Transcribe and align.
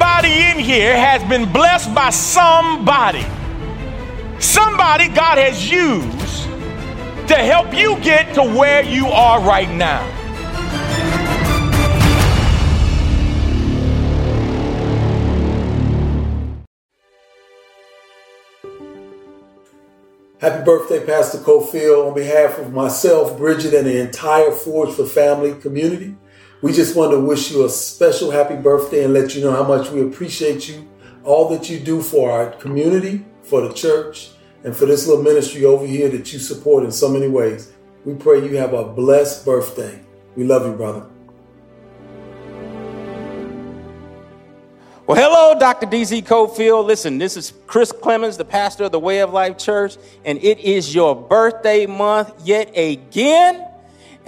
Everybody 0.00 0.42
in 0.44 0.64
here 0.64 0.96
has 0.96 1.28
been 1.28 1.52
blessed 1.52 1.92
by 1.92 2.10
somebody. 2.10 3.26
Somebody 4.38 5.08
God 5.08 5.38
has 5.38 5.68
used 5.68 6.44
to 7.26 7.34
help 7.34 7.74
you 7.74 7.98
get 7.98 8.32
to 8.34 8.42
where 8.44 8.84
you 8.84 9.08
are 9.08 9.40
right 9.40 9.68
now. 9.68 10.04
Happy 20.40 20.64
birthday, 20.64 21.04
Pastor 21.04 21.38
Cofield. 21.38 22.06
On 22.06 22.14
behalf 22.14 22.56
of 22.58 22.72
myself, 22.72 23.36
Bridget, 23.36 23.74
and 23.74 23.88
the 23.88 23.98
entire 23.98 24.52
Forge 24.52 24.94
for 24.94 25.06
Family 25.06 25.54
community, 25.60 26.14
we 26.60 26.72
just 26.72 26.96
want 26.96 27.12
to 27.12 27.20
wish 27.20 27.52
you 27.52 27.64
a 27.64 27.68
special 27.68 28.32
happy 28.32 28.56
birthday 28.56 29.04
and 29.04 29.14
let 29.14 29.34
you 29.34 29.42
know 29.42 29.52
how 29.52 29.62
much 29.62 29.90
we 29.90 30.02
appreciate 30.02 30.68
you, 30.68 30.88
all 31.22 31.48
that 31.50 31.70
you 31.70 31.78
do 31.78 32.02
for 32.02 32.32
our 32.32 32.50
community, 32.52 33.24
for 33.42 33.60
the 33.60 33.72
church, 33.72 34.30
and 34.64 34.74
for 34.74 34.86
this 34.86 35.06
little 35.06 35.22
ministry 35.22 35.64
over 35.64 35.86
here 35.86 36.08
that 36.08 36.32
you 36.32 36.38
support 36.40 36.82
in 36.82 36.90
so 36.90 37.08
many 37.08 37.28
ways. 37.28 37.72
We 38.04 38.14
pray 38.14 38.44
you 38.44 38.56
have 38.56 38.72
a 38.72 38.84
blessed 38.84 39.44
birthday. 39.44 40.00
We 40.34 40.44
love 40.44 40.66
you, 40.66 40.72
brother. 40.72 41.06
Well, 45.06 45.16
hello, 45.16 45.58
Dr. 45.58 45.86
DZ 45.86 46.24
Cofield. 46.24 46.84
Listen, 46.86 47.18
this 47.18 47.36
is 47.36 47.52
Chris 47.66 47.92
Clemens, 47.92 48.36
the 48.36 48.44
pastor 48.44 48.84
of 48.84 48.92
the 48.92 49.00
Way 49.00 49.20
of 49.20 49.32
Life 49.32 49.58
Church, 49.58 49.96
and 50.24 50.38
it 50.42 50.58
is 50.58 50.94
your 50.94 51.14
birthday 51.14 51.86
month 51.86 52.32
yet 52.44 52.76
again. 52.76 53.67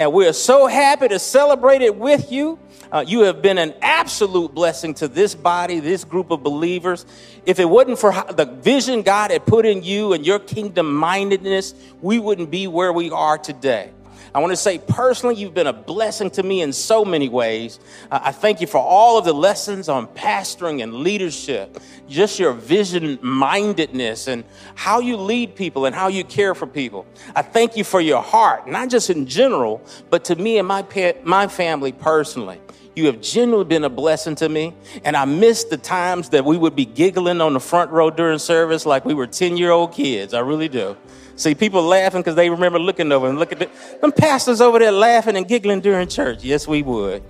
And 0.00 0.14
we're 0.14 0.32
so 0.32 0.66
happy 0.66 1.08
to 1.08 1.18
celebrate 1.18 1.82
it 1.82 1.94
with 1.94 2.32
you. 2.32 2.58
Uh, 2.90 3.04
you 3.06 3.20
have 3.20 3.42
been 3.42 3.58
an 3.58 3.74
absolute 3.82 4.54
blessing 4.54 4.94
to 4.94 5.08
this 5.08 5.34
body, 5.34 5.78
this 5.78 6.04
group 6.04 6.30
of 6.30 6.42
believers. 6.42 7.04
If 7.44 7.60
it 7.60 7.66
wasn't 7.66 7.98
for 7.98 8.10
the 8.32 8.46
vision 8.46 9.02
God 9.02 9.30
had 9.30 9.44
put 9.44 9.66
in 9.66 9.82
you 9.82 10.14
and 10.14 10.24
your 10.24 10.38
kingdom 10.38 10.94
mindedness, 10.94 11.74
we 12.00 12.18
wouldn't 12.18 12.50
be 12.50 12.66
where 12.66 12.94
we 12.94 13.10
are 13.10 13.36
today. 13.36 13.90
I 14.34 14.38
want 14.38 14.52
to 14.52 14.56
say 14.56 14.78
personally, 14.78 15.34
you've 15.34 15.54
been 15.54 15.66
a 15.66 15.72
blessing 15.72 16.30
to 16.30 16.42
me 16.42 16.62
in 16.62 16.72
so 16.72 17.04
many 17.04 17.28
ways. 17.28 17.80
I 18.10 18.32
thank 18.32 18.60
you 18.60 18.66
for 18.66 18.78
all 18.78 19.18
of 19.18 19.24
the 19.24 19.32
lessons 19.32 19.88
on 19.88 20.06
pastoring 20.08 20.82
and 20.82 20.94
leadership, 20.94 21.78
just 22.08 22.38
your 22.38 22.52
vision 22.52 23.18
mindedness 23.22 24.28
and 24.28 24.44
how 24.74 25.00
you 25.00 25.16
lead 25.16 25.56
people 25.56 25.86
and 25.86 25.94
how 25.94 26.08
you 26.08 26.22
care 26.24 26.54
for 26.54 26.66
people. 26.66 27.06
I 27.34 27.42
thank 27.42 27.76
you 27.76 27.82
for 27.82 28.00
your 28.00 28.22
heart, 28.22 28.68
not 28.68 28.88
just 28.88 29.10
in 29.10 29.26
general, 29.26 29.82
but 30.10 30.24
to 30.26 30.36
me 30.36 30.58
and 30.58 30.68
my, 30.68 30.84
my 31.24 31.48
family 31.48 31.92
personally. 31.92 32.60
You 32.96 33.06
have 33.06 33.20
genuinely 33.20 33.64
been 33.64 33.84
a 33.84 33.88
blessing 33.88 34.34
to 34.36 34.48
me. 34.48 34.74
And 35.04 35.16
I 35.16 35.24
miss 35.24 35.64
the 35.64 35.76
times 35.76 36.30
that 36.30 36.44
we 36.44 36.58
would 36.58 36.74
be 36.74 36.84
giggling 36.84 37.40
on 37.40 37.54
the 37.54 37.60
front 37.60 37.90
row 37.90 38.10
during 38.10 38.38
service 38.38 38.84
like 38.84 39.04
we 39.04 39.14
were 39.14 39.26
10 39.26 39.56
year 39.56 39.70
old 39.70 39.92
kids. 39.92 40.34
I 40.34 40.40
really 40.40 40.68
do. 40.68 40.96
See, 41.40 41.54
people 41.54 41.82
laughing 41.82 42.20
because 42.20 42.34
they 42.34 42.50
remember 42.50 42.78
looking 42.78 43.10
over 43.10 43.26
and 43.26 43.38
look 43.38 43.50
at 43.50 43.60
the, 43.60 43.70
them 44.02 44.12
pastors 44.12 44.60
over 44.60 44.78
there 44.78 44.92
laughing 44.92 45.38
and 45.38 45.48
giggling 45.48 45.80
during 45.80 46.06
church. 46.06 46.44
Yes, 46.44 46.68
we 46.68 46.82
would. 46.82 47.22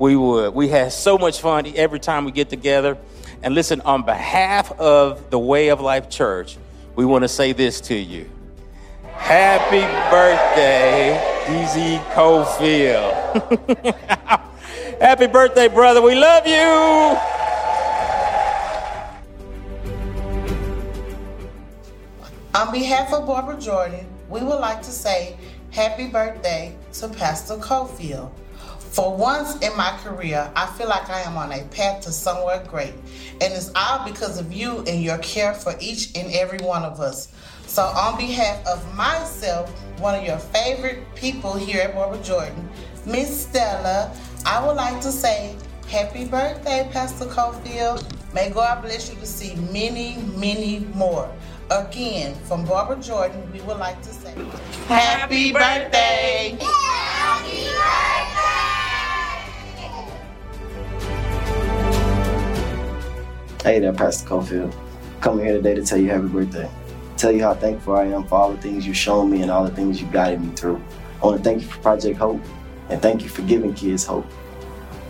We 0.00 0.16
would. 0.16 0.52
We 0.52 0.66
had 0.66 0.92
so 0.92 1.16
much 1.16 1.40
fun 1.40 1.72
every 1.76 2.00
time 2.00 2.24
we 2.24 2.32
get 2.32 2.50
together. 2.50 2.98
And 3.40 3.54
listen, 3.54 3.80
on 3.82 4.02
behalf 4.02 4.72
of 4.80 5.30
the 5.30 5.38
Way 5.38 5.68
of 5.68 5.80
Life 5.80 6.10
Church, 6.10 6.58
we 6.96 7.04
want 7.04 7.22
to 7.22 7.28
say 7.28 7.52
this 7.52 7.80
to 7.82 7.94
you. 7.94 8.28
Happy 9.12 9.82
birthday, 10.10 11.16
DZ 11.46 12.02
Cofield. 12.14 13.12
Happy 15.00 15.28
birthday, 15.28 15.68
brother. 15.68 16.02
We 16.02 16.16
love 16.16 16.48
you. 16.48 17.31
On 22.54 22.70
behalf 22.70 23.14
of 23.14 23.26
Barbara 23.26 23.58
Jordan, 23.58 24.06
we 24.28 24.42
would 24.42 24.60
like 24.60 24.82
to 24.82 24.90
say 24.90 25.38
happy 25.70 26.08
birthday 26.08 26.76
to 26.92 27.08
Pastor 27.08 27.56
Cofield. 27.56 28.30
For 28.78 29.16
once 29.16 29.58
in 29.60 29.74
my 29.74 29.98
career, 30.04 30.52
I 30.54 30.66
feel 30.66 30.86
like 30.86 31.08
I 31.08 31.22
am 31.22 31.38
on 31.38 31.50
a 31.50 31.64
path 31.68 32.02
to 32.02 32.12
somewhere 32.12 32.62
great. 32.68 32.92
And 33.40 33.54
it's 33.54 33.72
all 33.74 34.04
because 34.06 34.38
of 34.38 34.52
you 34.52 34.80
and 34.86 35.02
your 35.02 35.16
care 35.18 35.54
for 35.54 35.74
each 35.80 36.14
and 36.14 36.30
every 36.30 36.58
one 36.58 36.82
of 36.82 37.00
us. 37.00 37.32
So, 37.66 37.84
on 37.84 38.18
behalf 38.18 38.66
of 38.66 38.94
myself, 38.94 39.70
one 39.98 40.14
of 40.14 40.22
your 40.22 40.38
favorite 40.38 41.06
people 41.14 41.54
here 41.54 41.80
at 41.80 41.94
Barbara 41.94 42.22
Jordan, 42.22 42.68
Miss 43.06 43.46
Stella, 43.46 44.14
I 44.44 44.62
would 44.66 44.76
like 44.76 45.00
to 45.00 45.10
say 45.10 45.56
happy 45.88 46.26
birthday, 46.26 46.86
Pastor 46.92 47.24
Cofield. 47.24 48.04
May 48.34 48.50
God 48.50 48.82
bless 48.82 49.08
you 49.08 49.18
to 49.20 49.26
see 49.26 49.54
many, 49.72 50.18
many 50.36 50.80
more. 50.94 51.30
Again, 51.70 52.34
from 52.44 52.64
Barbara 52.64 52.96
Jordan, 53.00 53.50
we 53.52 53.60
would 53.62 53.78
like 53.78 54.02
to 54.02 54.08
say 54.08 54.34
Happy 54.88 55.52
birthday! 55.52 56.58
Happy 56.60 57.64
birthday! 57.64 58.42
Hey 63.62 63.78
there, 63.78 63.92
Pastor 63.92 64.28
Cofield. 64.28 64.74
Coming 65.20 65.46
here 65.46 65.54
today 65.54 65.74
to 65.74 65.82
tell 65.82 65.98
you 65.98 66.10
happy 66.10 66.26
birthday. 66.26 66.68
Tell 67.16 67.32
you 67.32 67.42
how 67.42 67.54
thankful 67.54 67.94
I 67.94 68.04
am 68.06 68.26
for 68.26 68.34
all 68.34 68.52
the 68.52 68.60
things 68.60 68.86
you've 68.86 68.96
shown 68.96 69.30
me 69.30 69.42
and 69.42 69.50
all 69.50 69.64
the 69.64 69.74
things 69.74 70.00
you've 70.00 70.12
guided 70.12 70.42
me 70.42 70.52
through. 70.54 70.82
I 71.22 71.26
want 71.26 71.38
to 71.38 71.44
thank 71.44 71.62
you 71.62 71.68
for 71.68 71.78
Project 71.80 72.18
Hope 72.18 72.40
and 72.90 73.00
thank 73.00 73.22
you 73.22 73.28
for 73.28 73.42
giving 73.42 73.72
kids 73.72 74.04
hope. 74.04 74.26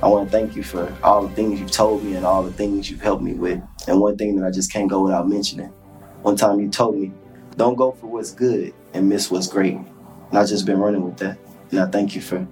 I 0.02 0.08
want 0.08 0.30
to 0.30 0.32
thank 0.32 0.54
you 0.54 0.62
for 0.62 0.94
all 1.02 1.26
the 1.26 1.34
things 1.34 1.58
you've 1.60 1.70
told 1.70 2.04
me 2.04 2.14
and 2.14 2.26
all 2.26 2.42
the 2.42 2.52
things 2.52 2.90
you've 2.90 3.00
helped 3.00 3.22
me 3.22 3.32
with. 3.32 3.60
And 3.88 4.00
one 4.00 4.16
thing 4.16 4.36
that 4.36 4.46
I 4.46 4.50
just 4.50 4.70
can't 4.70 4.90
go 4.90 5.02
without 5.02 5.28
mentioning 5.28 5.72
one 6.22 6.36
time 6.36 6.60
you 6.60 6.68
told 6.70 6.96
me, 6.96 7.12
don't 7.56 7.74
go 7.74 7.92
for 7.92 8.06
what's 8.06 8.32
good 8.32 8.72
and 8.94 9.08
miss 9.08 9.30
what's 9.30 9.48
great. 9.48 9.74
And 9.74 10.38
I've 10.38 10.48
just 10.48 10.64
been 10.64 10.78
running 10.78 11.04
with 11.04 11.18
that. 11.18 11.38
And 11.70 11.80
I 11.80 11.86
thank 11.86 12.14
you 12.14 12.20
for 12.20 12.46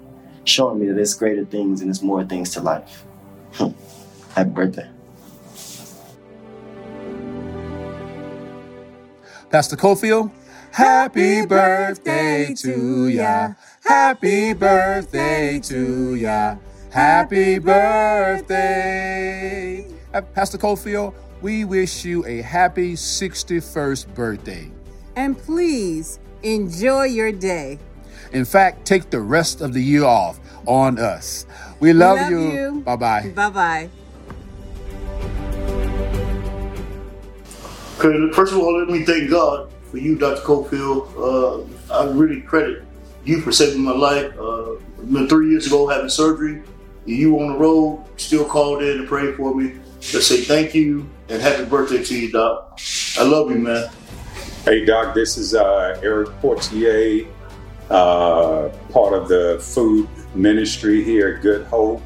showing 0.45 0.81
me 0.81 0.89
that 0.89 0.95
there's 0.95 1.15
greater 1.15 1.45
things 1.45 1.81
and 1.81 1.89
there's 1.89 2.03
more 2.03 2.25
things 2.25 2.51
to 2.55 2.61
life. 2.61 3.05
Hmm. 3.55 3.71
Happy 4.35 4.51
birthday. 4.51 4.89
Pastor 9.51 9.77
Cofield, 9.77 10.31
happy 10.71 11.45
birthday 11.45 12.55
to 12.55 13.09
ya. 13.09 13.55
Happy 13.85 14.53
birthday 14.53 15.59
to 15.61 16.15
ya. 16.15 16.57
Happy 16.91 17.59
birthday. 17.59 18.71
Uh, 20.15 20.21
Pastor 20.21 20.59
Cofield, 20.59 21.15
we 21.43 21.65
wish 21.65 22.05
you 22.05 22.25
a 22.27 22.43
happy 22.43 22.95
61st 22.95 24.15
birthday. 24.15 24.71
And 25.17 25.37
please 25.39 26.21
enjoy 26.43 27.05
your 27.05 27.33
day. 27.33 27.79
In 28.33 28.45
fact, 28.45 28.85
take 28.85 29.11
the 29.11 29.21
rest 29.21 29.61
of 29.61 29.73
the 29.73 29.83
year 29.83 30.05
off 30.05 30.39
on 30.67 30.99
us. 30.99 31.47
We 31.81 31.93
love, 31.93 32.19
we 32.19 32.23
love 32.23 32.31
you. 32.31 32.53
you. 32.53 32.81
Bye 32.83 32.97
bye. 32.97 33.33
Bye 33.35 33.51
bye. 33.51 33.91
Okay, 37.99 38.33
first 38.33 38.53
of 38.53 38.59
all, 38.59 38.79
let 38.79 38.89
me 38.89 39.05
thank 39.05 39.31
God 39.31 39.71
for 39.91 39.99
you, 39.99 40.17
Dr. 40.17 40.41
Cofield. 40.43 41.69
Uh, 41.91 41.95
I 41.95 42.11
really 42.13 42.41
credit 42.41 42.85
you 43.25 43.41
for 43.41 43.53
saving 43.53 43.83
my 43.83 43.93
life. 43.93 44.33
Uh, 44.39 44.77
three 45.29 45.51
years 45.51 45.67
ago 45.67 45.87
having 45.89 46.09
surgery. 46.09 46.63
You 47.07 47.41
on 47.41 47.53
the 47.53 47.59
road, 47.59 48.05
still 48.17 48.45
called 48.45 48.83
in 48.83 49.01
and 49.01 49.09
prayed 49.09 49.35
for 49.37 49.55
me. 49.55 49.81
Let's 50.13 50.27
say 50.27 50.43
thank 50.43 50.75
you 50.75 51.09
and 51.31 51.41
happy 51.41 51.65
birthday 51.65 52.03
to 52.03 52.19
you, 52.19 52.31
Doc. 52.31 52.81
I 53.17 53.23
love 53.23 53.51
you, 53.51 53.59
man. 53.59 53.89
Hey, 54.65 54.85
Doc, 54.85 55.15
this 55.15 55.39
is 55.39 55.55
uh, 55.55 55.99
Eric 56.03 56.29
Portier, 56.41 57.27
uh, 57.89 58.69
part 58.93 59.15
of 59.15 59.29
the 59.29 59.59
food 59.61 60.09
ministry 60.35 61.05
here 61.05 61.37
at 61.37 61.43
Good 61.43 61.67
Hope. 61.67 62.03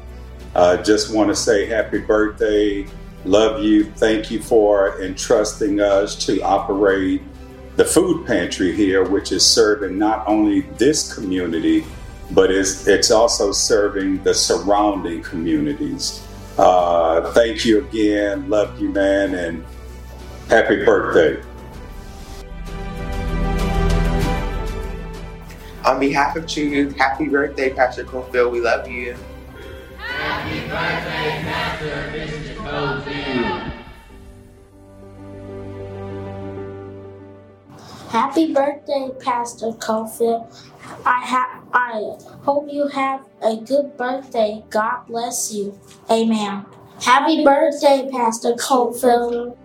Uh, 0.53 0.77
just 0.77 1.13
want 1.13 1.29
to 1.29 1.35
say 1.35 1.65
happy 1.65 1.99
birthday. 1.99 2.87
Love 3.25 3.63
you. 3.63 3.85
Thank 3.93 4.29
you 4.29 4.41
for 4.41 5.01
entrusting 5.01 5.81
us 5.81 6.15
to 6.27 6.39
operate 6.41 7.21
the 7.75 7.83
food 7.83 8.25
pantry 8.27 8.73
here, 8.73 9.03
which 9.03 9.31
is 9.31 9.43
serving 9.43 9.97
not 9.97 10.25
only 10.27 10.61
this 10.77 11.13
community, 11.13 11.83
but 12.31 12.51
it's, 12.51 12.87
it's 12.87 13.09
also 13.09 13.51
serving 13.51 14.23
the 14.23 14.33
surrounding 14.33 15.23
communities. 15.23 16.24
Uh, 16.57 17.31
thank 17.33 17.65
you 17.65 17.85
again. 17.85 18.49
Love 18.49 18.79
you, 18.79 18.89
man, 18.89 19.35
and 19.35 19.65
happy 20.49 20.85
birthday. 20.85 21.41
On 25.83 25.99
behalf 25.99 26.35
of 26.35 26.47
True 26.47 26.89
happy 26.91 27.27
birthday, 27.27 27.71
Pastor 27.71 28.05
Cofield. 28.05 28.51
We 28.51 28.61
love 28.61 28.87
you. 28.87 29.15
Happy 29.97 30.61
birthday, 30.61 31.41
Pastor 31.43 32.11
Mr. 32.13 32.55
Cofield. 32.55 33.71
Happy 38.09 38.53
birthday, 38.53 39.11
Pastor 39.19 39.71
Cofield. 39.73 40.55
I 41.05 41.19
have 41.19 41.64
I 41.75 42.15
hope 42.43 42.71
you 42.71 42.87
have 42.87 43.25
a 43.41 43.57
good 43.57 43.97
birthday. 43.97 44.63
God 44.69 45.05
bless 45.07 45.53
you. 45.53 45.77
Amen. 46.09 46.65
Happy 47.01 47.43
birthday, 47.43 48.07
Pastor 48.09 48.53
Cofield. 48.53 49.57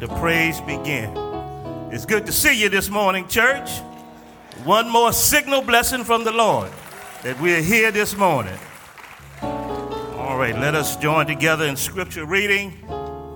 The 0.00 0.08
praise 0.08 0.62
begin. 0.62 1.14
It's 1.92 2.06
good 2.06 2.24
to 2.24 2.32
see 2.32 2.58
you 2.58 2.70
this 2.70 2.88
morning, 2.88 3.28
church. 3.28 3.68
One 4.64 4.88
more 4.88 5.12
signal 5.12 5.60
blessing 5.60 6.04
from 6.04 6.24
the 6.24 6.32
Lord 6.32 6.70
that 7.22 7.38
we're 7.38 7.60
here 7.60 7.90
this 7.90 8.16
morning. 8.16 8.58
All 9.42 10.38
right, 10.38 10.58
let 10.58 10.74
us 10.74 10.96
join 10.96 11.26
together 11.26 11.66
in 11.66 11.76
scripture 11.76 12.24
reading 12.24 12.78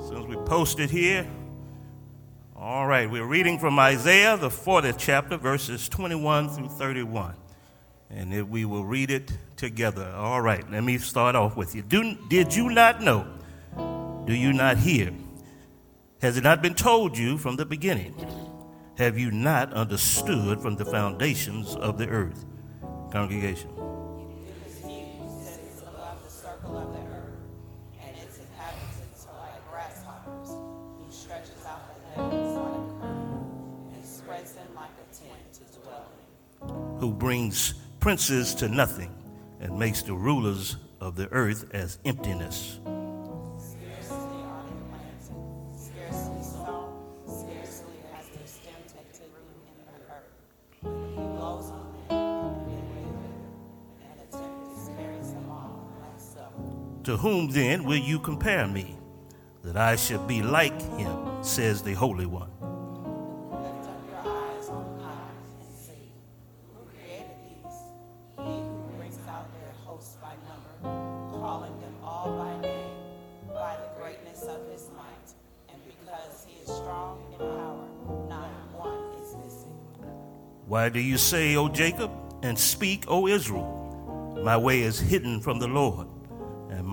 since 0.08 0.26
we 0.26 0.36
posted 0.46 0.88
here. 0.88 1.26
All 2.56 2.86
right, 2.86 3.10
we're 3.10 3.26
reading 3.26 3.58
from 3.58 3.78
Isaiah, 3.78 4.38
the 4.38 4.48
40th 4.48 4.96
chapter, 4.96 5.36
verses 5.36 5.86
21 5.90 6.48
through 6.48 6.68
31. 6.70 7.34
And 8.08 8.48
we 8.48 8.64
will 8.64 8.86
read 8.86 9.10
it 9.10 9.30
together. 9.58 10.10
All 10.16 10.40
right, 10.40 10.64
let 10.70 10.82
me 10.82 10.96
start 10.96 11.36
off 11.36 11.58
with 11.58 11.74
you. 11.74 11.82
Do, 11.82 12.16
did 12.30 12.54
you 12.54 12.70
not 12.70 13.02
know? 13.02 13.26
Do 14.24 14.32
you 14.32 14.54
not 14.54 14.78
hear? 14.78 15.12
Has 16.24 16.38
it 16.38 16.42
not 16.42 16.62
been 16.62 16.72
told 16.72 17.18
you 17.18 17.36
from 17.36 17.56
the 17.56 17.66
beginning? 17.66 18.14
Have 18.96 19.18
you 19.18 19.30
not 19.30 19.74
understood 19.74 20.58
from 20.58 20.74
the 20.74 20.84
foundations 20.86 21.76
of 21.76 21.98
the 21.98 22.08
earth? 22.08 22.46
Congregation. 23.12 23.68
Who 37.00 37.12
brings 37.12 37.74
princes 38.00 38.54
to 38.54 38.68
nothing 38.68 39.14
and 39.60 39.78
makes 39.78 40.00
the 40.00 40.14
rulers 40.14 40.78
of 41.02 41.16
the 41.16 41.30
earth 41.32 41.66
as 41.74 41.98
emptiness. 42.06 42.80
To 57.04 57.18
whom 57.18 57.50
then 57.50 57.84
will 57.84 57.98
you 57.98 58.18
compare 58.18 58.66
me, 58.66 58.96
that 59.62 59.76
I 59.76 59.94
should 59.94 60.26
be 60.26 60.40
like 60.40 60.80
him, 60.96 61.44
says 61.44 61.82
the 61.82 61.92
Holy 61.92 62.24
One? 62.24 62.48
Why 80.66 80.88
do 80.88 81.00
you 81.00 81.18
say, 81.18 81.54
O 81.56 81.68
Jacob, 81.68 82.10
and 82.42 82.58
speak, 82.58 83.04
O 83.08 83.28
Israel? 83.28 84.40
My 84.42 84.56
way 84.56 84.80
is 84.80 84.98
hidden 84.98 85.42
from 85.42 85.58
the 85.58 85.68
Lord 85.68 86.13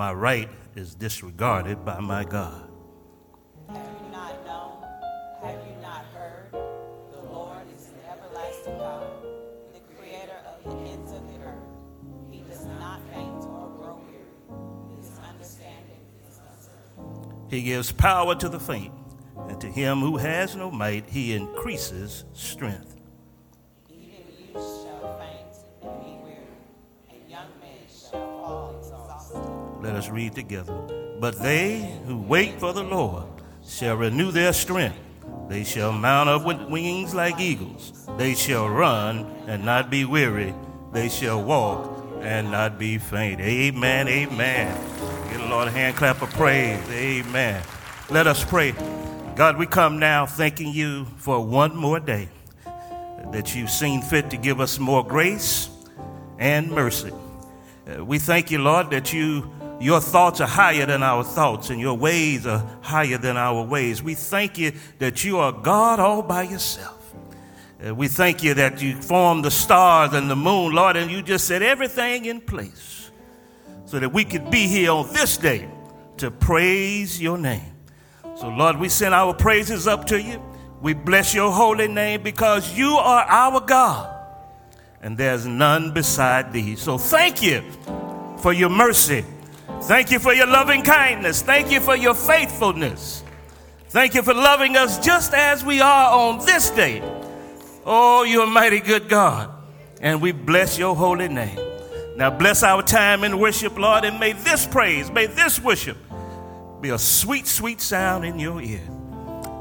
my 0.01 0.11
right 0.11 0.49
is 0.75 0.95
disregarded 0.95 1.85
by 1.85 1.99
my 1.99 2.23
God. 2.23 2.67
Have 3.69 3.77
you 3.77 4.11
not 4.11 4.33
known? 4.47 4.83
Have 5.43 5.59
you 5.67 5.79
not 5.79 6.05
heard? 6.05 6.51
The 6.51 7.21
Lord 7.29 7.67
is 7.77 7.85
an 7.85 7.99
everlasting 8.09 8.79
God, 8.79 9.05
the 9.71 9.79
creator 9.95 10.39
of 10.47 10.63
the 10.63 10.89
ends 10.89 11.11
of 11.11 11.21
the 11.27 11.45
earth. 11.45 11.53
He 12.31 12.39
does 12.39 12.65
not 12.79 12.99
faint 13.13 13.43
or 13.43 13.69
grow 13.77 14.01
weary. 14.09 14.97
His 14.97 15.11
understanding 15.19 16.01
is 16.27 16.39
unsearchable. 16.49 17.45
He 17.51 17.61
gives 17.61 17.91
power 17.91 18.33
to 18.33 18.49
the 18.49 18.59
faint, 18.59 18.95
and 19.49 19.61
to 19.61 19.67
him 19.67 19.99
who 19.99 20.17
has 20.17 20.55
no 20.55 20.71
might, 20.71 21.07
he 21.11 21.33
increases 21.33 22.25
strength. 22.33 22.95
Let 30.01 30.07
us 30.07 30.13
read 30.15 30.33
together. 30.33 30.73
But 31.19 31.37
they 31.37 31.95
who 32.07 32.17
wait 32.17 32.59
for 32.59 32.73
the 32.73 32.81
Lord 32.81 33.23
shall 33.63 33.97
renew 33.97 34.31
their 34.31 34.51
strength. 34.51 34.97
They 35.47 35.63
shall 35.63 35.91
mount 35.91 36.27
up 36.27 36.43
with 36.43 36.59
wings 36.71 37.13
like 37.13 37.39
eagles. 37.39 38.09
They 38.17 38.33
shall 38.33 38.67
run 38.67 39.27
and 39.45 39.63
not 39.63 39.91
be 39.91 40.05
weary. 40.05 40.55
They 40.91 41.07
shall 41.07 41.43
walk 41.43 42.03
and 42.21 42.49
not 42.49 42.79
be 42.79 42.97
faint. 42.97 43.41
Amen. 43.41 44.07
Amen. 44.07 44.75
Give 45.29 45.39
the 45.39 45.47
Lord 45.49 45.67
a 45.67 45.71
hand 45.71 45.95
clap 45.97 46.23
of 46.23 46.31
praise. 46.31 46.83
Amen. 46.89 47.61
Let 48.09 48.25
us 48.25 48.43
pray. 48.43 48.73
God, 49.35 49.55
we 49.55 49.67
come 49.67 49.99
now 49.99 50.25
thanking 50.25 50.73
you 50.73 51.05
for 51.17 51.45
one 51.45 51.75
more 51.75 51.99
day 51.99 52.27
that 53.31 53.53
you've 53.53 53.69
seen 53.69 54.01
fit 54.01 54.31
to 54.31 54.37
give 54.37 54.59
us 54.59 54.79
more 54.79 55.05
grace 55.05 55.69
and 56.39 56.71
mercy. 56.71 57.11
Uh, 57.87 58.03
we 58.03 58.17
thank 58.17 58.49
you, 58.49 58.57
Lord, 58.57 58.89
that 58.89 59.13
you 59.13 59.47
your 59.81 59.99
thoughts 59.99 60.39
are 60.41 60.47
higher 60.47 60.85
than 60.85 61.01
our 61.01 61.23
thoughts, 61.23 61.69
and 61.69 61.79
your 61.79 61.95
ways 61.95 62.45
are 62.45 62.65
higher 62.81 63.17
than 63.17 63.37
our 63.37 63.63
ways. 63.63 64.03
We 64.03 64.15
thank 64.15 64.57
you 64.57 64.73
that 64.99 65.23
you 65.23 65.39
are 65.39 65.51
God 65.51 65.99
all 65.99 66.21
by 66.21 66.43
yourself. 66.43 66.97
We 67.83 68.07
thank 68.07 68.43
you 68.43 68.53
that 68.53 68.81
you 68.81 69.01
formed 69.01 69.43
the 69.43 69.49
stars 69.49 70.13
and 70.13 70.29
the 70.29 70.35
moon, 70.35 70.73
Lord, 70.73 70.97
and 70.97 71.09
you 71.09 71.23
just 71.23 71.47
set 71.47 71.63
everything 71.63 72.25
in 72.25 72.39
place 72.39 73.09
so 73.85 73.99
that 73.99 74.13
we 74.13 74.23
could 74.23 74.51
be 74.51 74.67
here 74.67 74.91
on 74.91 75.11
this 75.13 75.35
day 75.35 75.67
to 76.17 76.29
praise 76.29 77.19
your 77.19 77.39
name. 77.39 77.73
So, 78.35 78.49
Lord, 78.49 78.77
we 78.77 78.87
send 78.87 79.15
our 79.15 79.33
praises 79.33 79.87
up 79.87 80.05
to 80.07 80.21
you. 80.21 80.41
We 80.79 80.93
bless 80.93 81.33
your 81.33 81.51
holy 81.51 81.87
name 81.87 82.21
because 82.21 82.77
you 82.77 82.91
are 82.97 83.23
our 83.23 83.59
God, 83.59 84.15
and 85.01 85.17
there's 85.17 85.47
none 85.47 85.91
beside 85.91 86.53
thee. 86.53 86.75
So, 86.75 86.99
thank 86.99 87.41
you 87.41 87.63
for 88.37 88.53
your 88.53 88.69
mercy 88.69 89.25
Thank 89.83 90.11
you 90.11 90.19
for 90.19 90.33
your 90.33 90.47
loving 90.47 90.83
kindness. 90.83 91.41
Thank 91.41 91.71
you 91.71 91.79
for 91.79 91.95
your 91.95 92.13
faithfulness. 92.13 93.23
Thank 93.89 94.13
you 94.13 94.21
for 94.21 94.33
loving 94.33 94.77
us 94.77 95.03
just 95.03 95.33
as 95.33 95.65
we 95.65 95.81
are 95.81 96.11
on 96.11 96.45
this 96.45 96.69
day. 96.69 97.01
Oh, 97.85 98.23
you're 98.23 98.43
a 98.43 98.47
mighty 98.47 98.79
good 98.79 99.09
God. 99.09 99.49
And 99.99 100.21
we 100.21 100.31
bless 100.31 100.77
your 100.77 100.95
holy 100.95 101.27
name. 101.27 101.59
Now 102.15 102.29
bless 102.29 102.63
our 102.63 102.83
time 102.83 103.23
in 103.23 103.39
worship, 103.39 103.77
Lord, 103.77 104.05
and 104.05 104.19
may 104.19 104.33
this 104.33 104.65
praise, 104.65 105.11
may 105.11 105.25
this 105.25 105.59
worship 105.59 105.97
be 106.79 106.89
a 106.89 106.97
sweet, 106.97 107.47
sweet 107.47 107.81
sound 107.81 108.23
in 108.25 108.39
your 108.39 108.61
ear. 108.61 108.81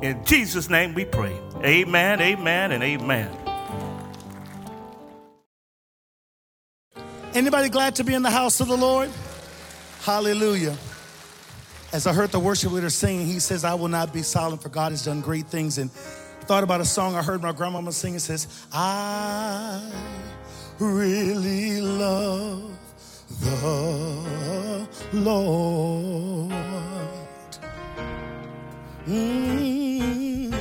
In 0.03 0.25
Jesus' 0.25 0.71
name 0.71 0.95
we 0.95 1.05
pray. 1.05 1.37
Amen, 1.65 2.21
amen, 2.21 2.73
and 2.73 2.83
amen. 2.83 3.31
Anybody 7.35 7.69
glad 7.69 7.97
to 7.97 8.05
be 8.05 8.15
in 8.15 8.23
the 8.23 8.31
house 8.31 8.61
of 8.61 8.69
the 8.69 8.77
Lord? 8.77 9.11
Hallelujah. 10.03 10.77
As 11.93 12.07
I 12.07 12.13
heard 12.13 12.31
the 12.31 12.39
worship 12.39 12.73
leader 12.73 12.89
singing, 12.89 13.27
he 13.27 13.39
says, 13.39 13.65
I 13.65 13.75
will 13.75 13.89
not 13.89 14.13
be 14.13 14.23
silent, 14.23 14.63
for 14.63 14.71
God 14.71 14.93
has 14.93 15.05
done 15.05 15.21
great 15.21 15.47
things. 15.47 15.77
And 15.77 15.91
thought 15.93 16.65
about 16.65 16.81
a 16.81 16.85
song 16.85 17.17
I 17.17 17.23
heard 17.23 17.43
my 17.43 17.53
grandmama 17.53 17.93
sing. 17.93 18.15
It 18.15 18.21
says, 18.21 18.67
I 18.73 19.93
really 20.79 21.83
love 21.83 22.71
the 23.41 24.97
Lord. 25.13 26.51
Mm. 29.07 30.55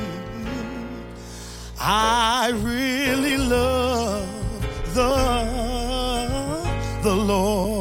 I 1.79 2.51
really 2.55 3.37
love 3.37 4.27
the, 4.93 5.09
the 7.03 7.15
Lord. 7.15 7.79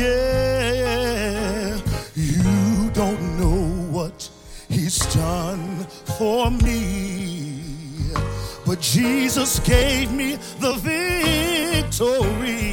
Yeah, 0.00 1.78
you 2.14 2.88
don't 2.94 3.20
know 3.38 3.60
what 3.92 4.30
He's 4.70 4.98
done 5.14 5.84
for 6.16 6.50
me. 6.50 7.60
But 8.64 8.80
Jesus 8.80 9.58
gave 9.60 10.10
me 10.10 10.36
the 10.58 10.72
victory. 11.92 12.69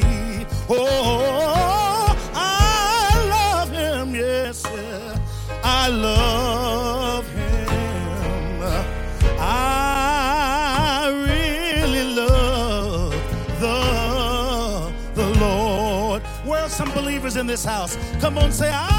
This 17.58 17.66
house? 17.66 17.98
Come 18.20 18.38
on, 18.38 18.52
say, 18.52 18.70
I 18.72 18.97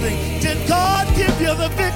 building. 0.00 0.40
Did 0.40 0.68
God 0.68 1.06
give 1.16 1.40
you 1.40 1.54
the 1.54 1.68
victory? 1.68 1.95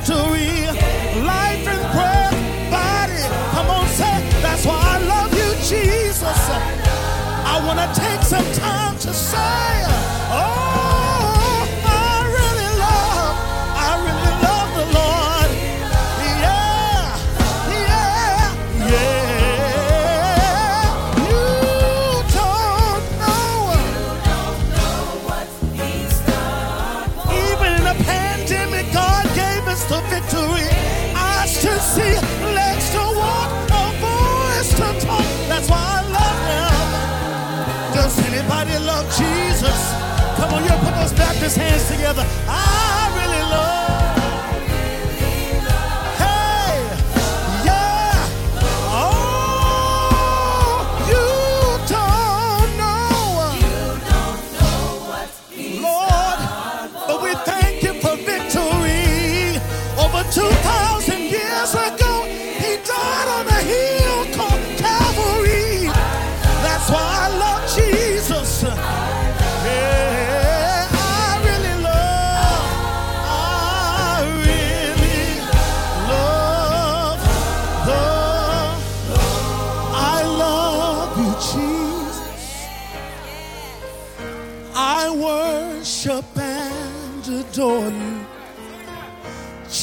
Come 40.40 40.54
on, 40.54 40.64
you 40.64 40.70
put 40.70 40.94
those 40.94 41.12
Baptist 41.12 41.58
hands 41.58 41.86
together. 41.90 42.24
I 42.48 42.69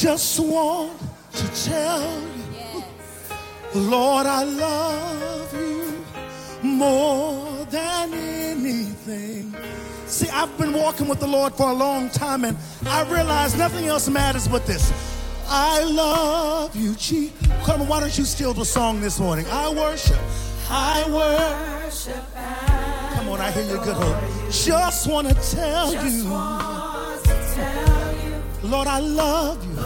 Just 0.08 0.40
want 0.40 0.98
to 1.34 1.64
tell 1.66 2.22
you, 2.22 2.82
Lord, 3.74 4.26
I 4.26 4.42
love 4.42 5.52
you 5.52 6.02
more 6.66 7.66
than 7.66 8.14
anything. 8.14 9.54
See, 10.06 10.30
I've 10.30 10.56
been 10.56 10.72
walking 10.72 11.08
with 11.08 11.20
the 11.20 11.26
Lord 11.26 11.52
for 11.52 11.68
a 11.68 11.74
long 11.74 12.08
time, 12.08 12.46
and 12.46 12.56
I 12.86 13.02
realize 13.12 13.54
nothing 13.54 13.84
else 13.84 14.08
matters 14.08 14.48
but 14.48 14.64
this. 14.64 14.90
I 15.46 15.84
love 15.84 16.74
you, 16.74 16.94
Jesus. 16.94 17.36
Come 17.66 17.82
on, 17.82 17.88
why 17.88 18.00
don't 18.00 18.16
you 18.16 18.24
steal 18.24 18.54
the 18.54 18.64
song 18.64 19.02
this 19.02 19.20
morning? 19.20 19.44
I 19.50 19.68
worship. 19.68 20.16
I 20.70 21.04
worship. 21.10 22.24
Come 23.12 23.28
on, 23.28 23.42
I 23.42 23.50
hear 23.50 23.64
you 23.64 23.76
good 23.84 23.96
hope. 23.96 24.50
Just 24.50 25.06
want 25.06 25.28
to 25.28 25.34
tell 25.34 25.92
you, 25.92 26.24
Lord, 28.62 28.88
I 28.88 28.98
love 28.98 29.64
you 29.64 29.76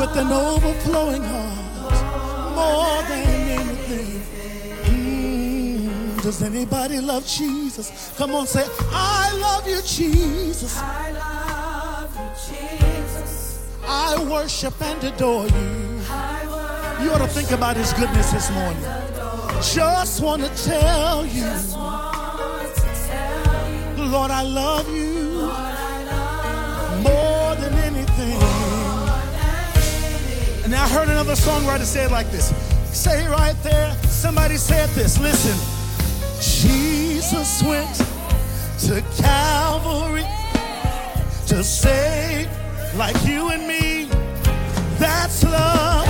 with 0.00 0.16
an 0.16 0.32
overflowing 0.32 1.22
heart, 1.22 2.54
more 2.54 3.02
than 3.08 3.28
anything. 3.50 4.22
Mm, 4.84 6.22
does 6.22 6.42
anybody 6.42 7.00
love 7.00 7.26
Jesus? 7.26 8.14
Come 8.16 8.34
on, 8.34 8.46
say, 8.46 8.64
I 8.90 9.36
love 9.38 9.68
you, 9.68 9.82
Jesus. 9.82 10.78
I 10.78 11.10
love 11.12 12.16
you, 12.16 12.56
Jesus. 12.56 13.68
I 13.86 14.24
worship 14.30 14.80
and 14.80 15.04
adore 15.04 15.46
you. 15.46 15.88
You 17.04 17.12
ought 17.12 17.18
to 17.18 17.28
think 17.28 17.50
about 17.50 17.76
his 17.76 17.92
goodness 17.92 18.32
this 18.32 18.50
morning. 18.50 18.82
Just 19.60 20.22
want 20.22 20.42
to 20.42 20.64
tell 20.64 21.26
you, 21.26 21.44
Lord, 24.10 24.30
I 24.30 24.42
love 24.42 24.88
you 24.88 25.07
heard 30.76 31.08
another 31.08 31.34
songwriter 31.34 31.84
say 31.84 32.04
it 32.04 32.10
like 32.10 32.30
this. 32.30 32.52
Say 32.92 33.24
it 33.24 33.30
right 33.30 33.56
there. 33.62 33.94
Somebody 34.04 34.56
said 34.56 34.88
this. 34.90 35.18
Listen. 35.18 35.56
Jesus 36.40 37.62
went 37.62 37.94
to 38.86 39.02
Calvary 39.22 40.24
to 41.46 41.64
save 41.64 42.48
like 42.96 43.16
you 43.24 43.48
and 43.50 43.66
me. 43.66 44.04
That's 44.98 45.42
love. 45.44 46.06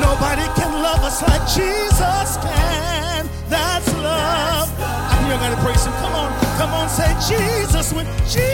Nobody 0.00 0.42
can 0.60 0.82
love 0.82 1.00
us 1.00 1.22
like 1.22 1.42
Jesus 1.48 2.36
can. 2.42 3.28
That's 3.48 3.92
love. 3.94 4.68
I 4.78 5.22
hear 5.24 5.34
I 5.34 5.38
gotta 5.40 5.62
praise 5.62 5.84
him. 5.84 5.92
Come 5.94 6.12
on, 6.14 6.32
come 6.58 6.70
on, 6.74 6.88
say 6.88 7.10
Jesus 7.28 7.92
went. 7.92 8.08
Je- 8.28 8.38
Je- 8.38 8.53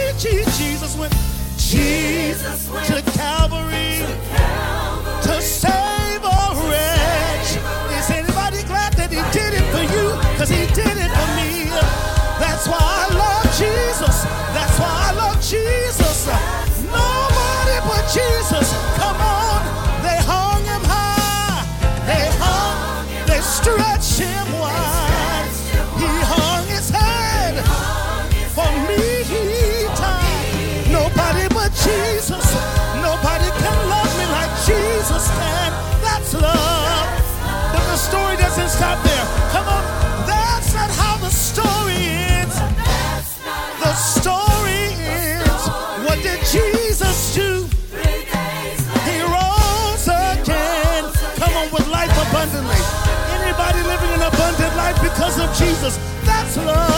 Jesus? 55.57 55.97
That's 56.23 56.57
love. 56.57 56.90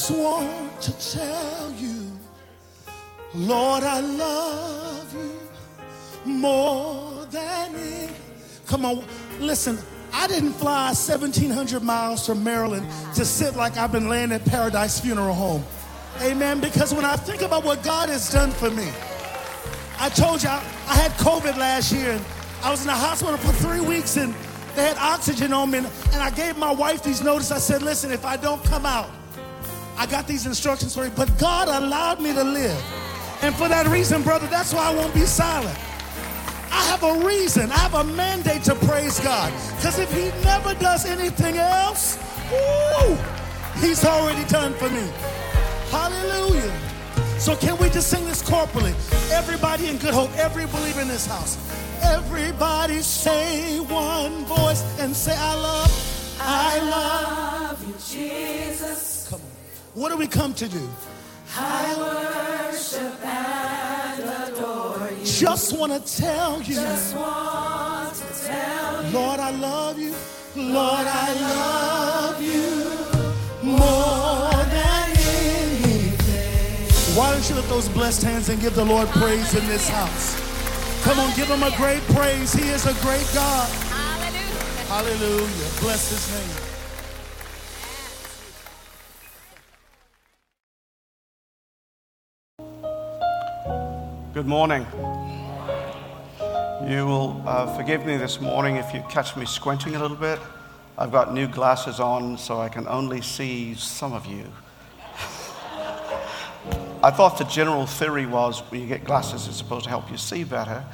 Just 0.00 0.12
want 0.12 0.80
to 0.80 1.12
tell 1.12 1.72
you, 1.72 2.10
Lord, 3.34 3.84
I 3.84 4.00
love 4.00 5.14
you 5.14 6.32
more 6.32 7.26
than 7.26 7.74
any. 7.74 8.08
Come 8.66 8.86
on, 8.86 9.04
listen. 9.40 9.78
I 10.10 10.26
didn't 10.26 10.54
fly 10.54 10.86
1,700 10.86 11.82
miles 11.82 12.26
from 12.26 12.42
Maryland 12.42 12.86
to 13.14 13.26
sit 13.26 13.56
like 13.56 13.76
I've 13.76 13.92
been 13.92 14.08
laying 14.08 14.32
at 14.32 14.42
Paradise 14.46 14.98
Funeral 15.00 15.34
Home. 15.34 15.62
Amen. 16.22 16.60
Because 16.60 16.94
when 16.94 17.04
I 17.04 17.16
think 17.16 17.42
about 17.42 17.62
what 17.62 17.82
God 17.82 18.08
has 18.08 18.32
done 18.32 18.52
for 18.52 18.70
me, 18.70 18.88
I 19.98 20.08
told 20.08 20.42
you 20.42 20.48
I, 20.48 20.64
I 20.88 20.94
had 20.94 21.10
COVID 21.18 21.58
last 21.58 21.92
year 21.92 22.12
and 22.12 22.24
I 22.62 22.70
was 22.70 22.80
in 22.80 22.86
the 22.86 22.94
hospital 22.94 23.36
for 23.36 23.52
three 23.52 23.80
weeks 23.80 24.16
and 24.16 24.34
they 24.76 24.84
had 24.84 24.96
oxygen 24.96 25.52
on 25.52 25.70
me. 25.70 25.78
And 25.80 26.22
I 26.22 26.30
gave 26.30 26.56
my 26.56 26.72
wife 26.72 27.02
these 27.02 27.22
notices. 27.22 27.52
I 27.52 27.58
said, 27.58 27.82
listen, 27.82 28.10
if 28.10 28.24
I 28.24 28.38
don't 28.38 28.64
come 28.64 28.86
out, 28.86 29.10
I 30.00 30.06
got 30.06 30.26
these 30.26 30.46
instructions 30.46 30.94
for 30.94 31.04
you. 31.04 31.10
But 31.10 31.28
God 31.38 31.68
allowed 31.68 32.22
me 32.22 32.32
to 32.32 32.42
live. 32.42 32.82
And 33.42 33.54
for 33.54 33.68
that 33.68 33.86
reason, 33.86 34.22
brother, 34.22 34.46
that's 34.46 34.72
why 34.72 34.90
I 34.90 34.94
won't 34.94 35.12
be 35.12 35.26
silent. 35.26 35.78
I 36.72 36.82
have 36.84 37.02
a 37.02 37.26
reason. 37.26 37.70
I 37.70 37.76
have 37.76 37.92
a 37.92 38.04
mandate 38.04 38.64
to 38.64 38.74
praise 38.76 39.20
God. 39.20 39.52
Because 39.76 39.98
if 39.98 40.10
He 40.10 40.30
never 40.42 40.72
does 40.76 41.04
anything 41.04 41.58
else, 41.58 42.16
woo, 42.50 43.14
He's 43.82 44.02
already 44.02 44.48
done 44.48 44.72
for 44.72 44.88
me. 44.88 45.06
Hallelujah. 45.90 46.72
So 47.38 47.54
can 47.54 47.76
we 47.76 47.90
just 47.90 48.08
sing 48.08 48.24
this 48.24 48.42
corporately? 48.42 48.94
Everybody 49.30 49.88
in 49.88 49.98
good 49.98 50.14
hope, 50.14 50.30
every 50.38 50.64
believer 50.64 51.02
in 51.02 51.08
this 51.08 51.26
house. 51.26 51.58
Everybody 52.02 53.00
say 53.00 53.80
one 53.80 54.46
voice 54.46 54.82
and 54.98 55.14
say, 55.14 55.36
I 55.36 55.54
love, 55.56 56.38
I 56.40 56.78
love 56.88 57.86
you, 57.86 57.92
Jesus. 57.92 58.59
What 59.94 60.10
do 60.10 60.16
we 60.16 60.28
come 60.28 60.54
to 60.54 60.68
do? 60.68 60.88
I 61.56 62.68
worship 62.70 63.26
and 63.26 64.22
adore 64.54 65.10
you. 65.18 65.24
Just 65.24 65.76
want 65.76 65.92
to 65.92 66.16
tell 66.16 66.62
you, 66.62 66.74
Just 66.74 67.16
want 67.16 68.14
to 68.14 68.46
tell 68.46 69.04
you. 69.04 69.10
Lord, 69.10 69.40
I 69.40 69.50
love 69.50 69.98
you. 69.98 70.14
Lord, 70.54 71.06
I 71.06 71.32
love 71.40 72.40
you 72.40 73.68
more 73.68 74.50
than 74.50 75.10
anything. 75.16 77.16
Why 77.16 77.32
don't 77.32 77.48
you 77.48 77.56
lift 77.56 77.68
those 77.68 77.88
blessed 77.88 78.22
hands 78.22 78.48
and 78.48 78.60
give 78.60 78.76
the 78.76 78.84
Lord 78.84 79.08
praise 79.08 79.54
in 79.56 79.66
this 79.66 79.88
house? 79.88 80.36
Come 81.02 81.18
on, 81.18 81.34
give 81.34 81.48
him 81.48 81.64
a 81.64 81.76
great 81.76 82.02
praise. 82.14 82.52
He 82.52 82.68
is 82.68 82.86
a 82.86 82.94
great 83.02 83.28
God. 83.34 83.68
Hallelujah. 83.88 84.86
Hallelujah. 84.86 85.68
Bless 85.80 86.10
his 86.10 86.32
name. 86.32 86.69
Good 94.40 94.46
morning. 94.46 94.86
You 96.88 97.04
will 97.04 97.42
uh, 97.44 97.76
forgive 97.76 98.06
me 98.06 98.16
this 98.16 98.40
morning 98.40 98.76
if 98.76 98.94
you 98.94 99.04
catch 99.10 99.36
me 99.36 99.44
squinting 99.44 99.96
a 99.96 100.00
little 100.00 100.16
bit. 100.16 100.38
I've 100.96 101.12
got 101.12 101.34
new 101.34 101.46
glasses 101.46 102.00
on, 102.00 102.38
so 102.38 102.58
I 102.58 102.70
can 102.70 102.88
only 102.88 103.20
see 103.20 103.74
some 103.74 104.14
of 104.14 104.24
you. 104.24 104.44
I 107.02 107.10
thought 107.10 107.36
the 107.36 107.44
general 107.44 107.84
theory 107.84 108.24
was 108.24 108.60
when 108.70 108.80
you 108.80 108.86
get 108.86 109.04
glasses, 109.04 109.46
it's 109.46 109.58
supposed 109.58 109.84
to 109.84 109.90
help 109.90 110.10
you 110.10 110.16
see 110.16 110.44
better. 110.44 110.86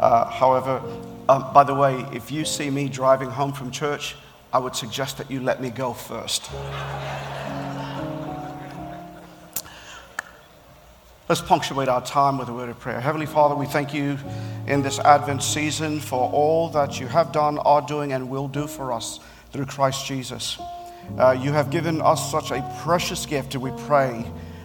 Uh, 0.00 0.30
however, 0.30 0.80
um, 1.28 1.52
by 1.52 1.62
the 1.62 1.74
way, 1.74 2.06
if 2.10 2.32
you 2.32 2.46
see 2.46 2.70
me 2.70 2.88
driving 2.88 3.28
home 3.28 3.52
from 3.52 3.70
church, 3.70 4.16
I 4.50 4.60
would 4.60 4.74
suggest 4.74 5.18
that 5.18 5.30
you 5.30 5.40
let 5.40 5.60
me 5.60 5.68
go 5.68 5.92
first. 5.92 6.50
Let's 11.26 11.40
punctuate 11.40 11.88
our 11.88 12.04
time 12.04 12.36
with 12.36 12.50
a 12.50 12.52
word 12.52 12.68
of 12.68 12.78
prayer. 12.78 13.00
Heavenly 13.00 13.24
Father, 13.24 13.54
we 13.54 13.64
thank 13.64 13.94
you 13.94 14.18
in 14.66 14.82
this 14.82 14.98
Advent 14.98 15.42
season 15.42 15.98
for 15.98 16.30
all 16.30 16.68
that 16.68 17.00
you 17.00 17.06
have 17.06 17.32
done, 17.32 17.56
are 17.56 17.80
doing, 17.80 18.12
and 18.12 18.28
will 18.28 18.46
do 18.46 18.66
for 18.66 18.92
us 18.92 19.20
through 19.50 19.64
Christ 19.64 20.04
Jesus. 20.04 20.58
Uh, 21.16 21.30
you 21.30 21.50
have 21.50 21.70
given 21.70 22.02
us 22.02 22.30
such 22.30 22.50
a 22.50 22.60
precious 22.82 23.24
gift, 23.24 23.54
and 23.54 23.62
we 23.62 23.70
pray 23.86 24.22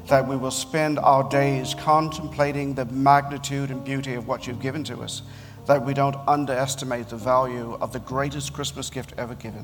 that 0.08 0.28
we 0.28 0.36
will 0.36 0.52
spend 0.52 1.00
our 1.00 1.24
days 1.30 1.74
contemplating 1.76 2.74
the 2.74 2.84
magnitude 2.88 3.72
and 3.72 3.82
beauty 3.86 4.16
of 4.16 4.28
what 4.28 4.46
you've 4.46 4.62
given 4.62 4.84
to 4.84 5.00
us, 5.00 5.22
that 5.66 5.86
we 5.86 5.94
don't 5.94 6.18
underestimate 6.28 7.08
the 7.08 7.16
value 7.16 7.78
of 7.80 7.94
the 7.94 8.00
greatest 8.00 8.52
Christmas 8.52 8.90
gift 8.90 9.14
ever 9.18 9.36
given. 9.36 9.64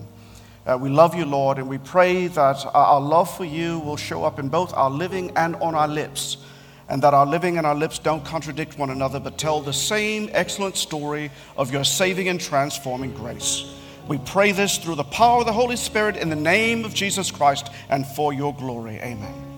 Uh, 0.65 0.77
we 0.79 0.88
love 0.88 1.13
you, 1.13 1.25
Lord, 1.25 1.58
and 1.58 1.67
we 1.67 1.77
pray 1.77 2.27
that 2.27 2.65
our 2.73 3.01
love 3.01 3.36
for 3.36 3.43
you 3.43 3.79
will 3.79 3.97
show 3.97 4.23
up 4.23 4.39
in 4.39 4.47
both 4.47 4.73
our 4.73 4.89
living 4.89 5.34
and 5.36 5.58
on 5.58 5.75
our 5.75 5.89
lips 5.89 6.38
and 6.87 7.01
that 7.01 7.13
our 7.13 7.25
living 7.25 7.57
and 7.57 7.65
our 7.65 7.75
lips 7.75 7.97
don't 7.99 8.23
contradict 8.23 8.77
one 8.77 8.89
another, 8.89 9.19
but 9.19 9.37
tell 9.37 9.61
the 9.61 9.73
same 9.73 10.29
excellent 10.31 10.77
story 10.77 11.31
of 11.57 11.71
your 11.71 11.83
saving 11.83 12.27
and 12.27 12.39
transforming 12.39 13.13
grace. 13.13 13.73
We 14.07 14.19
pray 14.19 14.51
this 14.51 14.77
through 14.77 14.95
the 14.95 15.03
power 15.03 15.39
of 15.39 15.47
the 15.47 15.53
Holy 15.53 15.75
Spirit 15.75 16.15
in 16.15 16.29
the 16.29 16.35
name 16.35 16.85
of 16.85 16.93
Jesus 16.93 17.31
Christ 17.31 17.71
and 17.89 18.05
for 18.05 18.33
your 18.33 18.53
glory. 18.53 18.97
Amen. 18.97 19.55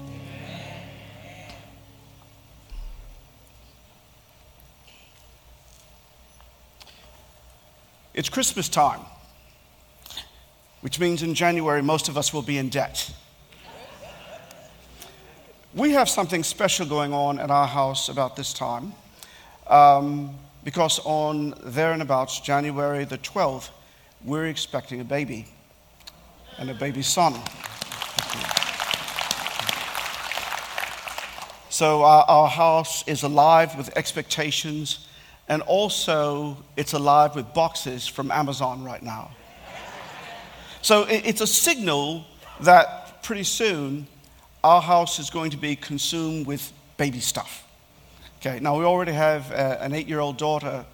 It's 8.14 8.30
Christmas 8.30 8.68
time, 8.68 9.02
which 10.82 11.00
means 11.00 11.22
in 11.22 11.36
January 11.36 11.84
most 11.84 12.08
of 12.08 12.18
us 12.18 12.34
will 12.34 12.42
be 12.42 12.58
in 12.58 12.70
debt. 12.70 13.12
We 15.78 15.92
have 15.92 16.10
something 16.10 16.44
special 16.44 16.88
going 16.88 17.14
on 17.14 17.38
at 17.38 17.52
our 17.52 17.68
house 17.68 18.10
about 18.10 18.36
this 18.36 18.52
time 18.52 18.94
um, 19.68 20.36
because 20.64 21.00
on 21.06 21.54
there 21.64 21.92
and 21.92 22.02
about 22.02 22.32
January 22.44 23.06
the 23.06 23.20
12th, 23.20 23.70
we're 24.26 24.48
expecting 24.48 25.02
a 25.02 25.04
baby 25.04 25.46
and 26.58 26.72
a 26.72 26.74
baby 26.74 27.04
son. 27.04 27.34
So 31.70 32.02
our, 32.04 32.24
our 32.24 32.48
house 32.48 33.08
is 33.08 33.22
alive 33.22 33.78
with 33.78 33.96
expectations, 33.96 35.08
and 35.48 35.62
also 35.62 36.58
it's 36.76 36.94
alive 36.94 37.36
with 37.36 37.54
boxes 37.54 38.08
from 38.08 38.32
Amazon 38.32 38.84
right 38.84 39.04
now. 39.04 39.30
So 40.82 41.04
it, 41.04 41.22
it's 41.24 41.42
a 41.42 41.48
signal 41.48 42.26
that 42.62 43.22
pretty 43.22 43.44
soon 43.44 44.08
our 44.64 44.82
house 44.82 45.20
is 45.20 45.30
going 45.30 45.52
to 45.52 45.58
be 45.58 45.76
consumed 45.76 46.46
with 46.46 46.72
baby 46.98 47.20
stuff. 47.20 47.64
Okay, 48.40 48.60
now 48.60 48.78
we 48.78 48.86
already 48.86 49.14
have 49.14 49.52
uh, 49.52 49.78
an 49.80 49.94
eight 49.94 50.08
year 50.08 50.20
old 50.20 50.38
daughter, 50.38 50.86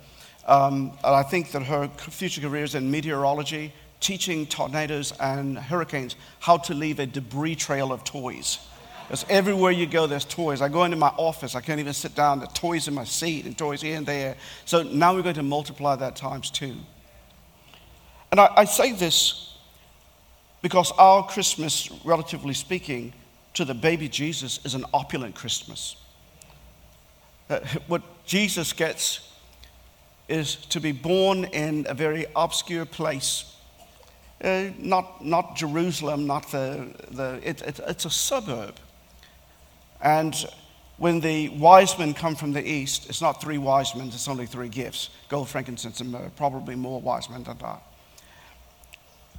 um, 0.47 0.91
and 1.04 1.15
I 1.15 1.23
think 1.23 1.52
that 1.52 1.63
her 1.63 1.88
future 1.88 2.41
career 2.41 2.63
is 2.63 2.76
in 2.76 2.89
meteorology, 2.89 3.73
teaching 3.99 4.45
tornadoes 4.45 5.13
and 5.19 5.58
hurricanes 5.58 6.15
how 6.39 6.58
to 6.58 6.73
leave 6.73 6.99
a 6.99 7.06
debris 7.06 7.56
trail 7.56 7.91
of 7.91 8.04
toys. 8.04 8.60
Because 9.08 9.26
everywhere 9.30 9.71
you 9.71 9.86
go, 9.86 10.08
there's 10.08 10.26
toys. 10.26 10.62
I 10.62 10.69
go 10.69 10.84
into 10.86 10.97
my 10.97 11.10
office, 11.17 11.56
I 11.56 11.62
can't 11.62 11.80
even 11.80 11.93
sit 11.93 12.15
down. 12.15 12.39
There's 12.39 12.54
toys 12.54 12.88
in 12.88 12.93
my 12.93 13.04
seat 13.04 13.45
and 13.45 13.58
toys 13.58 13.82
here 13.82 13.97
and 13.97 14.06
there. 14.06 14.36
So 14.65 14.84
now 14.84 15.13
we're 15.13 15.21
going 15.21 15.36
to 15.36 15.43
multiply 15.43 15.95
that 15.97 16.15
times 16.15 16.49
two. 16.49 16.76
And 18.32 18.39
I, 18.39 18.49
I 18.58 18.65
say 18.65 18.93
this 18.93 19.58
because 20.62 20.91
our 20.97 21.28
Christmas, 21.28 21.91
relatively 22.06 22.54
speaking, 22.54 23.13
to 23.53 23.65
the 23.65 23.73
baby 23.73 24.09
Jesus 24.09 24.59
is 24.65 24.73
an 24.73 24.85
opulent 24.93 25.35
Christmas. 25.35 25.95
Uh, 27.49 27.59
what 27.87 28.01
Jesus 28.25 28.73
gets 28.73 29.29
is 30.27 30.55
to 30.55 30.79
be 30.79 30.91
born 30.91 31.45
in 31.45 31.85
a 31.89 31.93
very 31.93 32.25
obscure 32.35 32.85
place. 32.85 33.55
Uh, 34.43 34.69
not, 34.77 35.23
not 35.23 35.55
Jerusalem, 35.55 36.25
not 36.25 36.49
the, 36.51 36.93
the 37.11 37.39
it, 37.43 37.61
it, 37.61 37.79
it's 37.87 38.05
a 38.05 38.09
suburb. 38.09 38.75
And 40.01 40.35
when 40.97 41.19
the 41.19 41.49
wise 41.49 41.97
men 41.97 42.13
come 42.13 42.35
from 42.35 42.53
the 42.53 42.65
east, 42.65 43.09
it's 43.09 43.21
not 43.21 43.41
three 43.41 43.57
wise 43.57 43.95
men, 43.95 44.07
it's 44.07 44.27
only 44.27 44.45
three 44.45 44.69
gifts 44.69 45.09
gold, 45.29 45.49
frankincense, 45.49 45.99
and 46.01 46.11
myrrh, 46.11 46.31
probably 46.35 46.75
more 46.75 47.01
wise 47.01 47.29
men 47.29 47.43
than 47.43 47.57
that. 47.59 47.81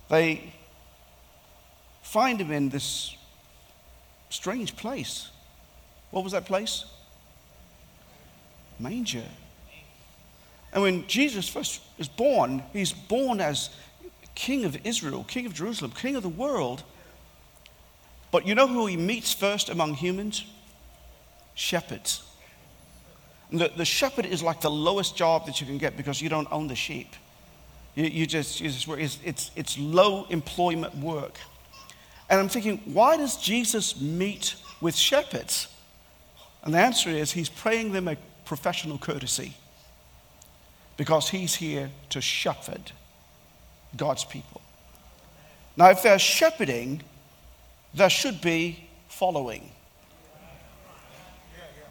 They 0.09 0.53
find 2.03 2.41
him 2.41 2.51
in 2.51 2.69
this 2.69 3.17
strange 4.35 4.77
place. 4.77 5.31
What 6.11 6.25
was 6.25 6.33
that 6.33 6.45
place? 6.45 6.85
Manger. 8.79 9.25
And 10.73 10.83
when 10.83 11.07
Jesus 11.07 11.49
first 11.49 11.81
is 11.99 12.09
born, 12.09 12.63
he's 12.73 12.93
born 12.93 13.41
as 13.41 13.71
King 14.35 14.65
of 14.65 14.77
Israel, 14.85 15.25
King 15.25 15.47
of 15.47 15.55
Jerusalem, 15.55 15.93
King 15.93 16.17
of 16.17 16.23
the 16.25 16.29
world. 16.29 16.83
But 18.33 18.45
you 18.47 18.57
know 18.57 18.67
who 18.67 18.87
he 18.87 18.97
meets 18.97 19.33
first 19.33 19.69
among 19.69 19.95
humans? 19.95 20.45
Shepherds. 21.55 22.25
The, 23.53 23.71
the 23.77 23.85
shepherd 23.85 24.27
is 24.27 24.43
like 24.43 24.61
the 24.61 24.71
lowest 24.71 25.17
job 25.17 25.47
that 25.47 25.61
you 25.61 25.67
can 25.67 25.79
get 25.79 25.97
because 25.97 26.21
you 26.21 26.29
don't 26.29 26.49
own 26.51 26.67
the 26.67 26.75
sheep. 26.75 27.15
You, 27.95 28.07
you 28.07 28.27
just, 28.27 28.61
you 28.61 28.69
just 28.69 28.89
it's, 28.89 29.19
it's, 29.25 29.51
it's 29.55 29.79
low 29.79 30.27
employment 30.31 30.97
work. 30.97 31.39
And 32.29 32.41
I'm 32.41 32.49
thinking, 32.49 32.81
why 32.87 33.17
does 33.17 33.37
Jesus 33.37 34.01
meet 34.01 34.57
with 34.81 34.97
shepherds? 34.97 35.69
And 36.63 36.73
the 36.73 36.79
answer 36.79 37.11
is 37.11 37.33
he's 37.33 37.49
praying 37.49 37.93
them 37.93 38.09
a 38.09 38.17
professional 38.45 38.99
courtesy 38.99 39.55
because 40.97 41.29
he's 41.29 41.55
here 41.55 41.91
to 42.11 42.21
shepherd 42.21 42.93
God's 43.97 44.25
people. 44.25 44.61
Now, 45.77 45.91
if 45.91 46.03
there's 46.03 46.23
shepherding, 46.23 47.03
there 47.93 48.11
should 48.11 48.41
be 48.41 48.89
following. 49.09 49.71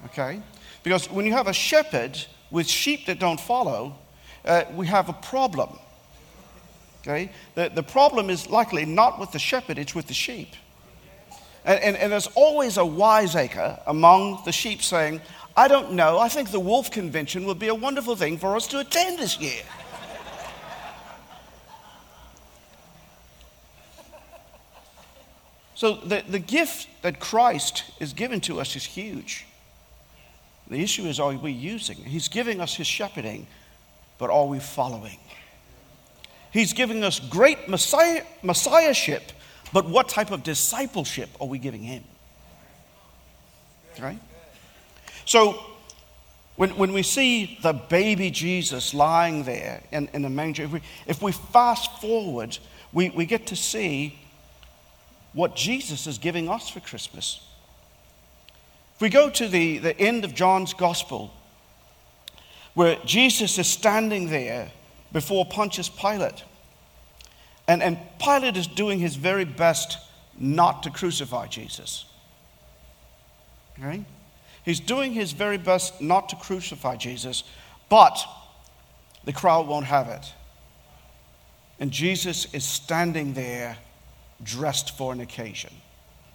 Okay? 0.06 0.40
Because 0.82 1.10
when 1.10 1.26
you 1.26 1.32
have 1.32 1.46
a 1.46 1.52
shepherd 1.52 2.18
with 2.50 2.68
sheep 2.68 3.06
that 3.06 3.18
don't 3.18 3.40
follow, 3.40 3.96
uh, 4.44 4.64
we 4.74 4.86
have 4.86 5.08
a 5.08 5.14
problem. 5.14 5.78
Okay? 7.06 7.30
The, 7.54 7.70
the 7.74 7.82
problem 7.82 8.30
is 8.30 8.48
likely 8.48 8.86
not 8.86 9.20
with 9.20 9.30
the 9.32 9.38
shepherd, 9.38 9.78
it's 9.78 9.94
with 9.94 10.06
the 10.06 10.14
sheep. 10.14 10.48
And, 11.66 11.78
and, 11.80 11.96
and 11.96 12.12
there's 12.12 12.28
always 12.28 12.78
a 12.78 12.84
wiseacre 12.84 13.78
among 13.86 14.42
the 14.44 14.52
sheep 14.52 14.82
saying, 14.82 15.20
I 15.56 15.68
don't 15.68 15.92
know, 15.92 16.18
I 16.18 16.28
think 16.28 16.50
the 16.50 16.60
wolf 16.60 16.90
convention 16.90 17.44
would 17.46 17.58
be 17.58 17.68
a 17.68 17.74
wonderful 17.74 18.16
thing 18.16 18.38
for 18.38 18.56
us 18.56 18.66
to 18.68 18.78
attend 18.80 19.18
this 19.18 19.38
year. 19.40 19.62
So 25.76 25.96
the, 25.96 26.22
the 26.28 26.38
gift 26.38 26.86
that 27.02 27.18
Christ 27.18 27.82
is 27.98 28.12
given 28.12 28.40
to 28.42 28.60
us 28.60 28.76
is 28.76 28.84
huge. 28.84 29.44
The 30.68 30.80
issue 30.80 31.02
is, 31.02 31.18
are 31.18 31.32
we 31.32 31.50
using? 31.50 31.96
He's 31.96 32.28
giving 32.28 32.60
us 32.60 32.74
his 32.76 32.86
shepherding, 32.86 33.48
but 34.16 34.30
are 34.30 34.46
we 34.46 34.60
following? 34.60 35.18
He's 36.54 36.72
giving 36.72 37.02
us 37.02 37.18
great 37.18 37.68
messiah, 37.68 38.22
messiahship, 38.44 39.32
but 39.72 39.90
what 39.90 40.08
type 40.08 40.30
of 40.30 40.44
discipleship 40.44 41.28
are 41.40 41.48
we 41.48 41.58
giving 41.58 41.82
him? 41.82 42.04
Right? 44.00 44.20
So, 45.24 45.58
when, 46.54 46.70
when 46.76 46.92
we 46.92 47.02
see 47.02 47.58
the 47.60 47.72
baby 47.72 48.30
Jesus 48.30 48.94
lying 48.94 49.42
there 49.42 49.82
in, 49.90 50.08
in 50.12 50.22
the 50.22 50.30
manger, 50.30 50.62
if 50.62 50.70
we, 50.70 50.80
if 51.08 51.20
we 51.20 51.32
fast 51.32 52.00
forward, 52.00 52.56
we, 52.92 53.10
we 53.10 53.26
get 53.26 53.48
to 53.48 53.56
see 53.56 54.16
what 55.32 55.56
Jesus 55.56 56.06
is 56.06 56.18
giving 56.18 56.48
us 56.48 56.68
for 56.68 56.78
Christmas. 56.78 57.44
If 58.94 59.00
we 59.00 59.08
go 59.08 59.28
to 59.28 59.48
the, 59.48 59.78
the 59.78 59.98
end 59.98 60.24
of 60.24 60.36
John's 60.36 60.72
gospel, 60.72 61.34
where 62.74 62.96
Jesus 63.04 63.58
is 63.58 63.66
standing 63.66 64.28
there 64.28 64.70
before 65.14 65.46
Pontius 65.46 65.88
Pilate. 65.88 66.44
And, 67.66 67.82
and 67.82 67.98
Pilate 68.18 68.58
is 68.58 68.66
doing 68.66 68.98
his 68.98 69.16
very 69.16 69.46
best 69.46 69.96
not 70.38 70.82
to 70.82 70.90
crucify 70.90 71.46
Jesus. 71.46 72.04
Right? 73.80 74.04
He's 74.64 74.80
doing 74.80 75.12
his 75.12 75.32
very 75.32 75.56
best 75.56 76.02
not 76.02 76.28
to 76.30 76.36
crucify 76.36 76.96
Jesus, 76.96 77.44
but 77.88 78.22
the 79.24 79.32
crowd 79.32 79.66
won't 79.66 79.86
have 79.86 80.08
it. 80.08 80.32
And 81.78 81.90
Jesus 81.90 82.52
is 82.52 82.64
standing 82.64 83.34
there 83.34 83.78
dressed 84.42 84.96
for 84.96 85.12
an 85.12 85.20
occasion. 85.20 85.70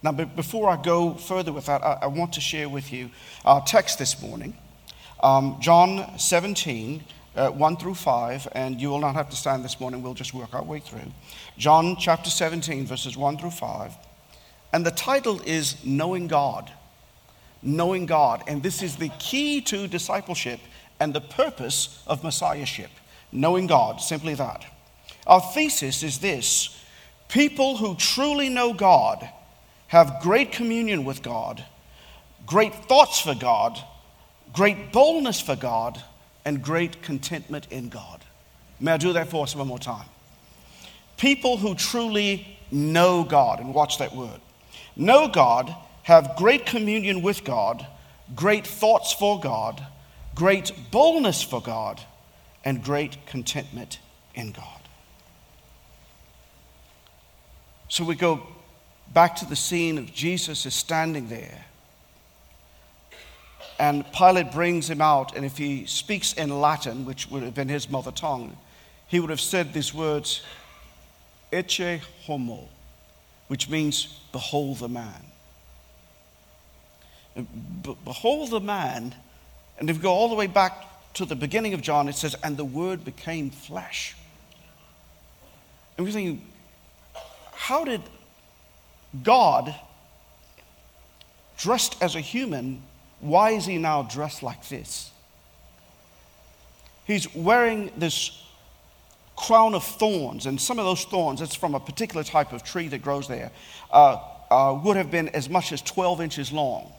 Now, 0.02 0.12
before 0.12 0.70
I 0.70 0.80
go 0.80 1.14
further 1.14 1.52
with 1.52 1.66
that, 1.66 1.82
I, 1.84 1.98
I 2.02 2.06
want 2.06 2.32
to 2.34 2.40
share 2.40 2.68
with 2.68 2.92
you 2.92 3.10
our 3.44 3.62
text 3.62 3.98
this 3.98 4.22
morning. 4.22 4.56
Um, 5.22 5.58
John 5.60 6.18
17, 6.18 7.04
uh, 7.36 7.50
1 7.50 7.76
through 7.76 7.94
5, 7.94 8.48
and 8.52 8.80
you 8.80 8.88
will 8.90 8.98
not 8.98 9.14
have 9.14 9.30
to 9.30 9.36
stand 9.36 9.64
this 9.64 9.80
morning, 9.80 10.02
we'll 10.02 10.14
just 10.14 10.34
work 10.34 10.54
our 10.54 10.62
way 10.62 10.80
through. 10.80 11.12
John 11.56 11.96
chapter 11.96 12.30
17, 12.30 12.86
verses 12.86 13.16
1 13.16 13.38
through 13.38 13.50
5. 13.50 13.92
And 14.72 14.84
the 14.84 14.90
title 14.90 15.40
is 15.42 15.84
Knowing 15.84 16.26
God. 16.26 16.70
Knowing 17.62 18.06
God. 18.06 18.42
And 18.46 18.62
this 18.62 18.82
is 18.82 18.96
the 18.96 19.10
key 19.18 19.60
to 19.62 19.86
discipleship 19.88 20.60
and 20.98 21.14
the 21.14 21.20
purpose 21.20 22.02
of 22.06 22.24
messiahship. 22.24 22.90
Knowing 23.32 23.66
God, 23.66 24.00
simply 24.00 24.34
that. 24.34 24.64
Our 25.26 25.40
thesis 25.40 26.02
is 26.02 26.18
this 26.18 26.76
people 27.28 27.76
who 27.76 27.94
truly 27.94 28.48
know 28.48 28.72
God 28.72 29.28
have 29.88 30.20
great 30.20 30.52
communion 30.52 31.04
with 31.04 31.22
God, 31.22 31.64
great 32.46 32.74
thoughts 32.74 33.20
for 33.20 33.34
God, 33.34 33.78
great 34.52 34.92
boldness 34.92 35.40
for 35.40 35.56
God, 35.56 36.02
and 36.44 36.62
great 36.62 37.02
contentment 37.02 37.66
in 37.70 37.88
God. 37.88 38.24
May 38.78 38.92
I 38.92 38.96
do 38.96 39.12
that 39.12 39.28
for 39.28 39.44
us 39.44 39.54
one 39.54 39.68
more 39.68 39.78
time? 39.78 40.06
People 41.16 41.58
who 41.58 41.74
truly 41.74 42.58
know 42.70 43.24
God, 43.24 43.60
and 43.60 43.74
watch 43.74 43.98
that 43.98 44.14
word, 44.14 44.40
know 44.96 45.28
God, 45.28 45.74
have 46.04 46.34
great 46.36 46.64
communion 46.64 47.22
with 47.22 47.44
God, 47.44 47.86
great 48.34 48.66
thoughts 48.66 49.12
for 49.12 49.38
God, 49.38 49.84
great 50.34 50.72
boldness 50.90 51.42
for 51.42 51.60
God, 51.60 52.00
and 52.64 52.82
great 52.82 53.26
contentment 53.26 53.98
in 54.34 54.52
God. 54.52 54.64
So 57.88 58.04
we 58.04 58.14
go 58.14 58.46
back 59.12 59.36
to 59.36 59.44
the 59.44 59.56
scene 59.56 59.98
of 59.98 60.12
Jesus 60.12 60.64
is 60.64 60.74
standing 60.74 61.28
there 61.28 61.64
and 63.80 64.04
Pilate 64.12 64.52
brings 64.52 64.90
him 64.90 65.00
out, 65.00 65.34
and 65.34 65.44
if 65.44 65.56
he 65.56 65.86
speaks 65.86 66.34
in 66.34 66.60
Latin, 66.60 67.06
which 67.06 67.30
would 67.30 67.42
have 67.42 67.54
been 67.54 67.70
his 67.70 67.88
mother 67.88 68.12
tongue, 68.12 68.54
he 69.08 69.18
would 69.18 69.30
have 69.30 69.40
said 69.40 69.72
these 69.72 69.94
words, 69.94 70.42
Ecce 71.50 72.00
homo, 72.26 72.68
which 73.48 73.70
means, 73.70 74.20
behold 74.32 74.80
the 74.80 74.88
man. 74.88 75.24
Be- 77.34 77.96
behold 78.04 78.50
the 78.50 78.60
man, 78.60 79.14
and 79.78 79.88
if 79.88 79.96
you 79.96 80.02
go 80.02 80.12
all 80.12 80.28
the 80.28 80.34
way 80.34 80.46
back 80.46 81.14
to 81.14 81.24
the 81.24 81.34
beginning 81.34 81.72
of 81.72 81.80
John, 81.80 82.06
it 82.06 82.16
says, 82.16 82.36
and 82.44 82.58
the 82.58 82.66
word 82.66 83.02
became 83.02 83.48
flesh. 83.48 84.14
And 85.96 86.06
we're 86.06 86.12
thinking, 86.12 86.46
how 87.54 87.86
did 87.86 88.02
God, 89.22 89.74
dressed 91.56 91.96
as 92.02 92.14
a 92.14 92.20
human, 92.20 92.82
why 93.20 93.50
is 93.50 93.66
he 93.66 93.78
now 93.78 94.02
dressed 94.02 94.42
like 94.42 94.68
this? 94.68 95.10
He's 97.04 97.32
wearing 97.34 97.90
this 97.96 98.44
crown 99.36 99.74
of 99.74 99.84
thorns, 99.84 100.46
and 100.46 100.60
some 100.60 100.78
of 100.78 100.84
those 100.84 101.04
thorns, 101.04 101.40
it's 101.40 101.54
from 101.54 101.74
a 101.74 101.80
particular 101.80 102.22
type 102.22 102.52
of 102.52 102.62
tree 102.62 102.88
that 102.88 103.02
grows 103.02 103.26
there, 103.26 103.50
uh, 103.90 104.18
uh, 104.50 104.78
would 104.84 104.96
have 104.96 105.10
been 105.10 105.28
as 105.30 105.48
much 105.48 105.72
as 105.72 105.80
12 105.82 106.20
inches 106.20 106.52
long. 106.52 106.92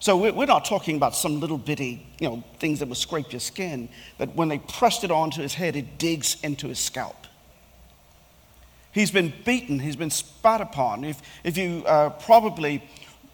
So 0.00 0.16
we're 0.16 0.46
not 0.46 0.64
talking 0.64 0.96
about 0.96 1.16
some 1.16 1.40
little 1.40 1.58
bitty, 1.58 2.06
you 2.20 2.28
know, 2.28 2.44
things 2.60 2.78
that 2.78 2.88
would 2.88 2.98
scrape 2.98 3.32
your 3.32 3.40
skin, 3.40 3.88
that 4.18 4.34
when 4.36 4.48
they 4.48 4.58
pressed 4.58 5.02
it 5.02 5.10
onto 5.10 5.42
his 5.42 5.54
head, 5.54 5.74
it 5.74 5.98
digs 5.98 6.36
into 6.44 6.68
his 6.68 6.78
scalp. 6.78 7.26
He's 8.92 9.10
been 9.10 9.32
beaten, 9.44 9.80
he's 9.80 9.96
been 9.96 10.10
spat 10.10 10.60
upon. 10.60 11.04
If, 11.04 11.20
if 11.42 11.58
you 11.58 11.82
uh, 11.84 12.10
probably 12.10 12.82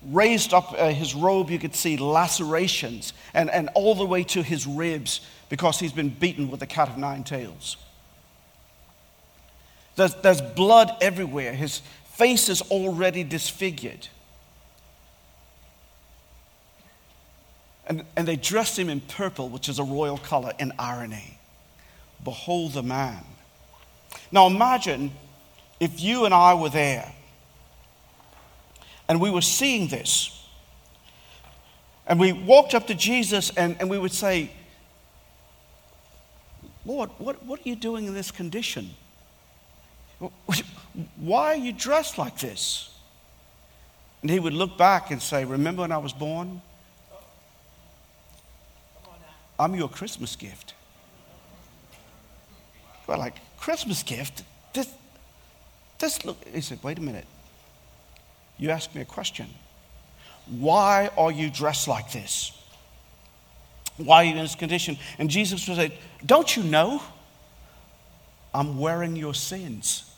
raised 0.07 0.53
up 0.53 0.75
uh, 0.77 0.91
his 0.91 1.15
robe, 1.15 1.51
you 1.51 1.59
could 1.59 1.75
see 1.75 1.97
lacerations 1.97 3.13
and, 3.33 3.51
and 3.51 3.71
all 3.75 3.95
the 3.95 4.05
way 4.05 4.23
to 4.25 4.43
his 4.43 4.67
ribs 4.67 5.21
because 5.49 5.79
he's 5.79 5.93
been 5.93 6.09
beaten 6.09 6.51
with 6.51 6.63
a 6.63 6.67
cat 6.67 6.89
of 6.89 6.99
nine 6.99 7.25
tails. 7.25 7.77
There's, 9.97 10.15
there's 10.17 10.41
blood 10.41 10.91
everywhere. 11.01 11.53
His 11.53 11.81
face 12.15 12.49
is 12.49 12.63
already 12.63 13.25
disfigured. 13.25 14.09
And, 17.87 18.05
and 18.17 18.27
they 18.27 18.37
dressed 18.37 18.79
him 18.79 18.89
in 18.89 19.01
purple, 19.01 19.49
which 19.49 19.69
is 19.69 19.79
a 19.79 19.85
royal 19.85 20.19
color, 20.19 20.53
in 20.59 20.73
irony. 20.79 21.39
Behold 22.25 22.73
the 22.73 22.83
man. 22.83 23.25
Now 24.33 24.47
imagine 24.47 25.13
if 25.81 26.01
you 26.01 26.25
and 26.25 26.33
I 26.33 26.55
were 26.55 26.71
there 26.71 27.13
and 29.09 29.21
we 29.21 29.31
were 29.31 29.43
seeing 29.43 29.89
this, 29.89 30.47
and 32.07 32.19
we 32.21 32.33
walked 32.33 32.75
up 32.75 32.87
to 32.89 32.95
Jesus 32.95 33.51
and, 33.57 33.77
and 33.81 33.89
we 33.89 33.99
would 33.99 34.13
say, 34.13 34.51
Lord, 36.87 37.11
what, 37.19 37.43
what 37.45 37.61
are 37.61 37.69
you 37.69 37.77
doing 37.77 38.07
in 38.07 38.15
this 38.15 38.31
condition? 38.31 38.91
Why 41.17 41.47
are 41.47 41.57
you 41.57 41.73
dressed 41.73 42.19
like 42.19 42.39
this? 42.39 42.91
And 44.21 44.31
he 44.31 44.39
would 44.39 44.53
look 44.53 44.77
back 44.77 45.11
and 45.11 45.21
say, 45.21 45.45
Remember 45.45 45.83
when 45.83 45.93
I 45.93 45.99
was 45.99 46.13
born? 46.13 46.61
I'm 49.59 49.75
your 49.75 49.89
Christmas 49.89 50.37
gift. 50.37 50.75
Well, 53.07 53.19
like, 53.19 53.37
Christmas 53.59 54.03
gift? 54.03 54.43
This, 54.73 54.89
this 55.99 56.25
look, 56.25 56.43
he 56.49 56.61
said, 56.61 56.81
wait 56.83 56.99
a 56.99 57.03
minute. 57.03 57.27
You 58.59 58.71
ask 58.71 58.95
me 58.95 59.03
a 59.03 59.05
question. 59.05 59.47
Why 60.47 61.11
are 61.17 61.33
you 61.33 61.51
dressed 61.51 61.89
like 61.89 62.13
this? 62.13 62.53
Why 63.97 64.17
are 64.17 64.25
you 64.25 64.33
in 64.33 64.39
this 64.39 64.55
condition? 64.55 64.99
And 65.19 65.31
Jesus 65.31 65.67
would 65.69 65.77
say, 65.77 65.99
Don't 66.25 66.57
you 66.57 66.63
know? 66.63 67.03
I'm 68.53 68.79
wearing 68.79 69.17
your 69.17 69.35
sins. 69.35 70.11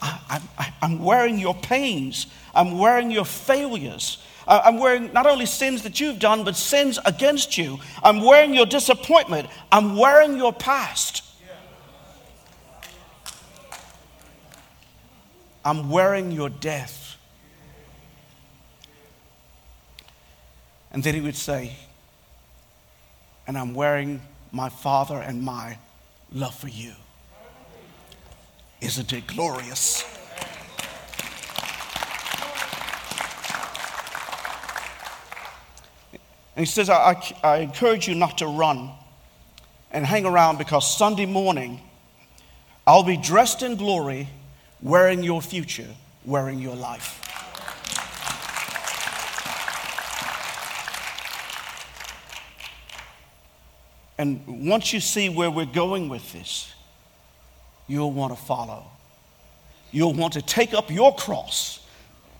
I, 0.00 0.40
I, 0.56 0.72
I'm 0.80 1.02
wearing 1.02 1.38
your 1.38 1.54
pains. 1.54 2.26
I'm 2.54 2.78
wearing 2.78 3.10
your 3.10 3.24
failures. 3.24 4.22
I'm 4.46 4.78
wearing 4.78 5.12
not 5.12 5.26
only 5.26 5.44
sins 5.44 5.82
that 5.82 6.00
you've 6.00 6.18
done, 6.18 6.44
but 6.44 6.56
sins 6.56 6.98
against 7.04 7.58
you. 7.58 7.78
I'm 8.02 8.22
wearing 8.22 8.54
your 8.54 8.64
disappointment. 8.64 9.48
I'm 9.70 9.96
wearing 9.96 10.38
your 10.38 10.54
past. 10.54 11.22
I'm 15.68 15.90
wearing 15.90 16.32
your 16.32 16.48
death. 16.48 17.18
And 20.90 21.04
then 21.04 21.12
he 21.14 21.20
would 21.20 21.36
say, 21.36 21.76
and 23.46 23.58
I'm 23.58 23.74
wearing 23.74 24.22
my 24.50 24.70
Father 24.70 25.18
and 25.18 25.42
my 25.42 25.76
love 26.32 26.54
for 26.54 26.68
you. 26.68 26.94
Isn't 28.80 29.12
it 29.12 29.26
glorious? 29.26 30.04
And 36.56 36.64
he 36.64 36.64
says, 36.64 36.88
I, 36.88 36.94
I, 36.94 37.34
I 37.46 37.56
encourage 37.58 38.08
you 38.08 38.14
not 38.14 38.38
to 38.38 38.46
run 38.46 38.88
and 39.90 40.06
hang 40.06 40.24
around 40.24 40.56
because 40.56 40.96
Sunday 40.96 41.26
morning 41.26 41.82
I'll 42.86 43.02
be 43.02 43.18
dressed 43.18 43.62
in 43.62 43.76
glory, 43.76 44.30
wearing 44.82 45.22
your 45.22 45.42
future, 45.42 45.88
wearing 46.24 46.58
your 46.58 46.76
life. 46.76 47.24
And 54.18 54.66
once 54.68 54.92
you 54.92 54.98
see 55.00 55.28
where 55.28 55.50
we're 55.50 55.64
going 55.64 56.08
with 56.08 56.32
this, 56.32 56.72
you'll 57.86 58.12
want 58.12 58.36
to 58.36 58.42
follow. 58.42 58.84
You'll 59.92 60.14
want 60.14 60.32
to 60.34 60.42
take 60.42 60.74
up 60.74 60.90
your 60.90 61.14
cross. 61.14 61.80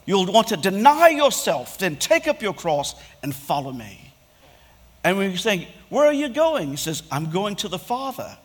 You'll 0.05 0.27
want 0.27 0.48
to 0.48 0.57
deny 0.57 1.09
yourself, 1.09 1.79
then 1.79 1.96
take 1.96 2.27
up 2.27 2.42
your 2.42 2.55
cross 2.55 2.94
and 3.22 3.35
follow 3.35 3.72
me. 3.72 4.12
And 5.05 5.18
we 5.18 5.37
say, 5.37 5.68
Where 5.88 6.07
are 6.07 6.12
you 6.12 6.29
going? 6.29 6.70
He 6.70 6.77
says, 6.77 7.03
I'm 7.12 7.31
going 7.31 7.57
to 7.57 7.68
the 7.68 7.79
Father. 7.79 8.37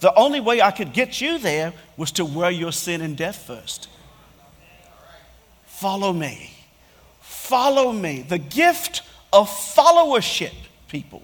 The 0.00 0.14
only 0.14 0.40
way 0.40 0.60
I 0.60 0.70
could 0.70 0.92
get 0.92 1.20
you 1.20 1.38
there 1.38 1.72
was 1.96 2.12
to 2.12 2.24
wear 2.24 2.50
your 2.50 2.72
sin 2.72 3.00
and 3.00 3.16
death 3.16 3.46
first. 3.46 3.88
Follow 5.66 6.12
me. 6.12 6.52
Follow 7.20 7.92
me. 7.92 8.22
The 8.22 8.38
gift 8.38 9.02
of 9.32 9.48
followership, 9.48 10.54
people. 10.88 11.22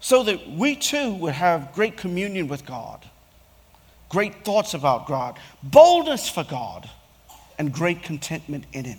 So 0.00 0.22
that 0.22 0.50
we 0.50 0.76
too 0.76 1.12
would 1.14 1.34
have 1.34 1.72
great 1.72 1.96
communion 1.96 2.48
with 2.48 2.64
God, 2.64 3.04
great 4.08 4.44
thoughts 4.44 4.74
about 4.74 5.06
God, 5.06 5.38
boldness 5.62 6.28
for 6.28 6.44
God, 6.44 6.88
and 7.58 7.72
great 7.72 8.02
contentment 8.02 8.64
in 8.72 8.84
Him. 8.84 8.98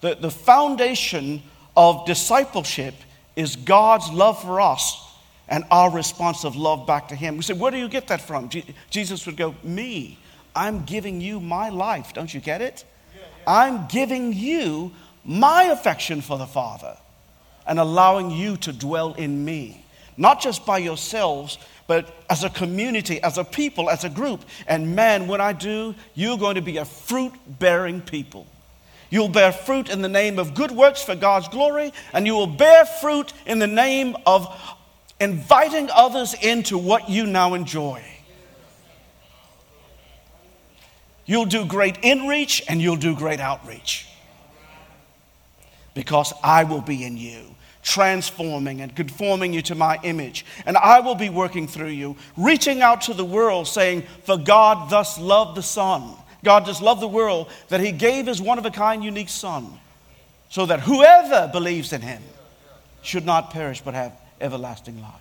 The, 0.00 0.16
the 0.16 0.30
foundation 0.30 1.42
of 1.76 2.06
discipleship 2.06 2.94
is 3.38 3.54
God's 3.54 4.10
love 4.10 4.42
for 4.42 4.60
us 4.60 5.00
and 5.48 5.64
our 5.70 5.90
response 5.90 6.44
of 6.44 6.56
love 6.56 6.86
back 6.86 7.08
to 7.08 7.14
Him. 7.14 7.36
We 7.36 7.42
say, 7.42 7.54
Where 7.54 7.70
do 7.70 7.78
you 7.78 7.88
get 7.88 8.08
that 8.08 8.20
from? 8.20 8.48
Je- 8.48 8.64
Jesus 8.90 9.24
would 9.26 9.36
go, 9.36 9.54
Me. 9.62 10.18
I'm 10.56 10.84
giving 10.84 11.20
you 11.20 11.38
my 11.38 11.68
life. 11.68 12.12
Don't 12.12 12.34
you 12.34 12.40
get 12.40 12.60
it? 12.60 12.84
I'm 13.46 13.86
giving 13.86 14.32
you 14.32 14.92
my 15.24 15.64
affection 15.64 16.20
for 16.20 16.36
the 16.36 16.46
Father 16.46 16.96
and 17.64 17.78
allowing 17.78 18.30
you 18.30 18.56
to 18.58 18.72
dwell 18.72 19.14
in 19.14 19.44
me, 19.44 19.84
not 20.16 20.40
just 20.40 20.66
by 20.66 20.78
yourselves, 20.78 21.58
but 21.86 22.12
as 22.28 22.42
a 22.42 22.50
community, 22.50 23.22
as 23.22 23.38
a 23.38 23.44
people, 23.44 23.88
as 23.88 24.02
a 24.04 24.10
group. 24.10 24.44
And 24.66 24.96
man, 24.96 25.28
when 25.28 25.40
I 25.40 25.52
do, 25.52 25.94
you're 26.14 26.38
going 26.38 26.56
to 26.56 26.62
be 26.62 26.78
a 26.78 26.84
fruit 26.84 27.32
bearing 27.46 28.00
people. 28.00 28.46
You'll 29.10 29.28
bear 29.28 29.52
fruit 29.52 29.88
in 29.88 30.02
the 30.02 30.08
name 30.08 30.38
of 30.38 30.54
good 30.54 30.70
works 30.70 31.02
for 31.02 31.14
God's 31.14 31.48
glory, 31.48 31.92
and 32.12 32.26
you 32.26 32.34
will 32.34 32.46
bear 32.46 32.84
fruit 32.84 33.32
in 33.46 33.58
the 33.58 33.66
name 33.66 34.16
of 34.26 34.54
inviting 35.20 35.90
others 35.90 36.34
into 36.34 36.76
what 36.78 37.08
you 37.08 37.26
now 37.26 37.54
enjoy. 37.54 38.02
You'll 41.26 41.46
do 41.46 41.66
great 41.66 42.00
inreach 42.02 42.62
and 42.68 42.80
you'll 42.80 42.96
do 42.96 43.14
great 43.14 43.38
outreach 43.38 44.08
because 45.92 46.32
I 46.42 46.64
will 46.64 46.80
be 46.80 47.04
in 47.04 47.18
you, 47.18 47.54
transforming 47.82 48.80
and 48.80 48.94
conforming 48.94 49.52
you 49.52 49.60
to 49.62 49.74
my 49.74 49.98
image. 50.04 50.46
And 50.64 50.76
I 50.76 51.00
will 51.00 51.16
be 51.16 51.28
working 51.28 51.66
through 51.66 51.88
you, 51.88 52.16
reaching 52.36 52.80
out 52.80 53.02
to 53.02 53.14
the 53.14 53.24
world, 53.24 53.68
saying, 53.68 54.04
For 54.24 54.38
God 54.38 54.90
thus 54.90 55.18
loved 55.18 55.56
the 55.56 55.62
Son. 55.62 56.14
God 56.44 56.66
just 56.66 56.80
loved 56.80 57.00
the 57.00 57.08
world 57.08 57.48
that 57.68 57.80
He 57.80 57.92
gave 57.92 58.26
His 58.26 58.40
one 58.40 58.58
of 58.58 58.66
a 58.66 58.70
kind, 58.70 59.02
unique 59.02 59.28
Son, 59.28 59.78
so 60.50 60.66
that 60.66 60.80
whoever 60.80 61.48
believes 61.52 61.92
in 61.92 62.00
Him 62.00 62.22
should 63.02 63.26
not 63.26 63.50
perish 63.50 63.80
but 63.80 63.94
have 63.94 64.12
everlasting 64.40 65.00
life. 65.00 65.12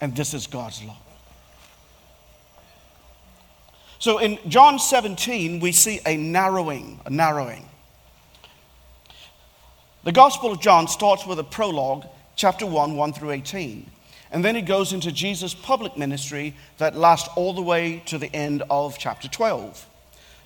And 0.00 0.16
this 0.16 0.34
is 0.34 0.46
God's 0.46 0.82
love. 0.82 0.96
So 3.98 4.18
in 4.18 4.38
John 4.48 4.80
17, 4.80 5.60
we 5.60 5.70
see 5.70 6.00
a 6.04 6.16
narrowing, 6.16 7.00
a 7.06 7.10
narrowing. 7.10 7.68
The 10.02 10.10
Gospel 10.10 10.50
of 10.50 10.60
John 10.60 10.88
starts 10.88 11.24
with 11.24 11.38
a 11.38 11.44
prologue, 11.44 12.06
chapter 12.34 12.66
1, 12.66 12.96
1 12.96 13.12
through 13.12 13.30
18. 13.30 13.88
And 14.32 14.42
then 14.42 14.56
it 14.56 14.62
goes 14.62 14.94
into 14.94 15.12
Jesus' 15.12 15.54
public 15.54 15.96
ministry 15.96 16.54
that 16.78 16.96
lasts 16.96 17.28
all 17.36 17.52
the 17.52 17.62
way 17.62 18.02
to 18.06 18.16
the 18.16 18.34
end 18.34 18.62
of 18.70 18.98
chapter 18.98 19.28
12. 19.28 19.86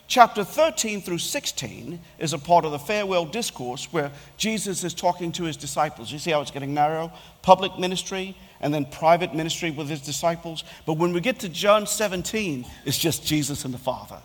Chapter 0.09 0.45
13 0.45 1.01
through 1.01 1.19
16 1.19 2.01
is 2.19 2.33
a 2.33 2.39
part 2.39 2.65
of 2.65 2.73
the 2.73 2.79
farewell 2.79 3.25
discourse 3.25 3.93
where 3.93 4.11
Jesus 4.37 4.85
is 4.85 4.93
talking 4.93 5.33
to 5.33 5.45
his 5.45 5.57
disciples. 5.57 6.13
You 6.13 6.19
see 6.19 6.33
how 6.33 6.41
it's 6.41 6.51
getting 6.51 6.75
narrow? 6.75 7.13
Public 7.43 7.79
ministry 7.79 8.37
and 8.61 8.75
then 8.75 8.87
private 8.87 9.35
ministry 9.35 9.71
with 9.71 9.89
his 9.89 10.01
disciples. 10.01 10.65
But 10.85 10.95
when 10.95 11.13
we 11.13 11.21
get 11.21 11.41
to 11.41 11.49
John 11.49 11.87
17, 11.87 12.67
it's 12.85 12.99
just 12.99 13.25
Jesus 13.25 13.65
and 13.65 13.73
the 13.73 13.79
Father. 13.79 14.19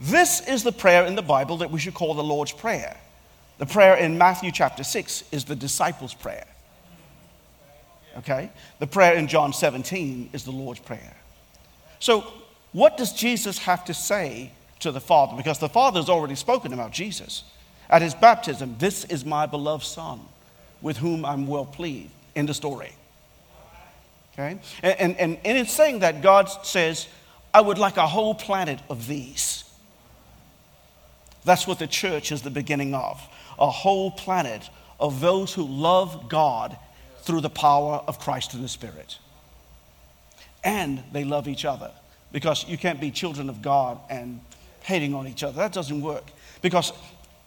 This 0.00 0.46
is 0.46 0.64
the 0.64 0.72
prayer 0.72 1.04
in 1.04 1.16
the 1.16 1.22
Bible 1.22 1.58
that 1.58 1.70
we 1.70 1.78
should 1.78 1.94
call 1.94 2.14
the 2.14 2.24
Lord's 2.24 2.52
Prayer. 2.52 2.96
The 3.58 3.66
prayer 3.66 3.94
in 3.96 4.18
Matthew 4.18 4.52
chapter 4.52 4.84
6 4.84 5.24
is 5.32 5.44
the 5.44 5.56
disciples' 5.56 6.14
prayer. 6.14 6.46
Okay? 8.18 8.50
The 8.78 8.86
prayer 8.86 9.14
in 9.14 9.28
John 9.28 9.52
17 9.52 10.30
is 10.32 10.44
the 10.44 10.50
Lord's 10.50 10.80
Prayer. 10.80 11.16
So, 11.98 12.24
what 12.72 12.96
does 12.96 13.12
Jesus 13.12 13.58
have 13.58 13.84
to 13.86 13.94
say 13.94 14.50
to 14.80 14.90
the 14.90 15.00
Father? 15.00 15.36
Because 15.36 15.58
the 15.58 15.68
Father 15.68 16.00
has 16.00 16.08
already 16.08 16.34
spoken 16.34 16.72
about 16.72 16.92
Jesus. 16.92 17.44
At 17.88 18.02
his 18.02 18.14
baptism, 18.14 18.76
this 18.78 19.04
is 19.04 19.24
my 19.24 19.46
beloved 19.46 19.84
Son, 19.84 20.20
with 20.82 20.96
whom 20.96 21.24
I'm 21.24 21.46
well 21.46 21.66
pleased. 21.66 22.10
In 22.34 22.46
the 22.46 22.54
story. 22.54 22.92
Okay? 24.32 24.58
And, 24.82 25.16
and, 25.20 25.38
and 25.44 25.58
in 25.58 25.66
saying 25.66 26.00
that, 26.00 26.20
God 26.20 26.46
says, 26.64 27.06
I 27.52 27.60
would 27.60 27.78
like 27.78 27.96
a 27.96 28.08
whole 28.08 28.34
planet 28.34 28.80
of 28.90 29.06
these. 29.06 29.62
That's 31.44 31.66
what 31.66 31.78
the 31.78 31.86
church 31.86 32.32
is 32.32 32.42
the 32.42 32.50
beginning 32.50 32.94
of 32.94 33.20
a 33.58 33.70
whole 33.70 34.10
planet 34.10 34.68
of 34.98 35.20
those 35.20 35.54
who 35.54 35.64
love 35.64 36.28
God 36.28 36.76
through 37.24 37.40
the 37.40 37.50
power 37.50 38.02
of 38.06 38.18
Christ 38.18 38.54
and 38.54 38.62
the 38.62 38.68
Spirit. 38.68 39.18
And 40.62 41.02
they 41.12 41.24
love 41.24 41.48
each 41.48 41.64
other 41.64 41.90
because 42.32 42.66
you 42.68 42.78
can't 42.78 43.00
be 43.00 43.10
children 43.10 43.48
of 43.48 43.62
God 43.62 43.98
and 44.10 44.40
hating 44.82 45.14
on 45.14 45.26
each 45.26 45.42
other. 45.42 45.56
That 45.56 45.72
doesn't 45.72 46.00
work 46.00 46.24
because 46.62 46.92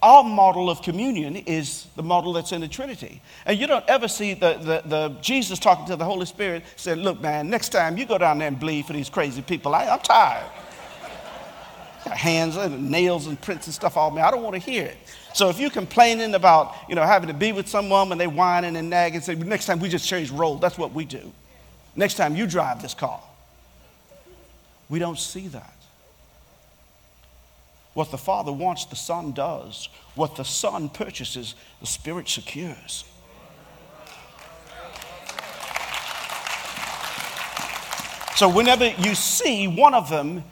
our 0.00 0.22
model 0.22 0.70
of 0.70 0.82
communion 0.82 1.36
is 1.36 1.86
the 1.96 2.02
model 2.02 2.32
that's 2.32 2.52
in 2.52 2.60
the 2.60 2.68
Trinity. 2.68 3.20
And 3.46 3.58
you 3.58 3.66
don't 3.66 3.84
ever 3.88 4.06
see 4.06 4.34
the, 4.34 4.54
the, 4.54 4.88
the 4.88 5.08
Jesus 5.20 5.58
talking 5.58 5.86
to 5.86 5.96
the 5.96 6.04
Holy 6.04 6.26
Spirit 6.26 6.62
saying, 6.76 6.98
Look, 7.00 7.20
man, 7.20 7.50
next 7.50 7.70
time 7.70 7.98
you 7.98 8.06
go 8.06 8.18
down 8.18 8.38
there 8.38 8.48
and 8.48 8.58
bleed 8.58 8.86
for 8.86 8.92
these 8.92 9.10
crazy 9.10 9.42
people, 9.42 9.74
I, 9.74 9.86
I'm 9.86 10.00
tired. 10.00 10.46
Hands 12.04 12.56
and 12.56 12.90
nails 12.90 13.26
and 13.26 13.40
prints 13.40 13.66
and 13.66 13.74
stuff 13.74 13.96
all 13.96 14.10
me. 14.10 14.22
I 14.22 14.30
don't 14.30 14.42
want 14.42 14.54
to 14.54 14.60
hear 14.60 14.84
it. 14.84 14.96
So 15.34 15.48
if 15.48 15.60
you're 15.60 15.70
complaining 15.70 16.34
about, 16.34 16.74
you 16.88 16.94
know, 16.94 17.02
having 17.02 17.28
to 17.28 17.34
be 17.34 17.52
with 17.52 17.68
someone 17.68 18.08
when 18.08 18.18
they 18.18 18.26
whining 18.26 18.76
and 18.76 18.88
nagging, 18.88 19.20
say, 19.20 19.34
next 19.34 19.66
time 19.66 19.78
we 19.78 19.88
just 19.88 20.06
change 20.08 20.30
roles. 20.30 20.60
That's 20.60 20.78
what 20.78 20.92
we 20.92 21.04
do. 21.04 21.32
Next 21.96 22.14
time 22.14 22.36
you 22.36 22.46
drive 22.46 22.80
this 22.80 22.94
car. 22.94 23.20
We 24.88 24.98
don't 24.98 25.18
see 25.18 25.48
that. 25.48 25.74
What 27.94 28.10
the 28.10 28.18
Father 28.18 28.52
wants, 28.52 28.84
the 28.84 28.96
Son 28.96 29.32
does. 29.32 29.88
What 30.14 30.36
the 30.36 30.44
Son 30.44 30.88
purchases, 30.88 31.56
the 31.80 31.86
Spirit 31.86 32.28
secures. 32.28 33.04
So, 38.36 38.48
whenever 38.48 38.86
you 38.86 39.16
see 39.16 39.66
one 39.66 39.94
of 39.94 40.08
them, 40.08 40.44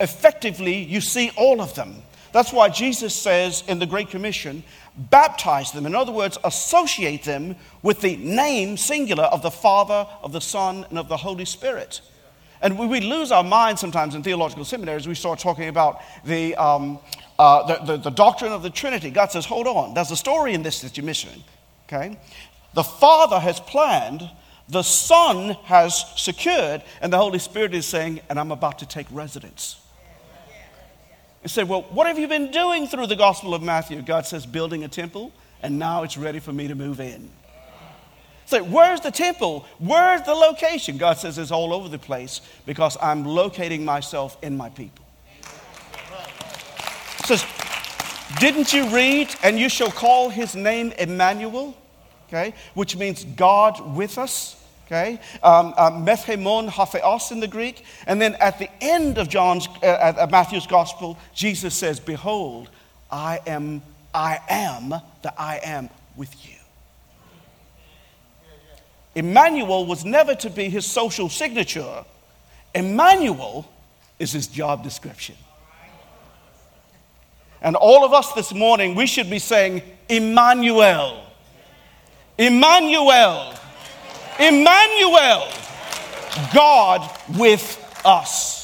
effectively, 0.00 0.76
you 0.76 1.00
see 1.00 1.30
all 1.36 1.60
of 1.60 1.74
them. 1.74 2.02
That's 2.32 2.52
why 2.52 2.68
Jesus 2.68 3.14
says 3.14 3.62
in 3.68 3.78
the 3.78 3.86
Great 3.86 4.10
Commission, 4.10 4.64
baptize 4.96 5.70
them. 5.70 5.86
In 5.86 5.94
other 5.94 6.10
words, 6.10 6.36
associate 6.42 7.22
them 7.22 7.54
with 7.82 8.00
the 8.00 8.16
name 8.16 8.76
singular 8.76 9.24
of 9.24 9.42
the 9.42 9.52
Father, 9.52 10.06
of 10.22 10.32
the 10.32 10.40
Son, 10.40 10.84
and 10.90 10.98
of 10.98 11.08
the 11.08 11.16
Holy 11.16 11.44
Spirit. 11.44 12.00
And 12.60 12.78
we, 12.78 13.00
lose 13.00 13.30
our 13.30 13.44
minds 13.44 13.80
sometimes 13.80 14.14
in 14.14 14.22
theological 14.22 14.64
seminaries. 14.64 15.06
We 15.06 15.14
start 15.14 15.38
talking 15.38 15.68
about 15.68 16.00
the, 16.24 16.56
um, 16.56 16.98
uh, 17.38 17.66
the, 17.66 17.84
the, 17.84 17.96
the 17.98 18.10
doctrine 18.10 18.52
of 18.52 18.62
the 18.62 18.70
Trinity. 18.70 19.10
God 19.10 19.30
says, 19.30 19.44
hold 19.44 19.66
on, 19.66 19.94
there's 19.94 20.10
a 20.10 20.16
story 20.16 20.54
in 20.54 20.62
this 20.62 20.80
that 20.80 20.96
you're 20.96 21.06
missing. 21.06 21.44
Okay? 21.86 22.18
The 22.72 22.82
Father 22.82 23.38
has 23.38 23.60
planned, 23.60 24.28
the 24.68 24.82
Son 24.82 25.50
has 25.64 26.04
secured, 26.16 26.82
and 27.00 27.12
the 27.12 27.18
Holy 27.18 27.38
Spirit 27.38 27.74
is 27.74 27.86
saying, 27.86 28.20
and 28.28 28.40
I'm 28.40 28.50
about 28.50 28.78
to 28.80 28.86
take 28.86 29.06
residence. 29.12 29.83
You 31.44 31.50
say, 31.50 31.62
well, 31.62 31.82
what 31.90 32.06
have 32.06 32.18
you 32.18 32.26
been 32.26 32.50
doing 32.50 32.86
through 32.86 33.06
the 33.06 33.16
Gospel 33.16 33.54
of 33.54 33.62
Matthew? 33.62 34.00
God 34.00 34.24
says, 34.26 34.46
building 34.46 34.82
a 34.82 34.88
temple, 34.88 35.30
and 35.62 35.78
now 35.78 36.02
it's 36.02 36.16
ready 36.16 36.40
for 36.40 36.54
me 36.54 36.68
to 36.68 36.74
move 36.74 37.00
in. 37.00 37.30
So, 38.46 38.64
where's 38.64 39.00
the 39.00 39.10
temple? 39.10 39.66
Where's 39.78 40.22
the 40.22 40.34
location? 40.34 40.96
God 40.96 41.18
says 41.18 41.36
it's 41.36 41.50
all 41.50 41.74
over 41.74 41.88
the 41.88 41.98
place 41.98 42.40
because 42.64 42.96
I'm 43.00 43.24
locating 43.26 43.84
myself 43.84 44.38
in 44.42 44.56
my 44.56 44.70
people. 44.70 45.04
It 47.20 47.26
says, 47.26 47.44
didn't 48.40 48.72
you 48.72 48.88
read, 48.88 49.34
and 49.42 49.58
you 49.58 49.68
shall 49.68 49.90
call 49.90 50.30
his 50.30 50.54
name 50.54 50.92
Emmanuel? 50.98 51.76
Okay, 52.28 52.54
which 52.72 52.96
means 52.96 53.22
God 53.22 53.94
with 53.94 54.16
us. 54.16 54.63
Okay, 54.94 55.18
um, 55.42 55.74
uh, 55.76 55.90
methemon 55.90 57.32
in 57.32 57.40
the 57.40 57.48
Greek, 57.48 57.84
and 58.06 58.22
then 58.22 58.36
at 58.36 58.60
the 58.60 58.70
end 58.80 59.18
of 59.18 59.28
John's 59.28 59.66
uh, 59.82 60.28
Matthew's 60.30 60.68
gospel, 60.68 61.18
Jesus 61.34 61.74
says, 61.74 61.98
"Behold, 61.98 62.70
I 63.10 63.40
am, 63.44 63.82
I 64.14 64.38
am 64.48 64.90
the 64.90 65.34
I 65.36 65.58
am 65.64 65.90
with 66.14 66.32
you." 66.46 66.54
Emmanuel 69.16 69.84
was 69.84 70.04
never 70.04 70.36
to 70.36 70.48
be 70.48 70.68
his 70.68 70.86
social 70.86 71.28
signature. 71.28 72.04
Emmanuel 72.72 73.68
is 74.20 74.30
his 74.30 74.46
job 74.46 74.84
description. 74.84 75.34
And 77.60 77.74
all 77.74 78.04
of 78.04 78.12
us 78.12 78.32
this 78.34 78.54
morning, 78.54 78.94
we 78.94 79.06
should 79.06 79.28
be 79.28 79.40
saying, 79.40 79.82
Emmanuel. 80.08 81.24
Emmanuel. 82.38 83.54
Emmanuel. 84.38 85.48
God 86.52 87.10
with 87.38 87.80
us. 88.04 88.54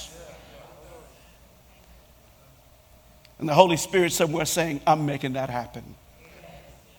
And 3.39 3.49
the 3.49 3.55
Holy 3.55 3.77
Spirit 3.77 4.13
somewhere 4.13 4.45
saying, 4.45 4.81
I'm 4.87 5.07
making 5.07 5.33
that 5.33 5.49
happen. 5.49 5.95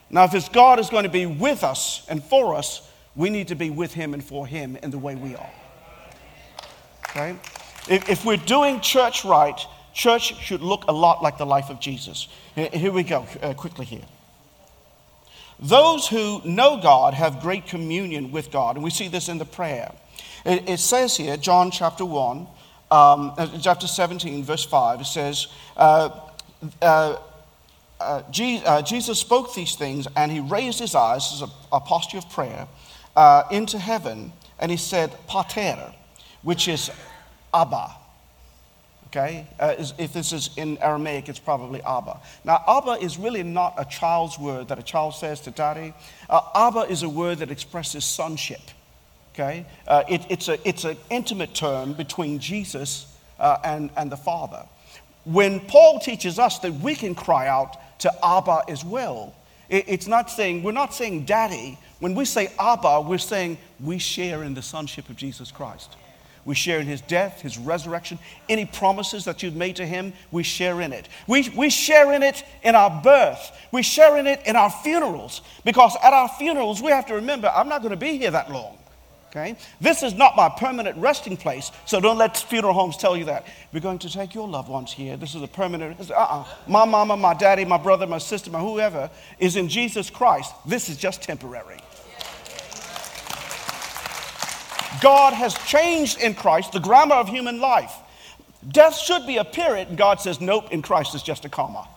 Now, 0.10 0.24
if 0.24 0.34
it's 0.34 0.50
God 0.50 0.80
is 0.80 0.90
going 0.90 1.04
to 1.04 1.10
be 1.10 1.26
with 1.26 1.64
us 1.64 2.06
and 2.10 2.24
for 2.24 2.56
us, 2.56 2.90
we 3.16 3.30
need 3.30 3.50
to 3.50 3.56
be 3.56 3.70
with 3.70 3.94
Him 3.94 4.14
and 4.14 4.24
for 4.24 4.48
Him 4.48 4.78
in 4.82 4.92
the 4.92 4.98
way 4.98 5.16
we 5.16 5.36
are. 5.36 5.50
Okay? 7.10 7.36
If, 7.90 8.10
if 8.10 8.26
we're 8.26 8.38
doing 8.38 8.82
church 8.82 9.24
right, 9.24 9.60
church 9.94 10.36
should 10.42 10.62
look 10.62 10.86
a 10.88 10.92
lot 10.92 11.22
like 11.22 11.38
the 11.38 11.46
life 11.46 11.70
of 11.70 11.80
Jesus. 11.80 12.28
Here 12.56 12.92
we 12.92 13.04
go, 13.04 13.26
uh, 13.42 13.54
quickly 13.54 13.86
here. 13.86 14.06
Those 15.62 16.08
who 16.08 16.42
know 16.44 16.82
God 16.82 17.14
have 17.14 17.40
great 17.40 17.68
communion 17.68 18.32
with 18.32 18.52
God, 18.52 18.76
and 18.76 18.84
we 18.84 18.90
see 18.90 19.08
this 19.08 19.30
in 19.30 19.38
the 19.38 19.46
prayer. 19.46 19.94
It, 20.44 20.70
it 20.70 20.80
says 20.80 21.16
here, 21.16 21.38
John 21.38 21.70
chapter 21.70 22.04
1, 22.04 22.48
um, 22.90 23.34
uh, 23.38 23.48
chapter 23.62 23.88
17, 23.88 24.44
verse 24.44 24.66
5, 24.66 25.02
it 25.02 25.06
says, 25.06 25.48
uh, 25.78 26.10
uh, 26.82 27.18
uh, 28.00 28.82
Jesus 28.82 29.20
spoke 29.20 29.54
these 29.54 29.76
things 29.76 30.08
and 30.16 30.32
he 30.32 30.40
raised 30.40 30.80
his 30.80 30.96
eyes, 30.96 31.30
this 31.30 31.34
is 31.34 31.42
a, 31.44 31.76
a 31.76 31.80
posture 31.80 32.18
of 32.18 32.30
prayer, 32.30 32.68
uh, 33.16 33.44
into 33.52 33.78
heaven 33.78 34.34
and 34.60 34.72
he 34.72 34.78
said, 34.78 35.16
Pater, 35.28 35.94
which 36.42 36.68
is 36.68 36.90
Abba. 37.54 38.01
Okay? 39.12 39.46
Uh, 39.60 39.76
if 39.98 40.14
this 40.14 40.32
is 40.32 40.52
in 40.56 40.78
Aramaic, 40.78 41.28
it's 41.28 41.40
probably 41.40 41.82
Abba. 41.82 42.20
Now, 42.46 42.64
Abba 42.66 43.04
is 43.04 43.18
really 43.18 43.44
not 43.44 43.74
a 43.78 43.84
child's 43.84 44.40
word 44.40 44.70
that 44.70 44.80
a 44.80 44.84
child 44.84 45.16
says 45.16 45.42
to 45.42 45.52
daddy. 45.52 45.94
Uh, 46.30 46.42
Abba 46.56 46.82
is 46.90 47.04
a 47.04 47.10
word 47.10 47.40
that 47.40 47.52
expresses 47.52 48.06
sonship. 48.06 48.62
Okay? 49.34 49.66
Uh, 49.86 50.04
it, 50.08 50.22
it's, 50.30 50.48
a, 50.48 50.66
it's 50.68 50.86
an 50.86 50.96
intimate 51.10 51.54
term 51.54 51.92
between 51.92 52.40
Jesus 52.40 53.14
uh, 53.38 53.58
and, 53.66 53.90
and 53.98 54.10
the 54.10 54.18
Father. 54.18 54.66
When 55.26 55.60
Paul 55.60 56.00
teaches 56.00 56.40
us 56.40 56.60
that 56.60 56.74
we 56.76 56.96
can 56.96 57.14
cry 57.14 57.48
out 57.50 58.00
to 58.00 58.12
Abba 58.26 58.64
as 58.70 58.86
well, 58.86 59.36
it, 59.70 59.86
it's 59.90 60.08
not 60.08 60.32
saying, 60.32 60.64
we're 60.64 60.72
not 60.72 60.94
saying 60.94 61.26
daddy, 61.26 61.78
when 62.00 62.16
we 62.16 62.24
say 62.24 62.50
Abba, 62.58 63.02
we're 63.02 63.18
saying 63.18 63.58
we 63.82 63.98
share 63.98 64.44
in 64.44 64.54
the 64.54 64.62
sonship 64.62 65.10
of 65.10 65.18
Jesus 65.18 65.52
Christ. 65.52 65.98
We 66.44 66.56
share 66.56 66.80
in 66.80 66.88
his 66.88 67.02
death, 67.02 67.42
his 67.42 67.58
resurrection. 67.58 68.18
Any 68.50 68.66
promises 68.66 69.26
that 69.26 69.44
you've 69.44 69.56
made 69.56 69.76
to 69.76 69.86
him, 69.86 70.14
we 70.32 70.44
share 70.44 70.82
in 70.82 70.92
it. 70.92 71.08
We, 71.28 71.50
we 71.56 71.70
share 71.70 72.14
in 72.14 72.24
it 72.24 72.44
in 72.64 72.76
our 72.76 73.02
birth. 73.04 73.52
We 73.72 73.84
share 73.84 74.18
in 74.18 74.28
it 74.28 74.42
in 74.46 74.56
our 74.56 74.70
funerals. 74.70 75.42
Because 75.64 75.96
at 76.04 76.14
our 76.14 76.30
funerals, 76.30 76.82
we 76.82 76.92
have 76.92 77.06
to 77.08 77.16
remember 77.16 77.52
I'm 77.54 77.70
not 77.70 77.82
going 77.82 77.92
to 77.92 77.98
be 77.98 78.18
here 78.18 78.32
that 78.32 78.52
long. 78.52 78.78
Okay? 79.32 79.56
This 79.80 80.04
is 80.04 80.14
not 80.14 80.36
my 80.36 80.50
permanent 80.50 80.98
resting 80.98 81.38
place, 81.38 81.72
so 81.86 82.02
don't 82.02 82.18
let 82.18 82.36
funeral 82.36 82.74
homes 82.74 82.98
tell 82.98 83.16
you 83.16 83.26
that. 83.26 83.48
We're 83.72 83.80
going 83.80 84.00
to 84.00 84.10
take 84.10 84.36
your 84.36 84.46
loved 84.46 84.68
ones 84.68 84.92
here. 84.92 85.16
This 85.16 85.36
is 85.36 85.42
a 85.42 85.48
permanent. 85.48 86.12
Uh 86.12 86.14
uh-uh. 86.14 86.46
My 86.68 86.84
mama, 86.84 87.16
my 87.16 87.34
daddy, 87.34 87.64
my 87.64 87.78
brother, 87.78 88.06
my 88.06 88.18
sister, 88.18 88.52
my 88.52 88.60
whoever 88.60 89.10
is 89.40 89.56
in 89.56 89.70
Jesus 89.70 90.10
Christ. 90.10 90.54
This 90.66 90.90
is 90.90 90.98
just 90.98 91.24
temporary. 91.24 91.80
God 95.00 95.34
has 95.34 95.54
changed 95.66 96.20
in 96.20 96.34
Christ 96.34 96.74
the 96.74 96.80
grammar 96.80 97.16
of 97.16 97.30
human 97.30 97.60
life. 97.60 97.94
Death 98.68 98.98
should 98.98 99.26
be 99.26 99.38
a 99.38 99.46
period, 99.46 99.88
and 99.90 99.98
God 99.98 100.20
says, 100.20 100.42
nope, 100.42 100.72
in 100.72 100.82
Christ 100.82 101.16
it's 101.16 101.24
just 101.24 101.46
a 101.46 101.50
comma. 101.50 101.88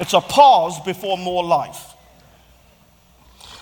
It's 0.00 0.14
a 0.14 0.20
pause 0.20 0.80
before 0.80 1.18
more 1.18 1.44
life. 1.44 1.88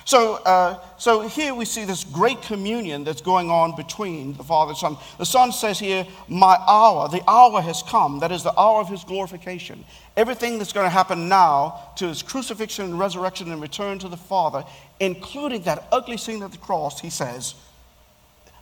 So, 0.07 0.35
uh, 0.35 0.79
so 0.99 1.27
here 1.27 1.53
we 1.53 1.65
see 1.65 1.85
this 1.85 2.05
great 2.05 2.41
communion 2.43 3.03
that's 3.03 3.21
going 3.21 3.51
on 3.51 3.75
between 3.75 4.35
the 4.37 4.45
Father 4.45 4.71
and 4.71 4.79
Son. 4.79 4.97
The 5.19 5.27
Son 5.27 5.51
says 5.51 5.81
here, 5.81 6.07
My 6.29 6.57
hour, 6.69 7.09
the 7.09 7.29
hour 7.29 7.61
has 7.61 7.83
come. 7.83 8.21
That 8.21 8.31
is 8.31 8.45
the 8.45 8.57
hour 8.57 8.81
of 8.81 8.89
his 8.89 9.03
glorification. 9.03 9.85
Everything 10.17 10.59
that's 10.59 10.73
going 10.73 10.87
to 10.87 10.91
happen 10.91 11.29
now 11.29 11.91
to 11.97 12.07
his 12.07 12.23
crucifixion 12.23 12.85
and 12.85 12.99
resurrection 13.01 13.51
and 13.51 13.61
return 13.61 13.99
to 13.99 14.09
the 14.09 14.17
Father, 14.17 14.63
including 15.01 15.63
that 15.63 15.87
ugly 15.93 16.17
scene 16.17 16.43
at 16.43 16.53
the 16.53 16.59
cross, 16.59 17.01
he 17.01 17.11
says, 17.11 17.55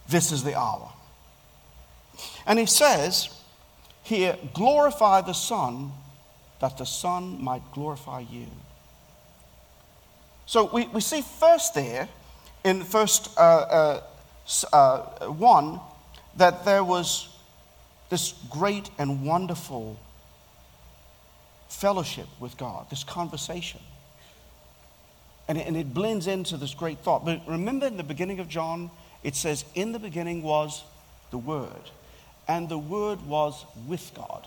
This 0.09 0.33
is 0.33 0.43
the 0.43 0.59
hour. 0.59 0.93
And 2.47 2.59
he 2.59 2.67
says 2.67 3.29
here, 4.03 4.37
Glorify 4.53 5.23
the 5.23 5.33
Son, 5.33 5.93
that 6.61 6.79
the 6.79 6.85
Son 6.85 7.43
might 7.43 7.63
glorify 7.73 8.21
you. 8.21 8.47
So 10.47 10.71
we, 10.73 10.87
we 10.89 11.01
see 11.01 11.23
first 11.23 11.75
there 11.75 12.09
in 12.65 12.83
first 12.83 13.37
uh, 13.39 14.01
uh, 14.73 14.73
uh, 14.73 15.27
1 15.27 15.81
that 16.37 16.65
there 16.65 16.85
was 16.85 17.29
this 18.11 18.35
great 18.51 18.91
and 18.99 19.25
wonderful 19.25 19.99
fellowship 21.69 22.27
with 22.39 22.57
God, 22.57 22.89
this 22.91 23.05
conversation. 23.05 23.81
And 25.49 25.59
it, 25.59 25.67
and 25.67 25.77
it 25.77 25.93
blends 25.93 26.27
into 26.27 26.57
this 26.57 26.75
great 26.75 26.99
thought. 27.01 27.25
But 27.25 27.43
remember 27.47 27.87
in 27.87 27.97
the 27.97 28.03
beginning 28.05 28.41
of 28.41 28.49
John, 28.49 28.91
it 29.23 29.37
says, 29.37 29.65
In 29.75 29.93
the 29.93 29.99
beginning 29.99 30.43
was 30.43 30.85
the 31.31 31.39
Word, 31.39 31.91
and 32.49 32.69
the 32.69 32.79
Word 32.79 33.21
was 33.27 33.65
with 33.87 34.13
God. 34.15 34.47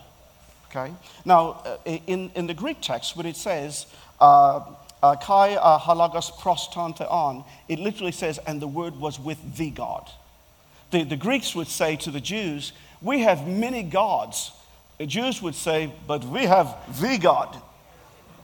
Okay? 0.70 0.94
Now, 1.26 1.62
uh, 1.66 1.78
in, 1.86 2.32
in 2.36 2.48
the 2.48 2.54
Greek 2.54 2.82
text, 2.82 3.16
when 3.16 3.26
it 3.26 3.36
says, 3.36 3.86
uh, 4.20 4.62
uh, 5.02 5.16
kai 5.16 5.56
halagos 5.56 6.38
prostanteon, 6.40 7.44
it 7.68 7.80
literally 7.80 8.12
says, 8.12 8.40
and 8.48 8.62
the 8.62 8.68
word 8.68 8.96
was 9.00 9.20
with 9.20 9.56
the 9.56 9.70
God. 9.70 10.10
The, 10.92 11.04
the 11.04 11.18
Greeks 11.18 11.56
would 11.56 11.68
say 11.68 11.96
to 11.98 12.12
the 12.12 12.20
Jews, 12.20 12.74
we 13.02 13.22
have 13.22 13.48
many 13.48 13.84
gods. 13.84 14.52
The 14.98 15.06
Jews 15.06 15.42
would 15.42 15.56
say, 15.56 15.92
but 16.08 16.24
we 16.24 16.44
have 16.44 16.76
the 17.00 17.18
God. 17.18 17.62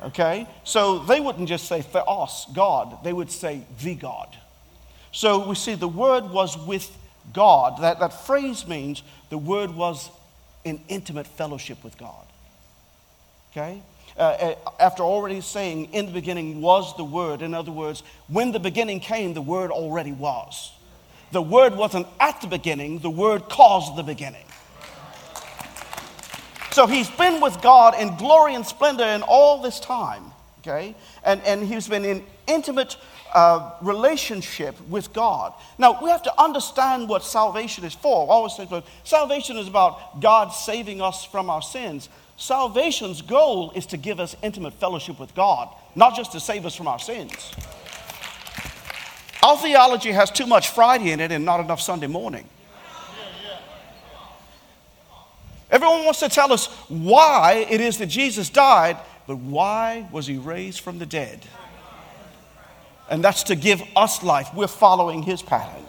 Okay? 0.03 0.47
So 0.63 0.99
they 0.99 1.19
wouldn't 1.19 1.47
just 1.47 1.67
say 1.67 1.81
theos, 1.81 2.45
God, 2.53 3.03
they 3.03 3.13
would 3.13 3.31
say 3.31 3.61
the 3.81 3.95
God. 3.95 4.35
So 5.11 5.47
we 5.47 5.55
see 5.55 5.75
the 5.75 5.87
word 5.87 6.29
was 6.29 6.57
with 6.57 6.89
God. 7.31 7.81
That, 7.81 7.99
that 7.99 8.25
phrase 8.25 8.67
means 8.67 9.03
the 9.29 9.37
word 9.37 9.73
was 9.73 10.09
in 10.65 10.81
intimate 10.87 11.27
fellowship 11.27 11.83
with 11.83 11.97
God. 11.97 12.25
Okay? 13.51 13.81
Uh, 14.17 14.21
uh, 14.21 14.55
after 14.79 15.01
already 15.03 15.41
saying, 15.41 15.85
in 15.93 16.05
the 16.05 16.11
beginning 16.11 16.61
was 16.61 16.95
the 16.97 17.03
Word. 17.03 17.41
In 17.41 17.53
other 17.53 17.71
words, 17.71 18.03
when 18.27 18.51
the 18.51 18.59
beginning 18.59 18.99
came, 18.99 19.33
the 19.33 19.41
Word 19.41 19.71
already 19.71 20.11
was. 20.11 20.71
The 21.31 21.41
Word 21.41 21.75
wasn't 21.75 22.05
at 22.19 22.39
the 22.41 22.47
beginning, 22.47 22.99
the 22.99 23.09
Word 23.09 23.49
caused 23.49 23.95
the 23.95 24.03
beginning. 24.03 24.45
So 26.73 26.87
he's 26.87 27.07
been 27.07 27.39
with 27.39 27.61
God 27.61 27.93
in 27.99 28.15
glory 28.17 28.55
and 28.55 28.65
splendor 28.65 29.03
in 29.03 29.21
all 29.21 29.61
this 29.61 29.79
time, 29.79 30.23
okay? 30.59 30.95
And, 31.23 31.39
and 31.43 31.63
he's 31.63 31.87
been 31.87 32.03
in 32.03 32.23
intimate 32.47 32.97
uh, 33.31 33.73
relationship 33.83 34.75
with 34.89 35.13
God. 35.13 35.53
Now, 35.77 35.99
we 36.01 36.09
have 36.09 36.23
to 36.23 36.41
understand 36.41 37.07
what 37.07 37.23
salvation 37.23 37.83
is 37.83 37.93
for. 37.93 38.27
I 38.27 38.31
always 38.31 38.55
say, 38.55 38.67
salvation 39.03 39.57
is 39.57 39.67
about 39.67 40.19
God 40.19 40.49
saving 40.49 40.99
us 40.99 41.23
from 41.23 41.47
our 41.51 41.61
sins. 41.61 42.09
Salvation's 42.37 43.21
goal 43.21 43.71
is 43.75 43.85
to 43.87 43.97
give 43.97 44.19
us 44.19 44.35
intimate 44.41 44.73
fellowship 44.73 45.19
with 45.19 45.35
God, 45.35 45.69
not 45.93 46.15
just 46.15 46.31
to 46.31 46.39
save 46.39 46.65
us 46.65 46.75
from 46.75 46.87
our 46.87 46.97
sins. 46.97 47.53
Our 49.43 49.57
theology 49.57 50.11
has 50.11 50.31
too 50.31 50.47
much 50.47 50.69
Friday 50.69 51.11
in 51.11 51.19
it 51.19 51.31
and 51.31 51.45
not 51.45 51.59
enough 51.59 51.81
Sunday 51.81 52.07
morning. 52.07 52.49
Everyone 55.73 56.05
wants 56.05 56.19
to 56.19 56.29
tell 56.29 56.53
us 56.53 56.67
why 56.87 57.65
it 57.67 57.81
is 57.81 57.97
that 57.97 58.05
Jesus 58.05 58.47
died, 58.47 58.95
but 59.25 59.37
why 59.37 60.07
was 60.11 60.27
he 60.27 60.37
raised 60.37 60.81
from 60.81 60.99
the 60.99 61.05
dead? 61.07 61.39
And 63.09 63.23
that's 63.23 63.41
to 63.43 63.55
give 63.55 63.81
us 63.95 64.21
life. 64.21 64.53
We're 64.53 64.67
following 64.67 65.23
his 65.23 65.41
pattern. 65.41 65.83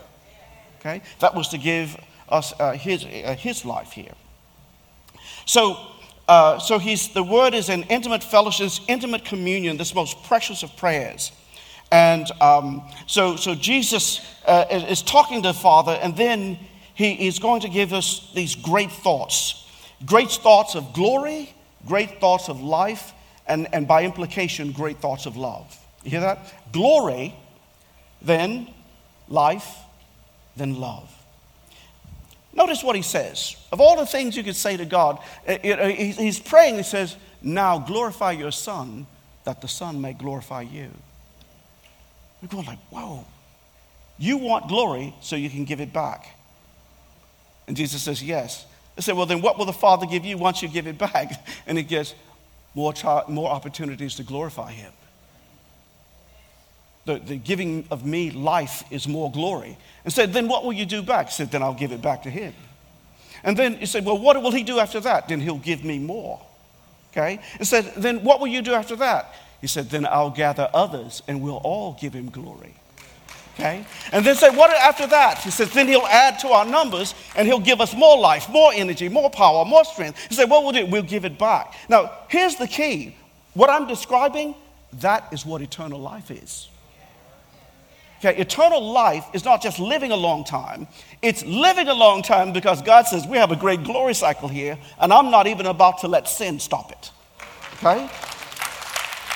Okay? 0.81 1.03
That 1.19 1.35
was 1.35 1.49
to 1.49 1.59
give 1.59 1.99
us 2.31 2.55
uh, 2.59 2.73
his, 2.73 3.05
uh, 3.05 3.37
his 3.39 3.67
life 3.67 3.93
here. 3.93 4.15
So, 5.45 5.77
uh, 6.29 6.59
so 6.61 6.79
he's, 6.79 7.09
the 7.09 7.23
word 7.23 7.53
is 7.53 7.69
an 7.69 7.83
intimate 7.85 8.25
fellowship, 8.25 8.71
intimate 8.89 9.27
communion, 9.27 9.77
this 9.77 9.95
most 9.95 10.23
precious 10.23 10.63
of 10.63 10.75
prayers. 10.79 11.31
And 11.93 12.27
um, 12.41 12.83
so, 13.07 13.37
so 13.37 13.55
Jesus 13.55 14.23
uh, 14.47 14.65
is 14.71 15.03
talking 15.03 15.43
to 15.43 15.49
the 15.49 15.55
Father, 15.55 15.93
and 15.93 16.17
then 16.17 16.59
he 16.95 17.29
is 17.29 17.39
going 17.39 17.61
to 17.61 17.69
give 17.69 17.93
us 17.93 18.31
these 18.33 18.55
great 18.55 18.91
thoughts 18.91 19.61
great 20.05 20.31
thoughts 20.31 20.75
of 20.75 20.93
glory, 20.93 21.55
great 21.87 22.21
thoughts 22.21 22.49
of 22.49 22.61
life, 22.61 23.13
and, 23.47 23.73
and 23.73 23.87
by 23.87 24.05
implication, 24.05 24.73
great 24.73 24.99
thoughts 24.99 25.27
of 25.27 25.37
love. 25.37 25.77
You 26.03 26.13
hear 26.13 26.21
that? 26.21 26.73
Glory, 26.73 27.35
then 28.23 28.69
life, 29.29 29.69
then 30.57 30.81
love. 30.81 31.11
Notice 32.53 32.83
what 32.85 32.95
he 32.97 33.03
says. 33.03 33.57
Of 33.73 33.81
all 33.81 33.97
the 33.97 34.07
things 34.07 34.37
you 34.37 34.45
could 34.45 34.57
say 34.57 34.77
to 34.77 34.85
God, 34.85 35.19
uh, 35.47 35.59
he's 35.59 36.39
praying, 36.39 36.77
he 36.77 36.83
says, 36.83 37.17
Now 37.43 37.79
glorify 37.79 38.33
your 38.33 38.53
Son, 38.53 39.07
that 39.45 39.61
the 39.61 39.69
Son 39.69 40.01
may 40.01 40.13
glorify 40.13 40.63
you. 40.63 40.91
We're 42.41 42.49
going 42.49 42.67
like, 42.67 42.79
Whoa. 42.91 43.25
You 44.17 44.37
want 44.37 44.69
glory 44.69 45.13
so 45.21 45.35
you 45.35 45.51
can 45.51 45.65
give 45.65 45.81
it 45.81 45.93
back. 45.93 46.27
And 47.67 47.77
Jesus 47.77 48.03
says, 48.03 48.23
Yes. 48.23 48.67
I 48.97 49.01
said, 49.01 49.17
Well, 49.17 49.27
then 49.27 49.41
what 49.41 49.59
will 49.59 49.67
the 49.67 49.73
Father 49.73 50.07
give 50.07 50.25
you 50.25 50.39
once 50.39 50.63
you 50.63 50.69
give 50.69 50.87
it 50.87 50.99
back? 50.99 51.33
And 51.67 51.79
he 51.79 51.85
gets 51.85 52.15
more, 52.75 52.95
more 53.29 53.51
opportunities 53.51 54.17
to 54.17 54.23
glorify 54.23 54.73
him. 54.73 54.93
The, 57.07 57.19
the 57.19 57.37
giving 57.37 57.87
of 57.91 58.05
me 58.05 58.31
life 58.31 58.85
is 58.91 59.07
more 59.07 59.31
glory. 59.31 59.77
And 60.05 60.13
said, 60.13 60.33
Then 60.33 60.49
what 60.49 60.65
will 60.65 60.73
you 60.73 60.87
do 60.87 61.03
back? 61.03 61.27
He 61.27 61.33
said, 61.33 61.51
Then 61.51 61.63
I'll 61.63 61.75
give 61.75 61.93
it 61.93 62.03
back 62.03 62.23
to 62.25 62.31
him. 62.31 62.55
And 63.43 63.57
then 63.57 63.77
he 63.77 63.87
said, 63.87 64.05
Well, 64.05 64.19
what 64.19 64.41
will 64.43 64.53
he 64.53 64.63
do 64.63 64.79
after 64.79 65.01
that? 65.01 65.29
Then 65.29 65.41
he'll 65.41 65.59
give 65.59 65.85
me 65.85 65.99
more. 65.99 66.41
Okay? 67.13 67.41
And 67.59 67.67
said, 67.67 67.93
Then 67.97 68.25
what 68.25 68.41
will 68.41 68.49
you 68.49 68.63
do 68.63 68.75
after 68.75 68.97
that? 68.97 69.35
He 69.61 69.67
said, 69.67 69.91
Then 69.91 70.07
I'll 70.07 70.31
gather 70.31 70.69
others 70.73 71.23
and 71.29 71.41
we'll 71.43 71.57
all 71.57 71.97
give 72.01 72.13
him 72.13 72.31
glory. 72.31 72.75
Okay? 73.55 73.85
And 74.13 74.25
then 74.25 74.35
say, 74.35 74.51
What 74.51 74.71
after 74.71 75.07
that? 75.07 75.39
He 75.39 75.51
says, 75.51 75.73
Then 75.73 75.89
he'll 75.89 76.07
add 76.07 76.39
to 76.41 76.49
our 76.49 76.65
numbers 76.65 77.15
and 77.37 77.47
he'll 77.47 77.61
give 77.61 77.81
us 77.81 77.95
more 77.95 78.19
life, 78.19 78.49
more 78.49 78.73
energy, 78.75 79.09
more 79.09 79.31
power, 79.31 79.65
more 79.65 79.85
strength. 79.85 80.27
He 80.29 80.35
said, 80.35 80.51
What 80.51 80.65
we'll 80.65 80.73
do? 80.73 80.87
We'll 80.87 81.03
give 81.03 81.25
it 81.25 81.39
back. 81.39 81.75
Now, 81.89 82.13
here's 82.29 82.57
the 82.57 82.67
key. 82.67 83.17
What 83.55 83.71
I'm 83.71 83.87
describing, 83.87 84.57
that 84.95 85.33
is 85.33 85.47
what 85.47 85.63
eternal 85.63 86.01
life 86.01 86.31
is. 86.31 86.69
Okay, 88.19 88.41
eternal 88.41 88.93
life 88.93 89.27
is 89.35 89.45
not 89.45 89.63
just 89.63 89.79
living 89.79 90.11
a 90.11 90.17
long 90.17 90.45
time, 90.45 90.87
it's 91.21 91.45
living 91.45 91.89
a 91.89 91.95
long 91.95 92.23
time 92.23 92.53
because 92.53 92.81
God 92.81 93.07
says 93.07 93.27
we 93.27 93.37
have 93.37 93.53
a 93.53 93.57
great 93.57 93.85
glory 93.85 94.15
cycle 94.15 94.49
here, 94.49 94.79
and 94.99 95.13
I'm 95.13 95.31
not 95.31 95.47
even 95.47 95.67
about 95.67 95.99
to 95.99 96.09
let 96.09 96.27
sin 96.27 96.59
stop 96.59 96.91
it. 96.91 97.11
Okay? 97.75 98.09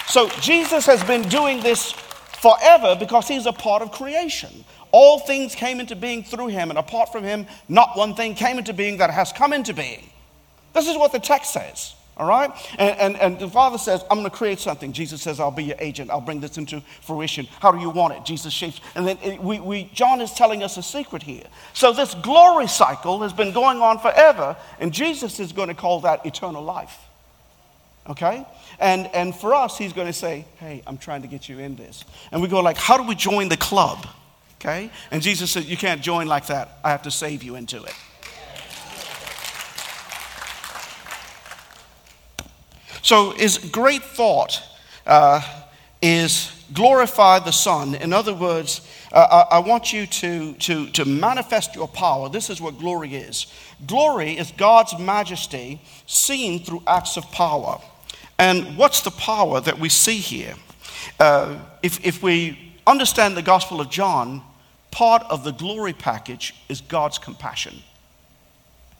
So 0.06 0.30
Jesus 0.40 0.86
has 0.86 1.04
been 1.04 1.20
doing 1.28 1.60
this 1.60 1.94
forever 2.40 2.96
because 2.98 3.28
he's 3.28 3.46
a 3.46 3.52
part 3.52 3.82
of 3.82 3.92
creation. 3.92 4.64
All 4.90 5.18
things 5.18 5.54
came 5.54 5.80
into 5.80 5.96
being 5.96 6.22
through 6.24 6.48
him, 6.48 6.70
and 6.70 6.78
apart 6.78 7.12
from 7.12 7.24
him, 7.24 7.46
not 7.68 7.96
one 7.96 8.14
thing 8.14 8.34
came 8.34 8.58
into 8.58 8.72
being 8.72 8.98
that 8.98 9.10
has 9.10 9.32
come 9.32 9.52
into 9.52 9.74
being. 9.74 10.08
This 10.72 10.88
is 10.88 10.96
what 10.96 11.12
the 11.12 11.18
text 11.18 11.52
says. 11.52 11.94
All 12.18 12.26
right? 12.26 12.50
And, 12.78 12.98
and, 12.98 13.16
and 13.16 13.38
the 13.38 13.48
Father 13.48 13.78
says, 13.78 14.02
I'm 14.10 14.18
going 14.18 14.28
to 14.28 14.36
create 14.36 14.58
something. 14.58 14.92
Jesus 14.92 15.22
says, 15.22 15.38
I'll 15.38 15.52
be 15.52 15.64
your 15.64 15.76
agent. 15.78 16.10
I'll 16.10 16.20
bring 16.20 16.40
this 16.40 16.58
into 16.58 16.80
fruition. 17.00 17.46
How 17.60 17.70
do 17.70 17.78
you 17.78 17.90
want 17.90 18.14
it? 18.14 18.24
Jesus 18.24 18.52
shapes. 18.52 18.80
And 18.96 19.06
then 19.06 19.18
it, 19.22 19.40
we, 19.40 19.60
we, 19.60 19.84
John 19.94 20.20
is 20.20 20.32
telling 20.32 20.64
us 20.64 20.76
a 20.76 20.82
secret 20.82 21.22
here. 21.22 21.44
So 21.74 21.92
this 21.92 22.14
glory 22.14 22.66
cycle 22.66 23.20
has 23.20 23.32
been 23.32 23.52
going 23.52 23.80
on 23.80 24.00
forever, 24.00 24.56
and 24.80 24.92
Jesus 24.92 25.38
is 25.38 25.52
going 25.52 25.68
to 25.68 25.74
call 25.74 26.00
that 26.00 26.26
eternal 26.26 26.62
life. 26.62 26.98
Okay? 28.08 28.44
And, 28.80 29.08
and 29.14 29.34
for 29.34 29.54
us, 29.54 29.76
he's 29.76 29.92
going 29.92 30.06
to 30.06 30.12
say, 30.12 30.44
hey, 30.58 30.82
I'm 30.86 30.98
trying 30.98 31.22
to 31.22 31.28
get 31.28 31.48
you 31.48 31.58
in 31.58 31.74
this. 31.76 32.04
And 32.30 32.40
we 32.40 32.48
go 32.48 32.60
like, 32.60 32.76
how 32.76 32.96
do 32.96 33.02
we 33.02 33.14
join 33.14 33.48
the 33.48 33.56
club? 33.56 34.06
Okay? 34.60 34.90
And 35.10 35.22
Jesus 35.22 35.50
said, 35.50 35.64
you 35.64 35.76
can't 35.76 36.00
join 36.00 36.26
like 36.26 36.46
that. 36.46 36.78
I 36.84 36.90
have 36.90 37.02
to 37.02 37.10
save 37.10 37.42
you 37.42 37.56
into 37.56 37.82
it. 37.82 37.94
So, 43.02 43.30
his 43.30 43.58
great 43.58 44.02
thought 44.02 44.62
uh, 45.06 45.40
is 46.02 46.52
glorify 46.74 47.38
the 47.38 47.52
Son. 47.52 47.94
In 47.94 48.12
other 48.12 48.34
words, 48.34 48.86
uh, 49.12 49.46
I, 49.50 49.56
I 49.56 49.58
want 49.60 49.92
you 49.92 50.06
to, 50.06 50.52
to, 50.54 50.90
to 50.90 51.04
manifest 51.04 51.74
your 51.74 51.88
power. 51.88 52.28
This 52.28 52.50
is 52.50 52.60
what 52.60 52.78
glory 52.78 53.14
is 53.14 53.46
glory 53.86 54.36
is 54.36 54.52
God's 54.52 54.98
majesty 54.98 55.80
seen 56.06 56.64
through 56.64 56.82
acts 56.86 57.16
of 57.16 57.24
power. 57.30 57.80
And 58.38 58.76
what's 58.76 59.00
the 59.00 59.10
power 59.10 59.60
that 59.60 59.78
we 59.78 59.88
see 59.88 60.18
here? 60.18 60.54
Uh, 61.18 61.58
if, 61.82 62.04
if 62.04 62.22
we 62.22 62.74
understand 62.86 63.36
the 63.36 63.42
Gospel 63.42 63.80
of 63.80 63.90
John, 63.90 64.42
part 64.90 65.22
of 65.30 65.44
the 65.44 65.52
glory 65.52 65.92
package 65.92 66.54
is 66.68 66.80
God's 66.80 67.18
compassion. 67.18 67.82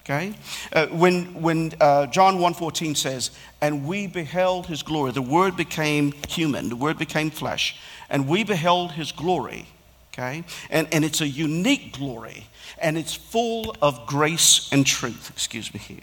Okay? 0.09 0.33
Uh, 0.73 0.87
when 0.87 1.43
when 1.43 1.73
uh, 1.81 2.07
John 2.07 2.39
1.14 2.39 2.97
says, 2.97 3.31
and 3.61 3.87
we 3.87 4.07
beheld 4.07 4.67
his 4.67 4.83
glory, 4.83 5.13
the 5.13 5.21
word 5.21 5.55
became 5.55 6.13
human, 6.29 6.71
the 6.71 6.77
word 6.77 6.99
became 6.99 7.31
flesh, 7.31 7.77
and 8.09 8.27
we 8.27 8.43
beheld 8.43 8.93
his 8.93 9.13
glory. 9.13 9.67
Okay? 10.15 10.45
And, 10.71 10.89
and 10.93 11.05
it's 11.05 11.21
a 11.21 11.29
unique 11.29 11.93
glory, 11.93 12.47
and 12.81 12.97
it's 12.97 13.15
full 13.15 13.77
of 13.83 14.07
grace 14.07 14.71
and 14.73 14.87
truth. 14.87 15.31
Excuse 15.31 15.73
me 15.75 15.79
here. 15.79 15.99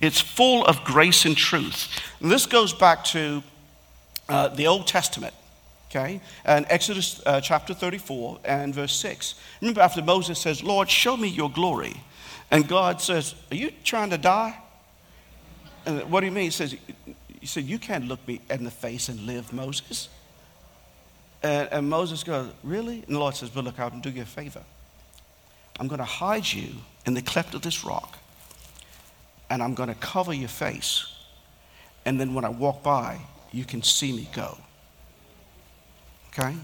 It's 0.00 0.20
full 0.20 0.64
of 0.64 0.84
grace 0.84 1.24
and 1.24 1.36
truth. 1.36 1.88
And 2.20 2.30
this 2.30 2.46
goes 2.46 2.72
back 2.72 3.04
to 3.06 3.42
uh, 4.28 4.48
the 4.48 4.66
Old 4.66 4.86
Testament. 4.86 5.34
Okay? 5.90 6.20
And 6.44 6.66
Exodus 6.68 7.20
uh, 7.24 7.40
chapter 7.40 7.74
34 7.74 8.40
and 8.44 8.74
verse 8.74 8.94
6. 8.96 9.34
Remember, 9.60 9.80
after 9.80 10.02
Moses 10.02 10.38
says, 10.38 10.62
Lord, 10.62 10.90
show 10.90 11.16
me 11.16 11.28
your 11.28 11.50
glory. 11.50 11.96
And 12.50 12.68
God 12.68 13.00
says, 13.00 13.34
Are 13.50 13.56
you 13.56 13.70
trying 13.84 14.10
to 14.10 14.18
die? 14.18 14.58
And 15.86 16.10
what 16.10 16.20
do 16.20 16.26
you 16.26 16.32
mean? 16.32 16.44
He 16.44 16.50
says, 16.50 16.76
He 17.40 17.46
said, 17.46 17.64
You 17.64 17.78
can't 17.78 18.06
look 18.06 18.26
me 18.28 18.40
in 18.50 18.64
the 18.64 18.70
face 18.70 19.08
and 19.08 19.20
live, 19.20 19.52
Moses. 19.52 20.08
And, 21.42 21.68
and 21.70 21.88
Moses 21.88 22.22
goes, 22.22 22.50
Really? 22.62 23.02
And 23.06 23.16
the 23.16 23.18
Lord 23.18 23.34
says, 23.34 23.54
Well, 23.54 23.64
look, 23.64 23.78
I'll 23.78 23.90
do 23.90 24.10
you 24.10 24.22
a 24.22 24.26
favor. 24.26 24.62
I'm 25.80 25.88
going 25.88 26.00
to 26.00 26.04
hide 26.04 26.50
you 26.52 26.68
in 27.06 27.14
the 27.14 27.22
cleft 27.22 27.54
of 27.54 27.62
this 27.62 27.84
rock, 27.84 28.17
and 29.50 29.62
I'm 29.62 29.74
going 29.74 29.88
to 29.88 29.94
cover 29.94 30.32
your 30.32 30.48
face. 30.48 31.12
And 32.04 32.20
then 32.20 32.34
when 32.34 32.44
I 32.44 32.48
walk 32.48 32.82
by, 32.82 33.18
you 33.52 33.64
can 33.64 33.82
see 33.82 34.12
me 34.12 34.28
go. 34.34 34.56
Okay? 36.28 36.54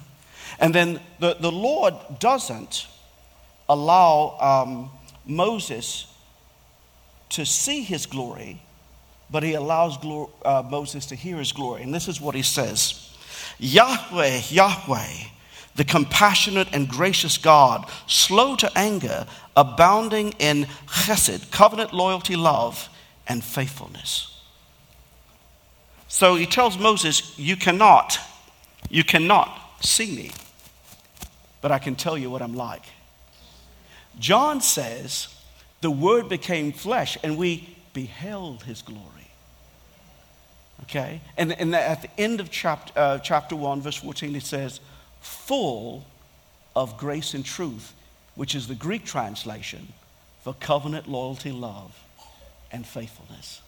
And 0.59 0.75
then 0.75 1.01
the, 1.19 1.35
the 1.35 1.51
Lord 1.51 1.95
doesn't 2.21 2.87
allow 3.69 4.39
um, 4.41 4.91
Moses 5.27 6.07
to 7.31 7.45
see 7.45 7.83
his 7.83 8.07
glory, 8.07 8.61
but 9.31 9.43
he 9.43 9.55
allows 9.55 9.99
uh, 10.45 10.63
Moses 10.69 11.07
to 11.07 11.15
hear 11.15 11.39
his 11.39 11.53
glory. 11.53 11.83
And 11.83 11.93
this 11.93 12.09
is 12.09 12.21
what 12.21 12.35
he 12.35 12.43
says 12.43 13.11
Yahweh, 13.59 14.43
Yahweh, 14.51 15.13
the 15.77 15.85
compassionate 15.85 16.69
and 16.73 16.89
gracious 16.89 17.37
God, 17.37 17.89
slow 18.07 18.57
to 18.57 18.71
anger, 18.77 19.27
abounding 19.57 20.33
in 20.39 20.67
chesed, 20.87 21.51
covenant 21.51 21.93
loyalty, 21.93 22.37
love, 22.37 22.89
and 23.27 23.43
faithfulness. 23.43 24.41
So 26.09 26.37
he 26.37 26.47
tells 26.47 26.79
Moses, 26.79 27.37
You 27.39 27.57
cannot, 27.57 28.19
you 28.89 29.03
cannot 29.03 29.61
see 29.81 30.15
me, 30.15 30.31
but 31.61 31.73
I 31.73 31.79
can 31.79 31.97
tell 31.97 32.17
you 32.17 32.31
what 32.31 32.41
I'm 32.41 32.55
like. 32.55 32.85
John 34.19 34.61
says, 34.61 35.29
The 35.81 35.91
Word 35.91 36.29
became 36.29 36.73
flesh 36.73 37.19
and 37.25 37.37
we 37.37 37.77
beheld 37.93 38.63
his 38.63 38.83
glory. 38.83 39.11
Okay? 40.83 41.21
And, 41.37 41.53
and 41.53 41.75
at 41.75 42.03
the 42.03 42.21
end 42.21 42.41
of 42.41 42.51
chapter, 42.51 42.93
uh, 42.95 43.19
chapter 43.19 43.57
1, 43.57 43.81
verse 43.81 43.97
14, 43.97 44.37
it 44.37 44.43
says, 44.45 44.81
Full 45.25 46.05
of 46.77 46.99
grace 46.99 47.33
and 47.33 47.45
truth, 47.45 47.95
which 48.35 48.55
is 48.55 48.69
the 48.69 48.75
Greek 48.75 49.05
translation 49.05 49.93
for 50.43 50.53
covenant, 50.55 51.09
loyalty, 51.09 51.51
love, 51.51 51.99
and 52.71 52.87
faithfulness. 52.87 53.63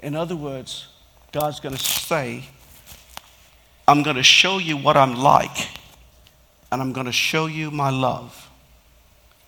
In 0.00 0.16
other 0.16 0.34
words, 0.34 0.86
God's 1.32 1.60
going 1.60 1.76
to 1.76 1.82
say, 1.82 2.44
I'm 3.86 4.02
going 4.02 4.16
to 4.16 4.22
show 4.22 4.56
you 4.56 4.78
what 4.78 4.96
I'm 4.96 5.14
like, 5.14 5.68
and 6.72 6.80
I'm 6.80 6.94
going 6.94 7.06
to 7.06 7.12
show 7.12 7.44
you 7.44 7.70
my 7.70 7.90
love 7.90 8.48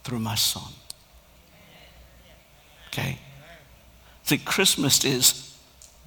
through 0.05 0.19
my 0.19 0.35
son. 0.35 0.71
Okay? 2.89 3.19
See, 4.25 4.37
Christmas 4.37 5.03
is 5.03 5.57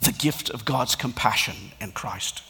the 0.01 0.11
gift 0.11 0.51
of 0.51 0.65
God's 0.65 0.95
compassion 0.95 1.55
in 1.81 1.93
Christ. 1.93 2.43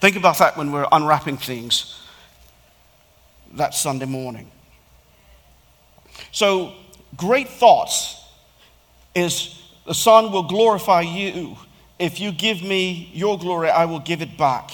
Think 0.00 0.16
about 0.16 0.38
that 0.38 0.56
when 0.56 0.72
we're 0.72 0.86
unwrapping 0.90 1.36
things 1.36 2.00
that 3.54 3.74
Sunday 3.74 4.06
morning. 4.06 4.50
So, 6.32 6.72
great 7.16 7.48
thoughts 7.48 8.16
is 9.14 9.60
the 9.86 9.94
Son 9.94 10.32
will 10.32 10.44
glorify 10.44 11.02
you. 11.02 11.56
If 11.98 12.18
you 12.18 12.32
give 12.32 12.62
me 12.62 13.10
your 13.12 13.38
glory, 13.38 13.68
I 13.68 13.84
will 13.84 13.98
give 13.98 14.22
it 14.22 14.38
back. 14.38 14.70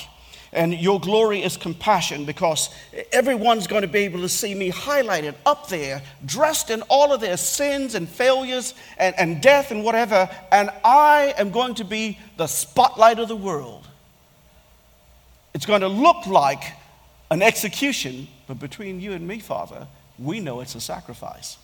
And 0.52 0.72
your 0.72 1.00
glory 1.00 1.42
is 1.42 1.56
compassion 1.56 2.24
because 2.24 2.70
everyone's 3.12 3.66
going 3.66 3.82
to 3.82 3.88
be 3.88 4.00
able 4.00 4.20
to 4.20 4.28
see 4.28 4.54
me 4.54 4.70
highlighted 4.70 5.34
up 5.44 5.68
there, 5.68 6.02
dressed 6.24 6.70
in 6.70 6.82
all 6.82 7.12
of 7.12 7.20
their 7.20 7.36
sins 7.36 7.94
and 7.94 8.08
failures 8.08 8.74
and, 8.96 9.14
and 9.18 9.42
death 9.42 9.70
and 9.70 9.84
whatever. 9.84 10.30
And 10.52 10.70
I 10.84 11.34
am 11.36 11.50
going 11.50 11.74
to 11.74 11.84
be 11.84 12.18
the 12.36 12.46
spotlight 12.46 13.18
of 13.18 13.28
the 13.28 13.36
world. 13.36 13.86
It's 15.56 15.64
going 15.64 15.80
to 15.80 15.88
look 15.88 16.26
like 16.26 16.74
an 17.30 17.40
execution, 17.40 18.28
but 18.46 18.58
between 18.58 19.00
you 19.00 19.12
and 19.12 19.26
me, 19.26 19.38
Father, 19.38 19.88
we 20.18 20.38
know 20.38 20.60
it's 20.60 20.74
a 20.74 20.82
sacrifice. 20.82 21.56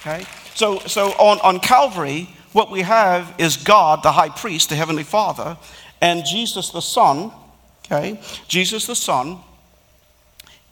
Okay? 0.00 0.26
So, 0.56 0.80
so 0.80 1.10
on, 1.12 1.38
on 1.42 1.60
Calvary, 1.60 2.28
what 2.50 2.72
we 2.72 2.80
have 2.80 3.36
is 3.38 3.56
God, 3.56 4.02
the 4.02 4.10
high 4.10 4.30
priest, 4.30 4.70
the 4.70 4.74
heavenly 4.74 5.04
Father, 5.04 5.56
and 6.00 6.24
Jesus 6.24 6.70
the 6.70 6.82
Son, 6.82 7.30
okay? 7.86 8.20
Jesus 8.48 8.88
the 8.88 8.96
Son 8.96 9.38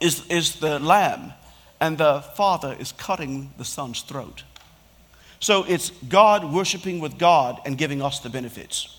is, 0.01 0.27
is 0.27 0.57
the 0.57 0.81
lamb, 0.81 1.33
and 1.81 1.97
the 1.97 2.23
Father 2.37 2.77
is 2.81 2.91
cutting 2.91 3.53
the 3.57 3.65
Son's 3.65 4.03
throat. 4.03 4.43
So 5.39 5.63
it's 5.63 5.91
God 6.09 6.53
worshiping 6.53 6.99
with 6.99 7.19
God 7.19 7.61
and 7.65 7.79
giving 7.79 8.03
us 8.03 8.19
the 8.19 8.31
benefits. 8.31 8.99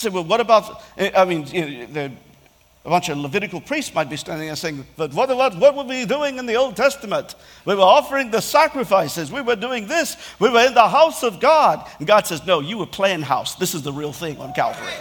So, 0.00 0.08
well, 0.08 0.24
what 0.24 0.40
about, 0.40 0.82
uh, 0.98 1.10
I 1.14 1.26
mean, 1.26 1.46
you 1.48 1.80
know, 1.80 1.86
the 1.92 2.12
a 2.86 2.88
bunch 2.88 3.10
of 3.10 3.18
Levitical 3.18 3.60
priests 3.60 3.94
might 3.94 4.08
be 4.08 4.16
standing 4.16 4.46
there 4.46 4.56
saying, 4.56 4.86
But 4.96 5.12
what, 5.12 5.28
what, 5.36 5.54
what 5.58 5.76
were 5.76 5.84
we 5.84 6.06
doing 6.06 6.38
in 6.38 6.46
the 6.46 6.54
Old 6.54 6.74
Testament? 6.74 7.34
We 7.66 7.74
were 7.74 7.82
offering 7.82 8.30
the 8.30 8.40
sacrifices. 8.40 9.30
We 9.30 9.42
were 9.42 9.56
doing 9.56 9.86
this. 9.86 10.16
We 10.38 10.48
were 10.48 10.64
in 10.66 10.72
the 10.72 10.88
house 10.88 11.22
of 11.22 11.38
God. 11.38 11.86
And 11.98 12.08
God 12.08 12.26
says, 12.26 12.46
No, 12.46 12.60
you 12.60 12.78
were 12.78 12.86
playing 12.86 13.20
house. 13.20 13.56
This 13.56 13.74
is 13.74 13.82
the 13.82 13.92
real 13.92 14.14
thing 14.14 14.38
on 14.38 14.54
Calvary. 14.54 14.94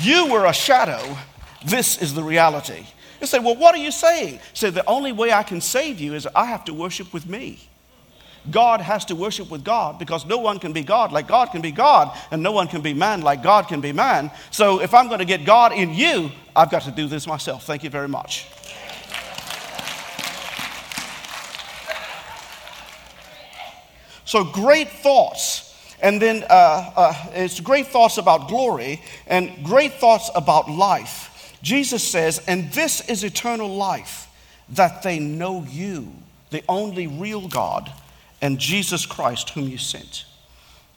You 0.00 0.32
were 0.32 0.46
a 0.46 0.54
shadow. 0.54 1.18
This 1.66 2.00
is 2.00 2.14
the 2.14 2.22
reality. 2.22 2.86
You 3.20 3.26
say, 3.26 3.38
Well, 3.38 3.56
what 3.56 3.74
are 3.74 3.82
you 3.84 3.92
saying? 3.92 4.40
Say, 4.54 4.70
The 4.70 4.86
only 4.86 5.12
way 5.12 5.30
I 5.30 5.42
can 5.42 5.60
save 5.60 6.00
you 6.00 6.14
is 6.14 6.26
I 6.34 6.46
have 6.46 6.64
to 6.64 6.72
worship 6.72 7.12
with 7.12 7.26
me. 7.28 7.58
God 8.50 8.80
has 8.80 9.04
to 9.06 9.14
worship 9.14 9.50
with 9.50 9.64
God 9.64 9.98
because 9.98 10.26
no 10.26 10.38
one 10.38 10.58
can 10.58 10.72
be 10.72 10.82
God 10.82 11.12
like 11.12 11.28
God 11.28 11.46
can 11.52 11.60
be 11.60 11.70
God, 11.70 12.16
and 12.30 12.42
no 12.42 12.52
one 12.52 12.68
can 12.68 12.80
be 12.80 12.94
man 12.94 13.22
like 13.22 13.42
God 13.42 13.68
can 13.68 13.80
be 13.80 13.92
man. 13.92 14.30
So 14.50 14.80
if 14.80 14.94
I'm 14.94 15.06
going 15.08 15.20
to 15.20 15.24
get 15.24 15.44
God 15.44 15.72
in 15.72 15.94
you, 15.94 16.30
I've 16.54 16.70
got 16.70 16.82
to 16.82 16.90
do 16.90 17.06
this 17.06 17.26
myself. 17.26 17.64
Thank 17.64 17.84
you 17.84 17.90
very 17.90 18.08
much. 18.08 18.48
So 24.24 24.44
great 24.44 24.88
thoughts. 24.88 25.68
And 26.00 26.20
then 26.20 26.44
uh, 26.50 26.90
uh, 26.96 27.14
it's 27.32 27.60
great 27.60 27.86
thoughts 27.86 28.18
about 28.18 28.48
glory 28.48 29.00
and 29.28 29.64
great 29.64 29.92
thoughts 29.94 30.30
about 30.34 30.68
life. 30.68 31.56
Jesus 31.62 32.02
says, 32.02 32.42
and 32.48 32.72
this 32.72 33.08
is 33.08 33.22
eternal 33.22 33.68
life, 33.68 34.26
that 34.70 35.02
they 35.04 35.20
know 35.20 35.64
you, 35.68 36.12
the 36.50 36.64
only 36.68 37.06
real 37.06 37.46
God, 37.46 37.92
and 38.42 38.58
Jesus 38.58 39.06
Christ, 39.06 39.50
whom 39.50 39.68
you 39.68 39.78
sent. 39.78 40.24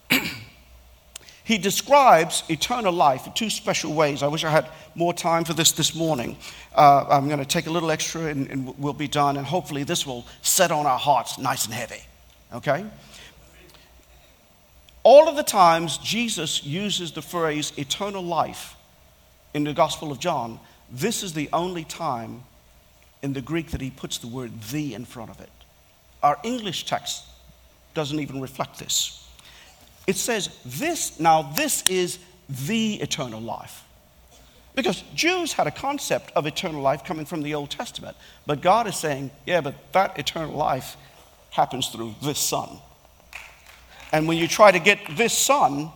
he 1.43 1.59
describes 1.59 2.43
eternal 2.49 2.91
life 2.91 3.27
in 3.27 3.33
two 3.33 3.51
special 3.51 3.93
ways. 3.93 4.23
I 4.23 4.27
wish 4.27 4.43
I 4.43 4.49
had 4.49 4.67
more 4.95 5.13
time 5.13 5.45
for 5.45 5.53
this 5.53 5.71
this 5.71 5.93
morning. 5.93 6.37
Uh, 6.75 7.05
I'm 7.07 7.27
going 7.27 7.39
to 7.39 7.45
take 7.45 7.67
a 7.67 7.69
little 7.69 7.91
extra 7.91 8.23
and, 8.25 8.49
and 8.49 8.77
we'll 8.79 8.93
be 8.93 9.07
done, 9.07 9.37
and 9.37 9.45
hopefully, 9.45 9.83
this 9.83 10.05
will 10.07 10.25
set 10.41 10.71
on 10.71 10.87
our 10.87 10.97
hearts 10.97 11.37
nice 11.37 11.65
and 11.65 11.73
heavy. 11.73 12.01
Okay? 12.51 12.83
All 15.03 15.29
of 15.29 15.35
the 15.35 15.43
times 15.43 15.99
Jesus 15.99 16.63
uses 16.63 17.11
the 17.11 17.21
phrase 17.21 17.71
eternal 17.77 18.23
life 18.23 18.75
in 19.53 19.63
the 19.63 19.73
Gospel 19.73 20.11
of 20.11 20.19
John, 20.19 20.59
this 20.91 21.21
is 21.21 21.33
the 21.33 21.47
only 21.53 21.83
time 21.83 22.43
in 23.21 23.33
the 23.33 23.41
Greek 23.41 23.71
that 23.71 23.81
he 23.81 23.91
puts 23.91 24.17
the 24.17 24.27
word 24.27 24.61
the 24.63 24.95
in 24.95 25.05
front 25.05 25.29
of 25.29 25.39
it. 25.39 25.49
Our 26.23 26.39
English 26.43 26.85
text 26.85 27.23
doesn't 27.95 28.19
even 28.19 28.39
reflect 28.39 28.77
this. 28.77 29.27
it 30.05 30.15
says 30.15 30.49
this, 30.65 31.19
now 31.19 31.41
this 31.41 31.83
is 31.89 32.19
the 32.67 32.95
eternal 32.95 33.41
life. 33.41 33.83
Because 34.75 35.03
Jews 35.15 35.53
had 35.53 35.67
a 35.67 35.71
concept 35.71 36.31
of 36.35 36.45
eternal 36.45 36.81
life 36.81 37.03
coming 37.03 37.25
from 37.25 37.41
the 37.41 37.55
Old 37.55 37.71
Testament. 37.71 38.15
But 38.45 38.61
God 38.61 38.87
is 38.87 38.97
saying, 38.97 39.31
yeah, 39.45 39.61
but 39.61 39.73
that 39.93 40.19
eternal 40.19 40.53
life 40.53 40.97
happens 41.51 41.87
through 41.87 42.13
this 42.21 42.39
Son. 42.39 42.69
And 44.11 44.27
when 44.27 44.37
you 44.37 44.47
try 44.47 44.71
to 44.71 44.79
get 44.79 44.99
this 45.15 45.35
Son, 45.35 45.89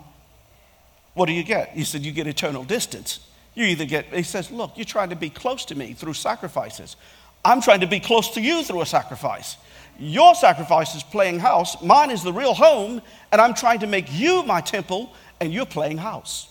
what 1.13 1.25
do 1.25 1.33
you 1.33 1.43
get? 1.43 1.69
He 1.71 1.83
said, 1.83 2.01
you 2.01 2.13
get 2.13 2.25
eternal 2.27 2.63
distance. 2.63 3.19
You 3.53 3.65
either 3.65 3.85
get, 3.85 4.05
he 4.13 4.23
says, 4.23 4.49
look, 4.49 4.71
you're 4.77 4.85
trying 4.85 5.09
to 5.09 5.15
be 5.17 5.29
close 5.29 5.65
to 5.65 5.75
me 5.75 5.93
through 5.93 6.13
sacrifices. 6.13 6.95
I'm 7.43 7.61
trying 7.61 7.81
to 7.81 7.87
be 7.87 7.99
close 7.99 8.31
to 8.31 8.41
you 8.41 8.63
through 8.63 8.81
a 8.81 8.85
sacrifice. 8.85 9.57
Your 9.99 10.33
sacrifice 10.33 10.95
is 10.95 11.03
playing 11.03 11.39
house, 11.39 11.81
mine 11.81 12.09
is 12.09 12.23
the 12.23 12.31
real 12.31 12.53
home, 12.53 13.01
and 13.31 13.41
I'm 13.41 13.53
trying 13.53 13.79
to 13.79 13.87
make 13.87 14.11
you 14.11 14.43
my 14.43 14.61
temple, 14.61 15.13
and 15.41 15.53
you're 15.53 15.65
playing 15.65 15.97
house. 15.97 16.49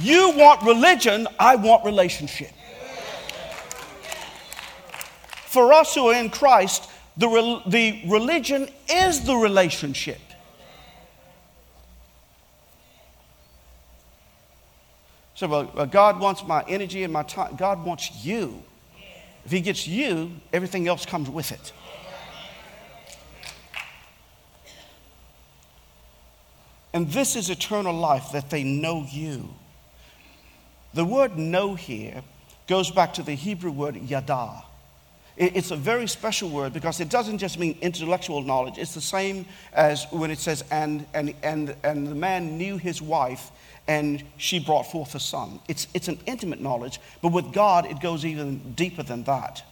You 0.00 0.32
want 0.36 0.62
religion, 0.62 1.26
I 1.38 1.56
want 1.56 1.84
relationship. 1.84 2.52
For 5.46 5.72
us 5.72 5.94
who 5.94 6.08
are 6.08 6.14
in 6.14 6.30
Christ, 6.30 6.90
the, 7.16 7.28
re- 7.28 7.62
the 7.66 8.02
religion 8.06 8.68
is 8.88 9.24
the 9.24 9.34
relationship. 9.34 10.20
So, 15.34 15.48
well, 15.48 15.86
God 15.86 16.20
wants 16.20 16.44
my 16.46 16.64
energy 16.68 17.04
and 17.04 17.12
my 17.12 17.22
time. 17.22 17.56
God 17.56 17.84
wants 17.84 18.24
you. 18.24 18.62
If 19.46 19.52
He 19.52 19.60
gets 19.60 19.86
you, 19.86 20.32
everything 20.52 20.88
else 20.88 21.06
comes 21.06 21.30
with 21.30 21.52
it. 21.52 21.72
And 26.92 27.08
this 27.12 27.36
is 27.36 27.48
eternal 27.48 27.94
life 27.94 28.32
that 28.32 28.50
they 28.50 28.64
know 28.64 29.06
you. 29.08 29.48
The 30.94 31.04
word 31.04 31.38
know 31.38 31.76
here 31.76 32.24
goes 32.66 32.90
back 32.90 33.14
to 33.14 33.22
the 33.22 33.34
Hebrew 33.34 33.70
word 33.70 33.96
yada. 33.96 34.64
It's 35.36 35.70
a 35.70 35.76
very 35.76 36.08
special 36.08 36.48
word 36.48 36.72
because 36.72 36.98
it 36.98 37.08
doesn't 37.08 37.38
just 37.38 37.56
mean 37.56 37.78
intellectual 37.82 38.42
knowledge. 38.42 38.78
It's 38.78 38.94
the 38.94 39.00
same 39.00 39.46
as 39.72 40.06
when 40.10 40.32
it 40.32 40.38
says, 40.38 40.64
and, 40.72 41.06
and, 41.14 41.34
and, 41.44 41.76
and 41.84 42.08
the 42.08 42.14
man 42.16 42.58
knew 42.58 42.78
his 42.78 43.00
wife 43.00 43.52
and 43.88 44.22
she 44.36 44.58
brought 44.58 44.90
forth 44.90 45.14
a 45.14 45.20
son. 45.20 45.60
It's, 45.68 45.86
it's 45.94 46.08
an 46.08 46.18
intimate 46.26 46.60
knowledge, 46.60 47.00
but 47.22 47.32
with 47.32 47.52
God, 47.52 47.86
it 47.86 48.00
goes 48.00 48.24
even 48.24 48.72
deeper 48.74 49.02
than 49.02 49.24
that. 49.24 49.62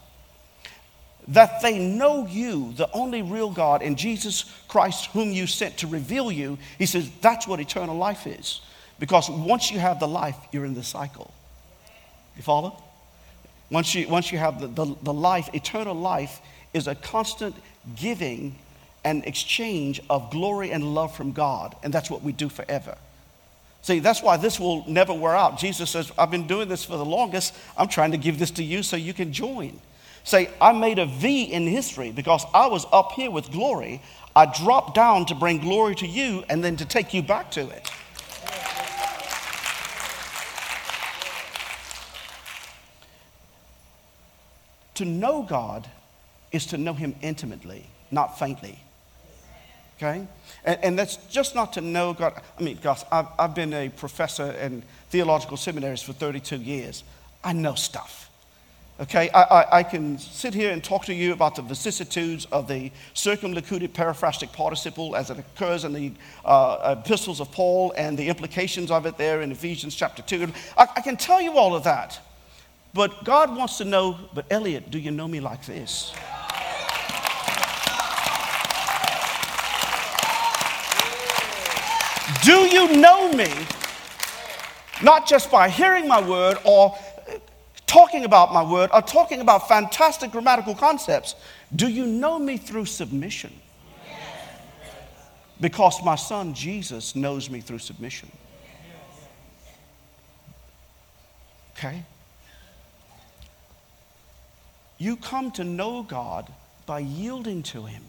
That 1.27 1.61
they 1.61 1.79
know 1.79 2.27
you, 2.27 2.73
the 2.73 2.89
only 2.91 3.21
real 3.21 3.49
God, 3.49 3.81
and 3.81 3.97
Jesus 3.97 4.45
Christ, 4.67 5.07
whom 5.07 5.31
you 5.31 5.47
sent 5.47 5.77
to 5.79 5.87
reveal 5.87 6.31
you, 6.31 6.57
he 6.77 6.85
says 6.85 7.09
that's 7.21 7.47
what 7.47 7.59
eternal 7.59 7.97
life 7.97 8.27
is. 8.27 8.61
Because 8.99 9.29
once 9.29 9.71
you 9.71 9.79
have 9.79 9.99
the 9.99 10.07
life, 10.07 10.37
you're 10.51 10.65
in 10.65 10.75
the 10.75 10.83
cycle. 10.83 11.33
You 12.37 12.43
follow? 12.43 12.81
Once 13.69 13.95
you, 13.95 14.07
once 14.07 14.31
you 14.31 14.37
have 14.37 14.61
the, 14.61 14.67
the, 14.67 14.95
the 15.03 15.13
life, 15.13 15.49
eternal 15.53 15.95
life 15.95 16.39
is 16.73 16.87
a 16.87 16.95
constant 16.95 17.55
giving 17.95 18.55
and 19.03 19.25
exchange 19.25 20.01
of 20.09 20.31
glory 20.31 20.71
and 20.71 20.95
love 20.95 21.15
from 21.15 21.31
God. 21.31 21.75
And 21.83 21.93
that's 21.93 22.09
what 22.09 22.21
we 22.21 22.31
do 22.31 22.49
forever. 22.49 22.97
See, 23.85 23.99
that's 23.99 24.23
why 24.23 24.37
this 24.37 24.59
will 24.59 24.83
never 24.89 25.13
wear 25.13 25.35
out. 25.35 25.59
Jesus 25.59 25.91
says, 25.91 26.11
I've 26.17 26.31
been 26.31 26.47
doing 26.47 26.67
this 26.67 26.83
for 26.83 26.97
the 26.97 27.05
longest. 27.05 27.53
I'm 27.77 27.87
trying 27.87 28.09
to 28.13 28.17
give 28.17 28.39
this 28.39 28.49
to 28.49 28.63
you 28.63 28.81
so 28.81 28.95
you 28.95 29.13
can 29.13 29.31
join. 29.31 29.79
Say, 30.23 30.49
I 30.59 30.71
made 30.71 30.97
a 30.97 31.05
V 31.05 31.43
in 31.43 31.67
history 31.67 32.09
because 32.11 32.43
I 32.51 32.65
was 32.65 32.87
up 32.91 33.11
here 33.11 33.29
with 33.29 33.51
glory. 33.51 34.01
I 34.35 34.47
dropped 34.47 34.95
down 34.95 35.27
to 35.27 35.35
bring 35.35 35.59
glory 35.59 35.93
to 35.97 36.07
you 36.07 36.43
and 36.49 36.63
then 36.63 36.77
to 36.77 36.85
take 36.85 37.13
you 37.13 37.21
back 37.21 37.51
to 37.51 37.69
it. 37.69 37.91
To 44.95 45.05
know 45.05 45.43
God 45.43 45.87
is 46.51 46.65
to 46.67 46.79
know 46.79 46.93
Him 46.93 47.15
intimately, 47.21 47.85
not 48.09 48.39
faintly. 48.39 48.79
Okay? 49.97 50.27
And, 50.65 50.79
and, 50.83 50.99
that's 50.99 51.15
just 51.27 51.55
not 51.55 51.73
to 51.73 51.81
know 51.81 52.13
God. 52.13 52.41
I 52.59 52.61
mean, 52.61 52.77
gosh, 52.81 53.03
I've, 53.11 53.27
I've 53.39 53.55
been 53.55 53.73
a 53.73 53.89
professor 53.89 54.51
in 54.51 54.83
theological 55.09 55.57
seminaries 55.57 56.01
for 56.01 56.11
32 56.11 56.57
years. 56.57 57.03
I 57.43 57.53
know 57.53 57.75
stuff. 57.75 58.29
Okay? 58.99 59.29
I, 59.29 59.43
I, 59.43 59.77
I 59.79 59.83
can 59.83 60.17
sit 60.17 60.53
here 60.53 60.71
and 60.71 60.83
talk 60.83 61.05
to 61.05 61.13
you 61.13 61.31
about 61.31 61.55
the 61.55 61.61
vicissitudes 61.61 62.45
of 62.51 62.67
the 62.67 62.91
circumlocuted 63.13 63.93
periphrastic 63.93 64.51
participle 64.51 65.15
as 65.15 65.29
it 65.29 65.39
occurs 65.39 65.85
in 65.85 65.93
the 65.93 66.11
uh, 66.43 66.95
epistles 66.99 67.39
of 67.39 67.51
Paul 67.51 67.93
and 67.95 68.17
the 68.17 68.27
implications 68.27 68.91
of 68.91 69.05
it 69.05 69.17
there 69.17 69.41
in 69.41 69.51
Ephesians 69.51 69.95
chapter 69.95 70.21
2. 70.21 70.51
I, 70.77 70.87
I 70.97 71.01
can 71.01 71.15
tell 71.15 71.41
you 71.41 71.57
all 71.57 71.73
of 71.73 71.83
that. 71.85 72.19
But 72.93 73.25
God 73.25 73.55
wants 73.55 73.77
to 73.79 73.85
know, 73.85 74.17
but 74.33 74.45
Elliot, 74.49 74.89
do 74.89 74.99
you 74.99 75.11
know 75.11 75.27
me 75.27 75.41
like 75.41 75.65
this? 75.65 76.13
Do 82.45 82.59
you 82.67 82.95
know 82.97 83.33
me 83.33 83.51
not 85.01 85.25
just 85.25 85.49
by 85.49 85.67
hearing 85.67 86.07
my 86.07 86.21
word 86.21 86.59
or 86.63 86.95
talking 87.87 88.23
about 88.23 88.53
my 88.53 88.61
word 88.61 88.91
or 88.93 89.01
talking 89.01 89.41
about 89.41 89.67
fantastic 89.67 90.29
grammatical 90.29 90.75
concepts? 90.75 91.33
Do 91.75 91.87
you 91.87 92.05
know 92.05 92.37
me 92.37 92.57
through 92.57 92.85
submission? 92.85 93.51
Because 95.59 96.03
my 96.05 96.13
son 96.13 96.53
Jesus 96.53 97.15
knows 97.15 97.49
me 97.49 97.61
through 97.61 97.79
submission. 97.79 98.31
Okay? 101.75 102.03
You 104.99 105.15
come 105.15 105.49
to 105.53 105.63
know 105.63 106.03
God 106.03 106.53
by 106.85 106.99
yielding 106.99 107.63
to 107.63 107.85
Him. 107.85 108.03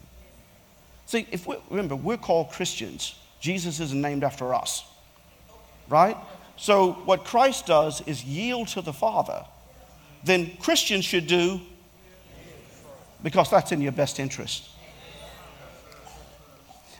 See, 1.07 1.25
if 1.31 1.47
we, 1.47 1.55
remember, 1.71 1.95
we're 1.95 2.17
called 2.17 2.51
Christians. 2.51 3.15
Jesus 3.39 3.79
isn't 3.79 4.01
named 4.01 4.23
after 4.23 4.53
us, 4.53 4.83
right? 5.87 6.17
So, 6.55 6.93
what 7.05 7.23
Christ 7.23 7.67
does 7.67 8.01
is 8.01 8.23
yield 8.23 8.69
to 8.69 8.81
the 8.81 8.93
Father. 8.93 9.45
Then 10.23 10.51
Christians 10.59 11.05
should 11.05 11.27
do 11.27 11.61
because 13.21 13.49
that's 13.49 13.71
in 13.71 13.81
your 13.81 13.91
best 13.91 14.19
interest. 14.19 14.67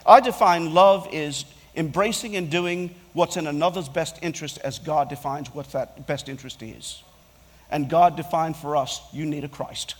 I 0.05 0.21
define 0.21 0.73
love 0.73 1.09
is 1.11 1.45
embracing 1.75 2.35
and 2.35 2.49
doing 2.49 2.95
what's 3.13 3.35
in 3.35 3.47
another's 3.47 3.89
best 3.89 4.17
interest 4.21 4.57
as 4.59 4.79
God 4.79 5.09
defines 5.09 5.53
what 5.53 5.71
that 5.73 6.07
best 6.07 6.29
interest 6.29 6.63
is. 6.63 7.03
And 7.69 7.89
God 7.89 8.15
defined 8.15 8.55
for 8.55 8.77
us, 8.77 9.01
you 9.11 9.25
need 9.25 9.43
a 9.43 9.49
Christ. 9.49 9.95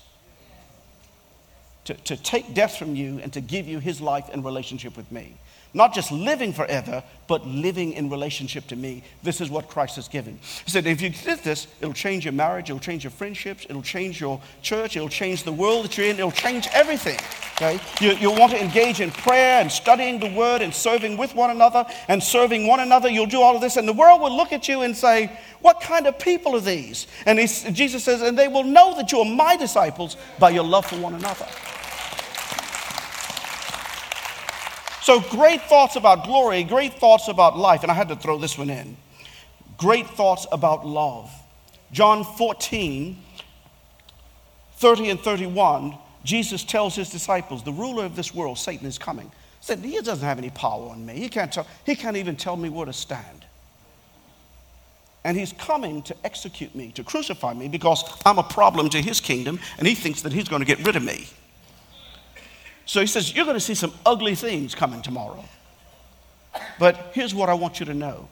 To, 1.86 1.94
to 1.94 2.18
take 2.18 2.54
death 2.54 2.78
from 2.78 2.96
you 2.96 3.20
and 3.20 3.32
to 3.34 3.42
give 3.42 3.68
you 3.68 3.80
his 3.80 4.00
life 4.02 4.30
and 4.32 4.44
relationship 4.44 4.96
with 4.96 5.12
me. 5.12 5.36
Not 5.74 5.94
just 5.94 6.12
living 6.12 6.54
forever, 6.54 7.04
but 7.28 7.46
living 7.46 7.94
in 7.94 8.10
relationship 8.10 8.68
to 8.68 8.76
me. 8.76 9.04
This 9.22 9.42
is 9.42 9.50
what 9.50 9.68
Christ 9.68 9.98
has 9.98 10.08
given. 10.08 10.40
He 10.66 10.72
said, 10.72 10.88
if 10.88 11.02
you 11.02 11.10
did 11.10 11.40
this, 11.40 11.68
it'll 11.82 11.94
change 11.94 12.26
your 12.26 12.34
marriage, 12.34 12.70
it'll 12.70 12.80
change 12.80 13.04
your 13.04 13.12
friendships, 13.12 13.66
it'll 13.70 13.82
change 13.82 14.20
your 14.20 14.42
church, 14.62 14.96
it'll 14.96 15.10
change 15.10 15.44
the 15.44 15.52
world 15.52 15.86
that 15.86 15.98
you're 15.98 16.08
in, 16.08 16.18
it'll 16.18 16.32
change 16.32 16.68
everything. 16.74 17.20
Okay? 17.56 17.80
You, 18.00 18.14
you'll 18.14 18.40
want 18.40 18.54
to 18.54 18.64
engage 18.64 19.02
in 19.02 19.12
prayer 19.12 19.60
and 19.60 19.72
studying 19.72 20.20
the 20.20 20.34
word 20.34 20.62
and 20.62 20.74
serving 20.74 21.18
with 21.18 21.36
one 21.36 21.50
another 21.50 21.86
and 22.08 22.24
serving 22.24 22.66
one 22.66 22.80
another. 22.80 23.10
You'll 23.10 23.26
do 23.26 23.42
all 23.42 23.56
of 23.56 23.62
this, 23.62 23.78
and 23.78 23.88
the 23.88 23.94
world 23.94 24.22
will 24.22 24.36
look 24.36 24.54
at 24.54 24.68
you 24.68 24.82
and 24.82 24.96
say, 24.96 25.32
What 25.62 25.82
kind 25.82 26.08
of 26.08 26.18
people 26.18 26.56
are 26.56 26.62
these? 26.62 27.08
And 27.26 27.40
Jesus 27.76 28.04
says, 28.04 28.22
And 28.22 28.38
they 28.38 28.48
will 28.48 28.64
know 28.64 28.96
that 28.96 29.12
you 29.12 29.20
are 29.20 29.26
my 29.26 29.58
disciples 29.58 30.18
by 30.40 30.52
your 30.52 30.64
love 30.64 30.86
for 30.86 30.98
one 30.98 31.14
another. 31.16 31.48
So, 35.08 35.22
great 35.22 35.62
thoughts 35.62 35.96
about 35.96 36.26
glory, 36.26 36.66
great 36.66 36.96
thoughts 36.96 37.30
about 37.30 37.58
life, 37.58 37.82
and 37.84 37.90
I 37.90 37.96
had 37.96 38.10
to 38.10 38.18
throw 38.18 38.38
this 38.38 38.58
one 38.58 38.70
in. 38.70 38.98
Great 39.78 40.06
thoughts 40.06 40.46
about 40.52 40.86
love. 40.86 41.32
John 41.94 42.26
14, 42.26 43.18
30 44.74 45.10
and 45.10 45.18
31, 45.22 45.98
Jesus 46.26 46.66
tells 46.66 46.94
his 46.94 47.10
disciples, 47.10 47.64
The 47.64 47.72
ruler 47.72 48.04
of 48.04 48.18
this 48.18 48.36
world, 48.36 48.58
Satan, 48.58 48.86
is 48.86 48.98
coming. 48.98 49.28
He 49.28 49.32
said, 49.62 49.80
He 49.80 49.98
doesn't 50.02 50.26
have 50.28 50.40
any 50.40 50.50
power 50.50 50.90
on 50.90 51.06
me. 51.06 51.14
He 51.14 51.30
can't, 51.30 51.54
tell, 51.54 51.66
he 51.86 51.96
can't 51.96 52.18
even 52.18 52.36
tell 52.36 52.58
me 52.58 52.68
where 52.68 52.86
to 52.86 52.92
stand. 52.92 53.46
And 55.24 55.38
he's 55.38 55.54
coming 55.54 56.02
to 56.02 56.16
execute 56.26 56.76
me, 56.76 56.92
to 56.96 57.04
crucify 57.06 57.54
me, 57.54 57.70
because 57.70 58.04
I'm 58.26 58.40
a 58.40 58.44
problem 58.44 58.90
to 58.90 59.02
his 59.02 59.22
kingdom, 59.22 59.62
and 59.78 59.88
he 59.88 59.96
thinks 59.96 60.24
that 60.24 60.34
he's 60.34 60.50
going 60.50 60.64
to 60.64 60.68
get 60.68 60.86
rid 60.86 60.98
of 60.98 61.04
me. 61.04 61.28
So 62.88 63.02
he 63.02 63.06
says, 63.08 63.36
You're 63.36 63.46
going 63.46 63.58
to 63.58 63.62
see 63.62 63.76
some 63.76 63.94
ugly 64.06 64.34
things 64.34 64.74
coming 64.74 65.04
tomorrow. 65.04 65.44
But 66.80 67.12
here's 67.14 67.36
what 67.36 67.50
I 67.50 67.54
want 67.54 67.80
you 67.80 67.86
to 67.86 67.94
know 67.94 68.28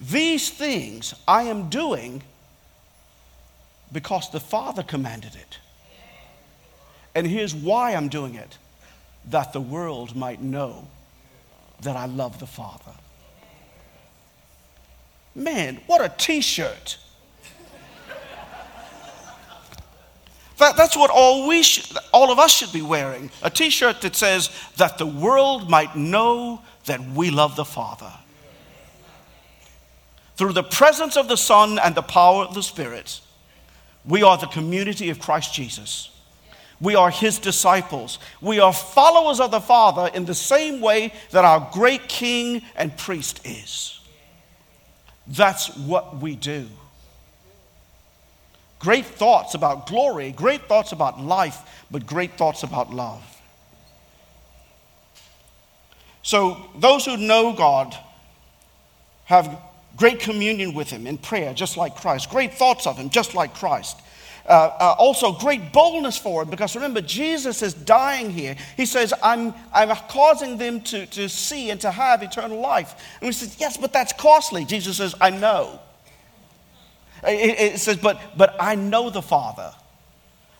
these 0.00 0.48
things 0.48 1.14
I 1.28 1.42
am 1.42 1.68
doing 1.68 2.22
because 3.92 4.30
the 4.30 4.40
Father 4.40 4.82
commanded 4.82 5.34
it. 5.34 5.58
And 7.14 7.26
here's 7.26 7.54
why 7.54 7.92
I'm 7.92 8.08
doing 8.08 8.34
it 8.34 8.56
that 9.28 9.52
the 9.52 9.60
world 9.60 10.16
might 10.16 10.40
know 10.40 10.88
that 11.82 11.96
I 11.96 12.06
love 12.06 12.38
the 12.40 12.46
Father. 12.46 12.92
Man, 15.34 15.80
what 15.86 16.00
a 16.00 16.08
t 16.16 16.40
shirt! 16.40 16.96
That, 20.60 20.76
that's 20.76 20.94
what 20.94 21.10
all, 21.10 21.48
we 21.48 21.64
all 22.12 22.30
of 22.30 22.38
us 22.38 22.54
should 22.54 22.70
be 22.70 22.82
wearing 22.82 23.30
a 23.42 23.48
t 23.48 23.70
shirt 23.70 24.02
that 24.02 24.14
says, 24.14 24.50
that 24.76 24.98
the 24.98 25.06
world 25.06 25.70
might 25.70 25.96
know 25.96 26.60
that 26.84 27.00
we 27.00 27.30
love 27.30 27.56
the 27.56 27.64
Father. 27.64 28.12
Through 30.36 30.52
the 30.52 30.62
presence 30.62 31.16
of 31.16 31.28
the 31.28 31.36
Son 31.36 31.78
and 31.78 31.94
the 31.94 32.02
power 32.02 32.44
of 32.44 32.54
the 32.54 32.62
Spirit, 32.62 33.20
we 34.04 34.22
are 34.22 34.36
the 34.36 34.46
community 34.46 35.08
of 35.08 35.18
Christ 35.18 35.54
Jesus. 35.54 36.10
We 36.78 36.94
are 36.94 37.10
his 37.10 37.38
disciples. 37.38 38.18
We 38.42 38.60
are 38.60 38.72
followers 38.72 39.40
of 39.40 39.50
the 39.50 39.60
Father 39.60 40.10
in 40.12 40.26
the 40.26 40.34
same 40.34 40.82
way 40.82 41.14
that 41.30 41.44
our 41.44 41.70
great 41.72 42.06
king 42.06 42.62
and 42.76 42.94
priest 42.98 43.40
is. 43.46 43.98
That's 45.26 45.74
what 45.76 46.18
we 46.18 46.36
do. 46.36 46.68
Great 48.80 49.04
thoughts 49.04 49.54
about 49.54 49.86
glory, 49.86 50.32
great 50.32 50.62
thoughts 50.66 50.92
about 50.92 51.20
life, 51.20 51.84
but 51.90 52.06
great 52.06 52.38
thoughts 52.38 52.62
about 52.62 52.92
love. 52.92 53.22
So, 56.22 56.56
those 56.78 57.04
who 57.04 57.18
know 57.18 57.52
God 57.52 57.94
have 59.24 59.60
great 59.96 60.20
communion 60.20 60.72
with 60.72 60.88
Him 60.88 61.06
in 61.06 61.18
prayer, 61.18 61.52
just 61.52 61.76
like 61.76 61.96
Christ, 61.96 62.30
great 62.30 62.54
thoughts 62.54 62.86
of 62.86 62.96
Him, 62.96 63.10
just 63.10 63.34
like 63.34 63.54
Christ. 63.54 64.00
Uh, 64.46 64.52
uh, 64.80 64.94
also, 64.98 65.32
great 65.32 65.74
boldness 65.74 66.16
for 66.16 66.42
Him, 66.42 66.48
because 66.48 66.74
remember, 66.74 67.02
Jesus 67.02 67.60
is 67.60 67.74
dying 67.74 68.30
here. 68.30 68.56
He 68.78 68.86
says, 68.86 69.12
I'm, 69.22 69.52
I'm 69.74 69.94
causing 70.08 70.56
them 70.56 70.80
to, 70.82 71.04
to 71.04 71.28
see 71.28 71.70
and 71.70 71.78
to 71.82 71.90
have 71.90 72.22
eternal 72.22 72.60
life. 72.60 72.94
And 73.20 73.28
we 73.28 73.32
said, 73.32 73.50
Yes, 73.58 73.76
but 73.76 73.92
that's 73.92 74.14
costly. 74.14 74.64
Jesus 74.64 74.96
says, 74.96 75.14
I 75.20 75.28
know. 75.28 75.80
It, 77.24 77.74
it 77.74 77.78
says, 77.78 77.96
but, 77.96 78.20
but 78.36 78.56
I 78.58 78.74
know 78.74 79.10
the 79.10 79.22
Father. 79.22 79.72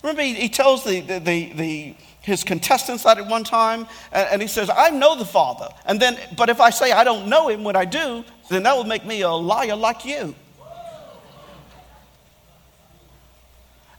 Remember, 0.03 0.21
he, 0.21 0.33
he 0.33 0.49
tells 0.49 0.83
the, 0.83 1.01
the, 1.01 1.19
the, 1.19 1.53
the, 1.53 1.95
his 2.21 2.43
contestants 2.43 3.03
that 3.03 3.17
at 3.17 3.27
one 3.27 3.43
time, 3.43 3.87
and, 4.11 4.27
and 4.31 4.41
he 4.41 4.47
says, 4.47 4.69
I 4.69 4.89
know 4.89 5.17
the 5.17 5.25
Father. 5.25 5.69
And 5.85 5.99
then, 5.99 6.17
but 6.37 6.49
if 6.49 6.59
I 6.59 6.69
say 6.69 6.91
I 6.91 7.03
don't 7.03 7.27
know 7.27 7.49
him 7.49 7.63
when 7.63 7.75
I 7.75 7.85
do, 7.85 8.23
then 8.49 8.63
that 8.63 8.77
would 8.77 8.87
make 8.87 9.05
me 9.05 9.21
a 9.21 9.29
liar 9.29 9.75
like 9.75 10.05
you. 10.05 10.35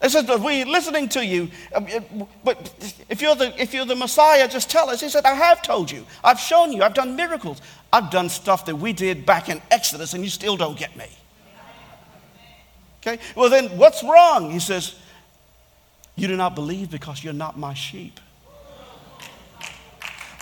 It 0.01 0.11
says, 0.11 0.25
but 0.25 0.41
we're 0.41 0.65
listening 0.65 1.07
to 1.09 1.25
you. 1.25 1.49
Um, 1.73 1.87
but 2.43 2.73
if 3.07 3.21
you're, 3.21 3.35
the, 3.35 3.53
if 3.61 3.73
you're 3.73 3.85
the 3.85 3.95
Messiah, 3.95 4.49
just 4.49 4.69
tell 4.69 4.89
us. 4.89 4.99
He 4.99 5.07
said, 5.07 5.23
I 5.23 5.33
have 5.33 5.61
told 5.61 5.89
you. 5.89 6.05
I've 6.21 6.41
shown 6.41 6.73
you. 6.73 6.83
I've 6.83 6.93
done 6.93 7.15
miracles. 7.15 7.61
I've 7.93 8.11
done 8.11 8.27
stuff 8.27 8.65
that 8.65 8.75
we 8.75 8.91
did 8.91 9.25
back 9.25 9.47
in 9.47 9.61
Exodus, 9.71 10.13
and 10.13 10.21
you 10.21 10.29
still 10.29 10.57
don't 10.57 10.77
get 10.77 10.97
me. 10.97 11.05
Okay? 13.05 13.21
Well, 13.35 13.49
then 13.49 13.77
what's 13.77 14.03
wrong? 14.03 14.49
He 14.51 14.59
says, 14.59 14.95
You 16.15 16.27
do 16.27 16.37
not 16.37 16.55
believe 16.55 16.89
because 16.89 17.23
you're 17.23 17.33
not 17.33 17.57
my 17.57 17.73
sheep. 17.73 18.19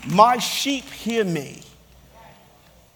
My 0.08 0.38
sheep 0.38 0.86
hear 0.86 1.24
me. 1.24 1.62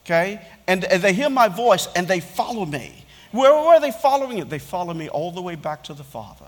Okay? 0.06 0.46
And, 0.68 0.84
and 0.86 1.02
they 1.02 1.14
hear 1.14 1.30
my 1.30 1.48
voice 1.48 1.88
and 1.96 2.08
they 2.08 2.20
follow 2.20 2.66
me. 2.66 3.06
Where, 3.32 3.52
where 3.52 3.76
are 3.76 3.82
they 3.82 3.92
following 3.92 4.38
it? 4.38 4.50
They 4.50 4.60
follow 4.60 4.94
me 4.94 5.10
all 5.10 5.32
the 5.32 5.42
way 5.42 5.56
back 5.56 5.84
to 5.86 5.94
the 5.94 6.04
Father. 6.04 6.46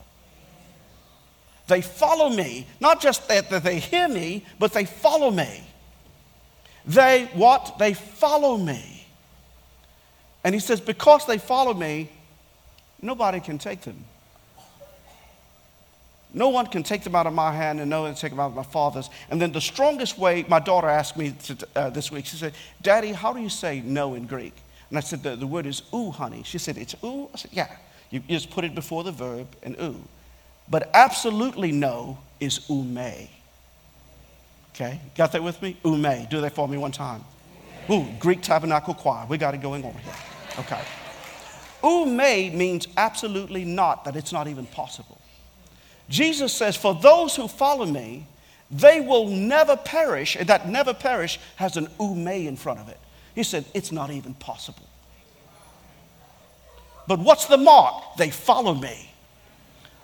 They 1.68 1.82
follow 1.82 2.30
me, 2.30 2.66
not 2.80 3.02
just 3.02 3.28
that, 3.28 3.50
that 3.50 3.64
they 3.64 3.80
hear 3.80 4.08
me, 4.08 4.46
but 4.58 4.72
they 4.72 4.86
follow 4.86 5.32
me. 5.32 5.64
They 6.86 7.30
what? 7.34 7.78
They 7.78 7.94
follow 7.94 8.58
me. 8.58 9.06
And 10.46 10.56
he 10.56 10.62
says, 10.62 10.80
because 10.80 11.26
they 11.26 11.38
follow 11.38 11.74
me, 11.74 12.10
Nobody 13.02 13.40
can 13.40 13.58
take 13.58 13.82
them. 13.82 14.04
No 16.34 16.50
one 16.50 16.68
can 16.68 16.84
take 16.84 17.04
them 17.04 17.16
out 17.16 17.26
of 17.26 17.34
my 17.34 17.52
hand 17.52 17.80
and 17.80 17.90
no 17.90 18.02
one 18.02 18.12
can 18.12 18.20
take 18.20 18.32
them 18.32 18.40
out 18.40 18.48
of 18.48 18.56
my 18.56 18.64
father's. 18.64 19.10
And 19.30 19.42
then 19.42 19.52
the 19.52 19.62
strongest 19.62 20.18
way, 20.18 20.46
my 20.48 20.60
daughter 20.60 20.88
asked 20.88 21.18
me 21.18 21.34
to, 21.46 21.68
uh, 21.76 21.90
this 21.90 22.12
week, 22.12 22.26
she 22.26 22.36
said, 22.36 22.54
Daddy, 22.82 23.12
how 23.12 23.34
do 23.34 23.42
you 23.42 23.50
say 23.50 23.82
no 23.84 24.14
in 24.14 24.28
Greek? 24.28 24.54
And 24.90 24.98
I 24.98 25.02
said, 25.02 25.24
the, 25.24 25.36
the 25.36 25.48
word 25.48 25.66
is 25.66 25.84
oo, 25.94 26.12
honey. 26.12 26.44
She 26.44 26.58
said, 26.58 26.78
It's 26.78 26.96
oo? 27.04 27.30
I 27.34 27.38
said, 27.38 27.52
Yeah. 27.54 27.70
You, 28.10 28.22
you 28.28 28.38
just 28.38 28.52
put 28.52 28.64
it 28.64 28.74
before 28.74 29.04
the 29.04 29.12
verb 29.12 29.48
and 29.64 29.76
oo. 29.82 30.02
But 30.70 30.90
absolutely 30.94 31.72
no 31.72 32.20
is 32.40 32.70
ume. 32.70 33.28
Okay? 34.74 35.00
Got 35.16 35.32
that 35.32 35.44
with 35.44 35.62
me? 35.62 35.78
Ume. 35.84 36.28
Do 36.30 36.42
that 36.42 36.54
for 36.54 36.68
me 36.68 36.78
one 36.78 36.92
time. 36.92 37.24
Ooh, 37.90 38.06
Greek 38.20 38.42
Tabernacle 38.42 38.94
Choir. 38.94 39.26
We 39.28 39.38
got 39.38 39.54
it 39.54 39.62
going 39.62 39.84
on 39.84 39.94
here. 39.94 40.14
Okay. 40.60 40.82
Ume 41.84 42.58
means 42.58 42.88
absolutely 42.98 43.64
not, 43.66 44.06
that 44.06 44.16
it's 44.16 44.34
not 44.34 44.48
even 44.48 44.66
possible. 44.66 45.20
Jesus 46.10 46.54
says, 46.54 46.76
For 46.76 46.96
those 46.96 47.36
who 47.36 47.48
follow 47.48 47.86
me, 47.86 48.26
they 48.72 49.02
will 49.02 49.28
never 49.28 49.78
perish. 49.78 50.38
That 50.42 50.68
never 50.68 50.94
perish 50.94 51.40
has 51.58 51.78
an 51.78 51.88
ume 52.00 52.28
in 52.28 52.56
front 52.56 52.80
of 52.80 52.90
it. 52.90 53.00
He 53.36 53.44
said, 53.44 53.66
It's 53.74 53.92
not 53.92 54.10
even 54.10 54.34
possible. 54.36 54.88
But 57.08 57.20
what's 57.20 57.46
the 57.46 57.58
mark? 57.58 58.18
They 58.18 58.32
follow 58.32 58.74
me. 58.74 59.12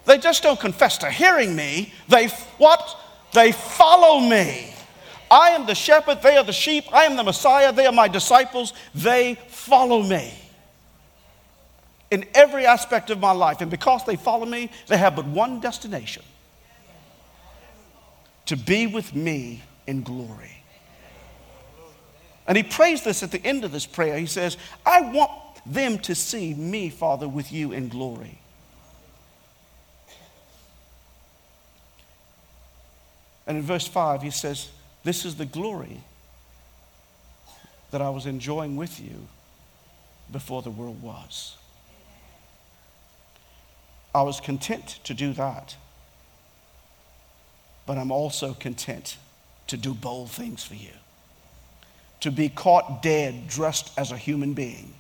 They 0.06 0.18
just 0.18 0.44
don't 0.44 0.60
confess 0.60 0.98
to 1.00 1.10
hearing 1.10 1.56
me. 1.56 1.94
They 2.08 2.28
what? 2.58 2.98
They 3.34 3.52
follow 3.52 4.20
me. 4.20 4.74
I 5.32 5.50
am 5.50 5.66
the 5.66 5.74
shepherd, 5.74 6.22
they 6.22 6.38
are 6.38 6.44
the 6.44 6.54
sheep. 6.54 6.86
I 6.94 7.06
am 7.06 7.16
the 7.16 7.24
Messiah, 7.24 7.74
they 7.74 7.88
are 7.88 7.92
my 7.92 8.08
disciples. 8.08 8.74
They 8.94 9.36
follow 9.48 10.04
me 10.04 10.43
in 12.14 12.26
every 12.36 12.68
aspect 12.68 13.10
of 13.10 13.20
my 13.20 13.32
life. 13.32 13.60
And 13.60 13.72
because 13.72 14.06
they 14.06 14.16
follow 14.16 14.46
me, 14.46 14.70
they 14.86 14.98
have 14.98 15.16
but 15.16 15.26
one 15.26 15.60
destination 15.60 16.22
to 18.46 18.56
be 18.56 18.86
with 18.86 19.16
me 19.16 19.64
in 19.88 20.04
glory. 20.04 20.64
And 22.46 22.56
he 22.56 22.62
prays 22.62 23.04
this 23.04 23.24
at 23.24 23.32
the 23.32 23.44
end 23.44 23.64
of 23.64 23.72
this 23.72 23.88
prayer. 23.88 24.16
He 24.20 24.28
says, 24.28 24.58
I 24.86 25.02
want 25.02 25.32
them 25.66 25.98
to 26.00 26.14
see 26.14 26.54
me, 26.54 26.90
Father, 26.90 27.28
with 27.28 27.52
you 27.52 27.72
in 27.72 27.90
glory. 27.90 28.38
And 33.48 33.58
in 33.58 33.64
verse 33.64 33.88
5, 33.88 34.22
he 34.22 34.30
says, 34.30 34.70
This 35.04 35.26
is 35.26 35.38
the 35.38 35.46
glory 35.46 36.02
that 37.90 38.04
I 38.04 38.12
was 38.12 38.28
enjoying 38.28 38.76
with 38.76 39.00
you 39.00 39.28
before 40.32 40.62
the 40.62 40.70
world 40.70 41.02
was. 41.02 41.58
I 44.16 44.22
was 44.22 44.40
content 44.40 45.00
to 45.06 45.14
do 45.14 45.34
that. 45.34 45.76
But 47.86 47.98
I'm 47.98 48.12
also 48.12 48.54
content 48.54 49.18
to 49.68 49.78
do 49.78 49.94
bold 49.94 50.32
things 50.32 50.64
for 50.64 50.76
you. 50.76 50.92
To 52.22 52.32
be 52.32 52.48
caught 52.48 53.02
dead, 53.02 53.48
dressed 53.48 53.92
as 53.98 54.12
a 54.12 54.18
human 54.18 54.54
being, 54.54 54.94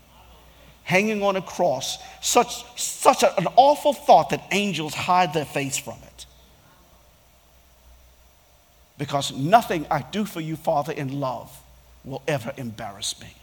hanging 0.84 1.24
on 1.24 1.36
a 1.36 1.41
cross, 1.41 1.97
such, 2.22 2.80
such 2.80 3.24
an 3.24 3.47
awful 3.55 3.93
thought 3.93 4.32
that 4.32 4.43
angels 4.51 4.93
hide 4.93 5.34
their 5.34 5.45
face 5.45 5.78
from 5.78 5.97
it. 6.03 6.26
Because 8.97 9.32
nothing 9.34 9.86
I 9.89 10.01
do 10.01 10.26
for 10.26 10.41
you, 10.41 10.55
Father, 10.55 10.91
in 10.91 11.20
love 11.20 11.57
will 12.03 12.22
ever 12.28 12.53
embarrass 12.57 13.20
me. 13.22 13.34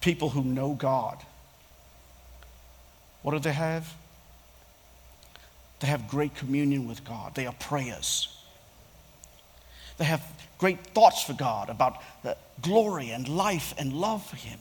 People 0.00 0.28
who 0.28 0.44
know 0.44 0.74
God 0.74 1.24
what 3.22 3.32
do 3.32 3.38
they 3.38 3.52
have? 3.52 3.92
They 5.80 5.86
have 5.86 6.08
great 6.08 6.34
communion 6.34 6.88
with 6.88 7.04
God. 7.04 7.34
They 7.34 7.46
are 7.46 7.54
prayers. 7.54 8.28
They 9.98 10.04
have 10.04 10.22
great 10.58 10.84
thoughts 10.88 11.22
for 11.22 11.34
God 11.34 11.70
about 11.70 11.98
the 12.22 12.36
glory 12.62 13.10
and 13.10 13.28
life 13.28 13.74
and 13.78 13.92
love 13.92 14.24
for 14.26 14.36
Him. 14.36 14.58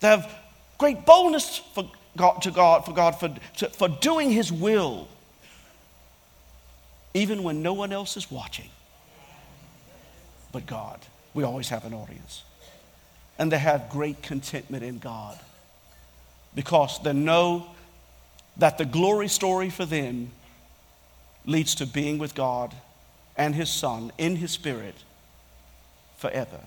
They 0.00 0.08
have 0.08 0.32
great 0.78 1.04
boldness 1.04 1.58
for 1.58 1.90
God, 2.16 2.42
to 2.42 2.50
God, 2.50 2.84
for 2.84 2.92
God, 2.92 3.18
for, 3.18 3.34
to, 3.56 3.70
for 3.70 3.88
doing 3.88 4.30
His 4.30 4.52
will, 4.52 5.08
even 7.12 7.42
when 7.42 7.62
no 7.62 7.72
one 7.72 7.92
else 7.92 8.16
is 8.16 8.30
watching 8.30 8.68
but 10.54 10.66
God. 10.66 11.00
We 11.34 11.42
always 11.42 11.68
have 11.68 11.84
an 11.84 11.92
audience. 11.92 12.44
And 13.38 13.50
they 13.50 13.58
have 13.58 13.90
great 13.90 14.22
contentment 14.22 14.84
in 14.84 15.00
God 15.00 15.38
because 16.54 17.02
they 17.02 17.12
know 17.12 17.66
that 18.56 18.78
the 18.78 18.84
glory 18.84 19.28
story 19.28 19.70
for 19.70 19.84
them 19.84 20.30
leads 21.46 21.74
to 21.76 21.86
being 21.86 22.18
with 22.18 22.34
God 22.34 22.74
and 23.36 23.54
His 23.54 23.68
Son 23.68 24.12
in 24.18 24.36
His 24.36 24.52
Spirit 24.52 24.94
forever. 26.16 26.60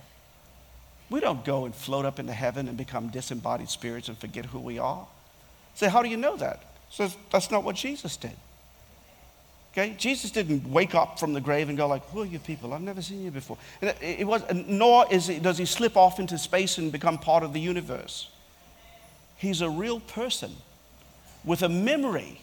We 1.10 1.20
don't 1.20 1.46
go 1.46 1.66
and 1.66 1.74
float 1.74 2.06
up 2.06 2.20
into 2.20 2.34
heaven 2.34 2.68
and 2.68 2.78
become 2.78 3.08
disembodied 3.08 3.70
spirits 3.70 4.10
and 4.10 4.18
forget 4.18 4.46
who 4.46 4.60
we 4.60 4.78
are. 4.78 5.08
Say, 5.76 5.88
how 5.88 6.04
do 6.04 6.10
you 6.10 6.18
know 6.18 6.36
that? 6.36 6.64
Says, 6.90 7.16
that's 7.32 7.50
not 7.50 7.64
what 7.64 7.76
Jesus 7.76 8.18
did. 8.18 8.36
Okay? 9.78 9.94
Jesus 9.98 10.32
didn't 10.32 10.68
wake 10.70 10.96
up 10.96 11.20
from 11.20 11.34
the 11.34 11.42
grave 11.42 11.70
and 11.70 11.78
go 11.78 11.88
like, 11.88 12.04
"Who 12.10 12.22
are 12.22 12.26
you 12.26 12.40
people? 12.40 12.74
I've 12.74 12.82
never 12.82 13.02
seen 13.02 13.24
you 13.24 13.30
before." 13.30 13.60
And 13.80 13.92
it, 13.92 14.22
it 14.22 14.28
was, 14.28 14.42
nor 14.52 15.06
is 15.12 15.30
it, 15.30 15.44
does 15.44 15.60
he 15.60 15.66
slip 15.66 15.96
off 15.96 16.20
into 16.20 16.38
space 16.40 16.80
and 16.80 16.92
become 16.92 17.20
part 17.20 17.44
of 17.44 17.54
the 17.54 17.60
universe. 17.60 18.30
He's 19.38 19.62
a 19.62 19.70
real 19.70 20.00
person 20.00 20.56
with 21.44 21.62
a 21.62 21.70
memory, 21.70 22.42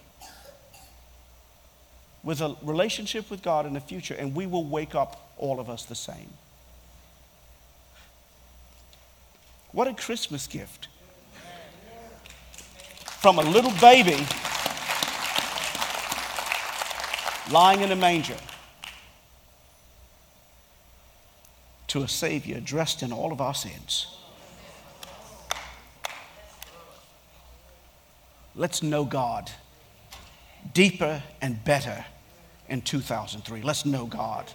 with 2.22 2.40
a 2.40 2.57
relationship 2.62 3.30
with 3.30 3.42
God 3.42 3.66
in 3.66 3.74
the 3.74 3.80
future, 3.80 4.14
and 4.14 4.34
we 4.34 4.47
will 4.47 4.64
wake 4.64 4.95
up 4.95 5.32
all 5.36 5.61
of 5.61 5.68
us 5.68 5.84
the 5.84 5.95
same. 5.95 6.30
What 9.72 9.88
a 9.88 9.95
Christmas 9.95 10.47
gift! 10.47 10.88
From 13.20 13.38
a 13.38 13.42
little 13.42 13.72
baby 13.80 14.24
lying 17.51 17.80
in 17.80 17.90
a 17.90 17.97
manger 17.97 18.36
to 21.88 22.03
a 22.03 22.09
Savior 22.09 22.61
dressed 22.61 23.03
in 23.03 23.12
all 23.12 23.32
of 23.32 23.40
our 23.40 23.55
sins. 23.55 24.07
Let's 28.57 28.83
know 28.83 29.05
God 29.05 29.51
deeper 30.73 31.23
and 31.43 31.63
better 31.65 32.05
in 32.69 32.81
2003. 32.81 33.63
Let's 33.63 33.85
know 33.85 34.07
God. 34.07 34.51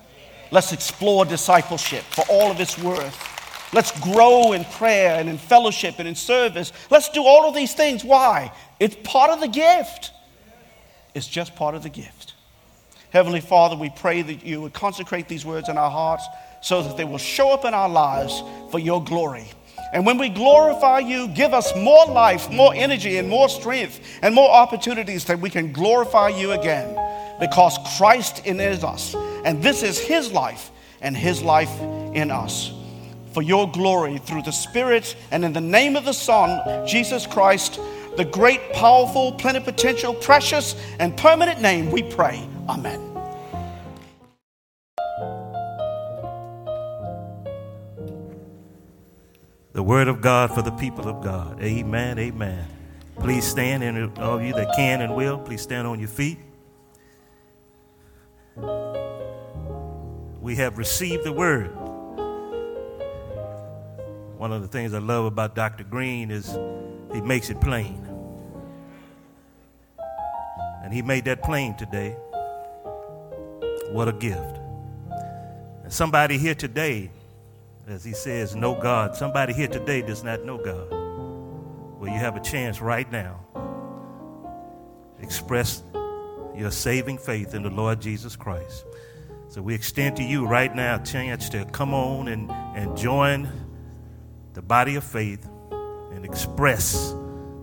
Let's 0.52 0.74
explore 0.74 1.26
discipleship 1.26 2.04
for 2.04 2.24
all 2.30 2.50
of 2.50 2.60
its 2.60 2.78
worth. 2.78 3.36
Let's 3.72 3.98
grow 4.00 4.54
in 4.54 4.66
prayer 4.66 5.20
and 5.20 5.30
in 5.30 5.38
fellowship 5.38 5.96
and 6.00 6.08
in 6.08 6.16
service. 6.16 6.74
Let's 6.90 7.10
do 7.10 7.24
all 7.24 7.48
of 7.48 7.54
these 7.54 7.76
things. 7.76 8.04
Why? 8.04 8.52
It's 8.80 8.96
part 9.04 9.30
of 9.30 9.42
the 9.42 9.48
gift. 9.48 10.12
It's 11.14 11.28
just 11.28 11.56
part 11.56 11.76
of 11.76 11.84
the 11.84 11.90
gift. 11.90 12.34
Heavenly 13.12 13.42
Father, 13.42 13.76
we 13.76 13.90
pray 13.90 14.22
that 14.22 14.46
you 14.46 14.62
would 14.62 14.74
consecrate 14.74 15.28
these 15.28 15.46
words 15.46 15.70
in 15.70 15.78
our 15.78 15.92
hearts 15.92 16.26
so 16.62 16.82
that 16.82 16.98
they 16.98 17.06
will 17.06 17.18
show 17.18 17.52
up 17.52 17.66
in 17.66 17.74
our 17.74 17.90
lives 17.90 18.42
for 18.72 18.80
your 18.80 19.04
glory. 19.04 19.48
And 19.92 20.06
when 20.06 20.18
we 20.18 20.30
glorify 20.30 21.00
you, 21.00 21.28
give 21.30 21.54
us 21.54 21.76
more 21.76 22.06
life, 22.06 22.50
more 22.52 22.74
energy, 22.76 23.18
and 23.18 23.28
more 23.28 23.50
strength, 23.50 24.00
and 24.22 24.36
more 24.36 24.50
opportunities 24.50 25.26
that 25.26 25.40
we 25.40 25.50
can 25.50 25.72
glorify 25.72 26.30
you 26.30 26.52
again 26.52 26.96
because 27.40 27.78
Christ 27.98 28.46
in 28.46 28.60
us. 28.60 29.16
And 29.46 29.64
this 29.64 29.84
is 29.84 29.98
his 29.98 30.32
life 30.32 30.72
and 31.02 31.16
his 31.16 31.42
life 31.42 31.72
in 32.14 32.30
us. 32.30 32.74
For 33.32 33.42
your 33.42 33.72
glory 33.72 34.18
through 34.18 34.42
the 34.44 34.52
Spirit 34.52 35.16
and 35.32 35.46
in 35.46 35.54
the 35.54 35.62
name 35.62 35.96
of 35.96 36.06
the 36.06 36.14
Son, 36.14 36.88
Jesus 36.88 37.26
Christ, 37.26 37.80
the 38.18 38.26
great, 38.26 38.74
powerful, 38.74 39.32
plenipotential, 39.34 40.14
precious, 40.16 40.76
and 41.00 41.16
permanent 41.16 41.62
name, 41.62 41.92
we 41.92 42.04
pray. 42.04 42.46
Amen. 42.68 43.09
The 49.80 49.84
word 49.84 50.10
of 50.10 50.20
God 50.20 50.54
for 50.54 50.62
the 50.62 50.74
people 50.74 51.08
of 51.08 51.24
God. 51.24 51.64
Amen. 51.64 52.20
Amen. 52.20 52.68
Please 53.18 53.46
stand, 53.46 53.82
and 53.82 54.20
all 54.20 54.36
of 54.36 54.44
you 54.44 54.52
that 54.52 54.76
can 54.76 55.00
and 55.00 55.16
will, 55.16 55.38
please 55.38 55.62
stand 55.62 55.88
on 55.88 56.00
your 56.02 56.10
feet. 56.10 56.38
We 60.42 60.58
have 60.58 60.78
received 60.78 61.24
the 61.24 61.32
word. 61.32 61.74
One 64.38 64.52
of 64.52 64.62
the 64.62 64.68
things 64.68 64.94
I 64.94 65.00
love 65.00 65.24
about 65.24 65.56
Dr. 65.56 65.86
Green 65.86 66.30
is 66.30 66.58
he 67.14 67.22
makes 67.22 67.50
it 67.50 67.62
plain. 67.62 68.06
And 70.84 70.94
he 70.94 71.02
made 71.02 71.24
that 71.24 71.42
plain 71.42 71.78
today. 71.78 72.18
What 73.92 74.10
a 74.10 74.12
gift. 74.12 74.60
And 75.84 75.94
somebody 75.94 76.38
here 76.38 76.54
today, 76.54 77.12
as 77.90 78.04
he 78.04 78.14
says, 78.14 78.56
know 78.56 78.76
God. 78.76 79.16
Somebody 79.16 79.54
here 79.54 79.68
today 79.68 80.02
does 80.02 80.24
not 80.24 80.46
know 80.46 80.58
God. 80.58 80.90
Well, 82.00 82.12
you 82.12 82.20
have 82.20 82.36
a 82.36 82.42
chance 82.42 82.82
right 82.82 83.10
now. 83.12 83.40
Express 85.22 85.84
your 86.56 86.72
saving 86.72 87.18
faith 87.18 87.54
in 87.54 87.64
the 87.64 87.70
Lord 87.70 88.02
Jesus 88.02 88.36
Christ. 88.36 88.86
So 89.48 89.62
we 89.62 89.74
extend 89.74 90.18
to 90.18 90.24
you 90.24 90.46
right 90.46 90.74
now 90.74 90.96
a 91.02 91.04
chance 91.04 91.50
to 91.50 91.66
come 91.66 91.94
on 91.94 92.28
and, 92.28 92.52
and 92.52 92.96
join 92.96 93.50
the 94.54 94.62
body 94.62 94.96
of 94.96 95.04
faith 95.04 95.48
and 96.12 96.24
express 96.24 97.14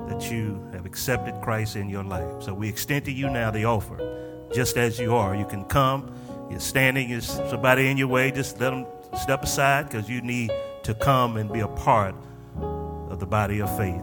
that 0.08 0.30
you 0.30 0.60
have 0.72 0.86
accepted 0.86 1.40
Christ 1.42 1.76
in 1.76 1.88
your 1.88 2.04
life. 2.04 2.42
So 2.42 2.54
we 2.54 2.68
extend 2.68 3.04
to 3.04 3.12
you 3.12 3.28
now 3.28 3.50
the 3.50 3.64
offer, 3.64 4.48
just 4.52 4.76
as 4.76 4.98
you 4.98 5.14
are. 5.14 5.36
You 5.36 5.46
can 5.46 5.64
come, 5.64 6.12
you're 6.50 6.60
standing, 6.60 7.10
there's 7.10 7.26
somebody 7.26 7.88
in 7.88 7.96
your 7.96 8.08
way, 8.08 8.30
just 8.30 8.60
let 8.60 8.70
them 8.70 8.86
step 9.16 9.42
aside 9.42 9.88
because 9.88 10.08
you 10.08 10.20
need 10.20 10.50
to 10.82 10.94
come 10.94 11.36
and 11.36 11.52
be 11.52 11.60
a 11.60 11.68
part 11.68 12.14
of 13.10 13.20
the 13.20 13.26
body 13.26 13.60
of 13.60 13.76
faith. 13.76 14.02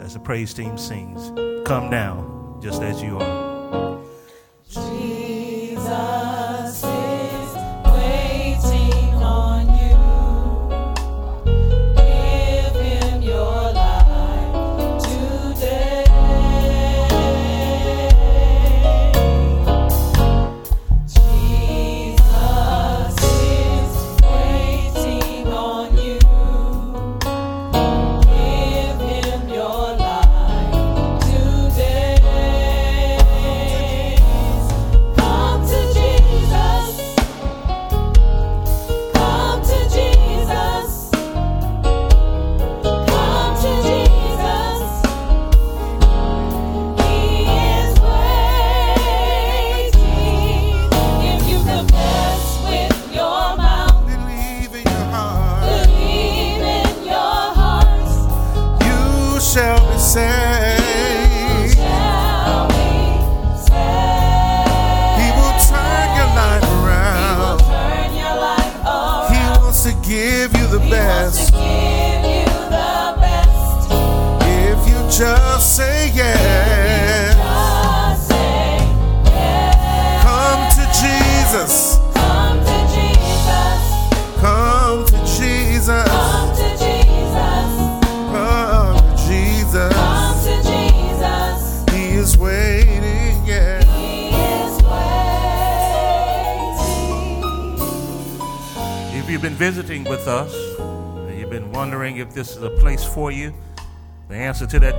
As 0.00 0.14
the 0.14 0.20
praise 0.20 0.52
team 0.52 0.76
sings, 0.76 1.32
come 1.66 1.90
now, 1.90 2.58
just 2.62 2.82
as 2.82 3.02
you 3.02 3.18
are. 3.18 4.00
Jesus 4.68 5.13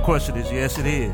question 0.06 0.36
is 0.36 0.52
yes, 0.52 0.78
it 0.78 0.86
is. 0.86 1.12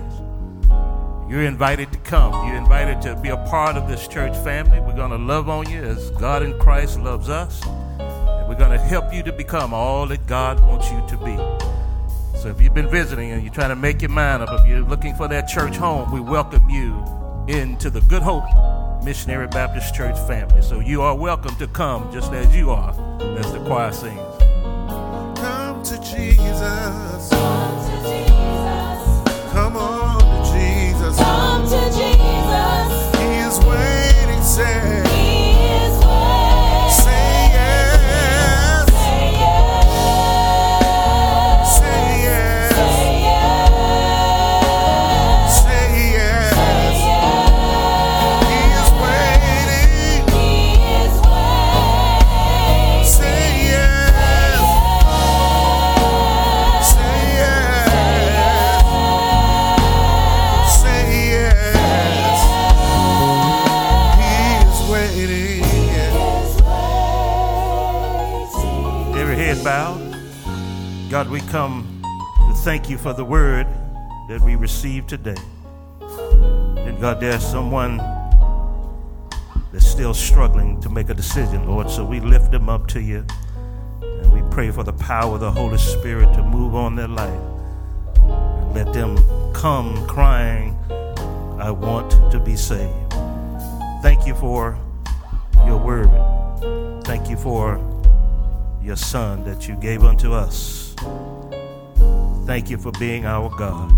You're 1.27 1.45
invited 1.45 1.91
to 1.93 1.99
come. 2.01 2.47
You're 2.47 2.59
invited 2.59 3.01
to 3.01 3.17
be 3.17 3.31
a 3.31 3.39
part 3.39 3.75
of 3.77 3.89
this 3.89 4.07
church 4.07 4.37
family. 4.45 4.81
We're 4.81 4.95
going 4.95 5.13
to 5.13 5.17
love 5.17 5.49
on 5.49 5.67
you 5.71 5.83
as 5.83 6.11
God 6.11 6.43
in 6.43 6.59
Christ 6.59 7.01
loves 7.01 7.31
us. 7.31 7.65
And 7.65 8.47
we're 8.47 8.59
going 8.59 8.79
to 8.79 8.79
help 8.79 9.15
you 9.15 9.23
to 9.23 9.33
become 9.33 9.73
all 9.73 10.07
that 10.09 10.27
God 10.27 10.61
wants 10.61 10.91
you 10.91 11.03
to 11.09 11.17
be. 11.25 11.37
So 12.39 12.49
if 12.49 12.61
you've 12.61 12.75
been 12.75 12.91
visiting 12.91 13.31
and 13.31 13.43
you're 13.43 13.55
trying 13.55 13.71
to 13.71 13.77
make 13.77 14.03
your 14.03 14.11
mind 14.11 14.43
up, 14.43 14.61
if 14.61 14.67
you're 14.67 14.83
looking 14.83 15.15
for 15.15 15.27
that 15.27 15.49
church 15.49 15.75
home, 15.75 16.13
we 16.13 16.21
welcome 16.21 16.69
you 16.69 17.03
into 17.49 17.89
the 17.89 18.03
Good 18.03 18.23
Hope 18.23 18.45
Missionary 19.03 19.49
Baptist 19.49 19.95
Church 19.95 20.19
family. 20.29 20.61
So 20.61 20.81
you 20.81 21.01
are 21.01 21.17
welcome 21.17 21.57
to 21.57 21.67
come 21.67 22.13
just 22.13 22.31
as 22.35 22.55
you 22.55 22.71
are, 22.71 22.91
as 23.39 23.51
the 23.55 23.65
choir 23.65 23.91
sings. 23.91 24.21
Come 25.39 25.83
to 25.83 25.99
Jesus. 26.15 27.12
say. 34.55 35.22
Come 71.53 72.03
to 72.49 72.55
thank 72.65 72.89
you 72.89 72.97
for 72.97 73.13
the 73.13 73.23
word 73.23 73.67
that 74.27 74.41
we 74.41 74.57
received 74.57 75.07
today. 75.07 75.37
And 76.01 76.99
God, 76.99 77.21
there's 77.21 77.47
someone 77.47 77.99
that's 79.71 79.87
still 79.87 80.15
struggling 80.15 80.81
to 80.81 80.89
make 80.89 81.11
a 81.11 81.15
decision, 81.15 81.69
Lord. 81.69 81.91
So 81.91 82.07
we 82.07 82.21
lift 82.21 82.53
them 82.53 82.71
up 82.71 82.87
to 82.89 83.03
you. 83.03 83.27
And 84.01 84.33
we 84.33 84.41
pray 84.51 84.71
for 84.71 84.83
the 84.83 84.95
power 84.95 85.35
of 85.35 85.41
the 85.41 85.51
Holy 85.51 85.77
Spirit 85.77 86.33
to 86.37 86.43
move 86.43 86.75
on 86.75 86.97
their 86.97 87.07
life. 87.07 87.43
And 88.17 88.75
let 88.75 88.91
them 88.95 89.19
come 89.53 90.07
crying, 90.07 90.75
I 91.61 91.71
want 91.71 92.33
to 92.33 92.41
be 92.41 92.57
saved. 92.57 93.13
Thank 94.01 94.27
you 94.27 94.35
for 94.35 94.79
your 95.67 95.77
word. 95.77 96.09
Thank 97.05 97.29
you 97.29 97.37
for 97.37 97.79
your 98.83 98.97
son 98.97 99.45
that 99.45 99.69
you 99.69 99.77
gave 99.77 100.03
unto 100.03 100.33
us. 100.33 100.92
Thank 102.47 102.71
you 102.71 102.79
for 102.79 102.93
being 102.93 103.25
our 103.25 103.49
God. 103.57 103.91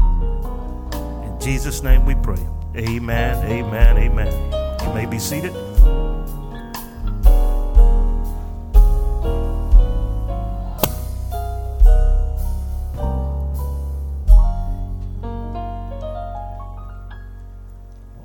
In 1.24 1.40
Jesus' 1.40 1.82
name 1.82 2.04
we 2.04 2.14
pray. 2.14 2.40
Amen, 2.76 3.44
amen, 3.46 3.96
amen. 3.96 4.52
You 4.82 4.94
may 4.94 5.06
be 5.06 5.18
seated. 5.18 5.54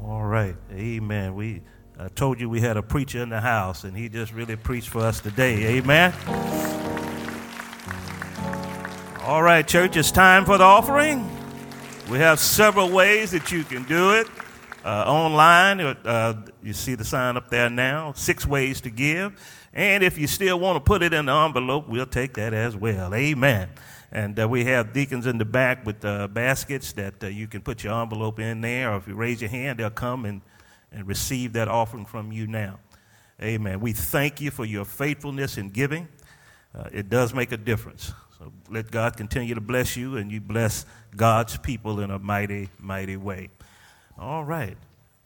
All 0.04 0.24
right, 0.24 0.56
amen. 0.72 1.36
We 1.36 1.62
I 2.00 2.08
told 2.08 2.40
you 2.40 2.50
we 2.50 2.62
had 2.62 2.78
a 2.78 2.82
preacher 2.82 3.22
in 3.22 3.28
the 3.30 3.42
house, 3.42 3.84
and 3.84 3.96
he 3.96 4.08
just 4.08 4.32
really 4.32 4.56
preached 4.56 4.88
for 4.88 5.00
us 5.00 5.20
today. 5.20 5.78
Amen. 5.80 6.14
All 9.30 9.44
right, 9.44 9.66
church, 9.66 9.96
it's 9.96 10.10
time 10.10 10.44
for 10.44 10.58
the 10.58 10.64
offering. 10.64 11.30
We 12.10 12.18
have 12.18 12.40
several 12.40 12.90
ways 12.90 13.30
that 13.30 13.52
you 13.52 13.64
can 13.64 13.84
do 13.84 14.14
it. 14.14 14.28
Uh, 14.84 15.04
online, 15.06 15.80
uh, 15.82 16.48
you 16.64 16.74
see 16.74 16.96
the 16.96 17.04
sign 17.04 17.38
up 17.38 17.48
there 17.52 17.70
now. 17.70 18.14
Six 18.14 18.48
ways 18.48 18.82
to 18.82 18.90
give. 18.90 19.40
And 19.72 20.04
if 20.04 20.18
you 20.18 20.26
still 20.26 20.60
want 20.60 20.78
to 20.78 20.80
put 20.80 21.04
it 21.04 21.14
in 21.14 21.28
the 21.28 21.32
envelope, 21.32 21.88
we'll 21.88 22.08
take 22.08 22.34
that 22.34 22.56
as 22.56 22.76
well. 22.76 23.14
Amen. 23.14 23.70
And 24.12 24.40
uh, 24.40 24.50
we 24.50 24.66
have 24.66 24.94
deacons 24.94 25.28
in 25.28 25.38
the 25.38 25.46
back 25.46 25.86
with 25.86 26.04
uh, 26.04 26.28
baskets 26.28 26.94
that 26.94 27.24
uh, 27.24 27.28
you 27.28 27.48
can 27.48 27.62
put 27.62 27.84
your 27.84 28.02
envelope 28.02 28.40
in 28.40 28.62
there, 28.62 28.92
or 28.92 28.98
if 28.98 29.08
you 29.08 29.14
raise 29.14 29.42
your 29.42 29.52
hand, 29.52 29.78
they'll 29.78 29.92
come 29.92 30.26
and, 30.26 30.42
and 30.92 31.08
receive 31.08 31.54
that 31.54 31.68
offering 31.68 32.08
from 32.08 32.32
you 32.32 32.48
now. 32.48 32.80
Amen. 33.44 33.80
We 33.80 33.94
thank 33.94 34.42
you 34.42 34.50
for 34.50 34.66
your 34.66 34.86
faithfulness 34.86 35.60
in 35.60 35.70
giving. 35.70 36.08
Uh, 36.74 36.90
it 36.92 37.10
does 37.10 37.32
make 37.32 37.52
a 37.52 37.58
difference. 37.58 38.12
So 38.40 38.54
let 38.70 38.90
God 38.90 39.18
continue 39.18 39.54
to 39.56 39.62
bless 39.62 39.98
you, 39.98 40.16
and 40.16 40.32
you 40.32 40.40
bless 40.40 40.86
God's 41.14 41.58
people 41.58 42.00
in 42.00 42.10
a 42.10 42.18
mighty, 42.18 42.70
mighty 42.80 43.18
way. 43.18 43.50
All 44.18 44.46
right. 44.46 44.78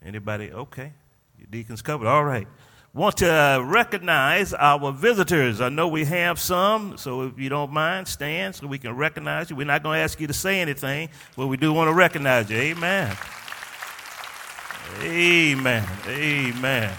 Anybody? 0.04 0.50
Okay. 0.50 0.92
Your 1.38 1.46
deacons 1.48 1.80
covered. 1.80 2.08
All 2.08 2.24
right. 2.24 2.48
Want 2.92 3.18
to 3.18 3.32
uh, 3.32 3.60
recognize 3.60 4.52
our 4.52 4.90
visitors. 4.90 5.60
I 5.60 5.68
know 5.68 5.86
we 5.86 6.04
have 6.04 6.40
some, 6.40 6.96
so 6.96 7.22
if 7.22 7.38
you 7.38 7.48
don't 7.48 7.72
mind, 7.72 8.08
stand 8.08 8.56
so 8.56 8.66
we 8.66 8.78
can 8.78 8.96
recognize 8.96 9.48
you. 9.48 9.56
We're 9.56 9.66
not 9.66 9.84
going 9.84 9.98
to 9.98 10.02
ask 10.02 10.20
you 10.20 10.26
to 10.26 10.32
say 10.32 10.60
anything, 10.60 11.08
but 11.36 11.46
we 11.46 11.56
do 11.56 11.72
want 11.72 11.88
to 11.88 11.94
recognize 11.94 12.50
you. 12.50 12.56
Amen. 12.56 13.16
Amen. 15.02 15.88
Amen. 16.08 16.92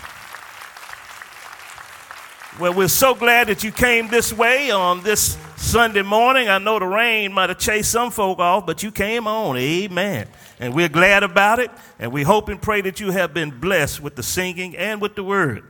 Well, 2.59 2.73
we're 2.73 2.87
so 2.87 3.15
glad 3.15 3.47
that 3.47 3.65
you 3.65 3.71
came 3.71 4.07
this 4.07 4.31
way 4.31 4.71
on 4.71 5.01
this 5.03 5.37
Sunday 5.65 6.03
morning. 6.03 6.47
I 6.47 6.59
know 6.59 6.77
the 6.77 6.85
rain 6.85 7.33
might 7.33 7.49
have 7.49 7.57
chased 7.57 7.91
some 7.91 8.11
folk 8.11 8.39
off, 8.39 8.65
but 8.65 8.83
you 8.83 8.91
came 8.91 9.27
on. 9.27 9.57
Amen. 9.57 10.27
And 10.59 10.73
we're 10.73 10.89
glad 10.89 11.23
about 11.23 11.59
it. 11.59 11.71
And 11.99 12.11
we 12.11 12.23
hope 12.23 12.49
and 12.49 12.61
pray 12.61 12.81
that 12.81 12.99
you 12.99 13.11
have 13.11 13.33
been 13.33 13.49
blessed 13.59 13.99
with 13.99 14.15
the 14.15 14.23
singing 14.23 14.77
and 14.77 15.01
with 15.01 15.15
the 15.15 15.23
word. 15.23 15.63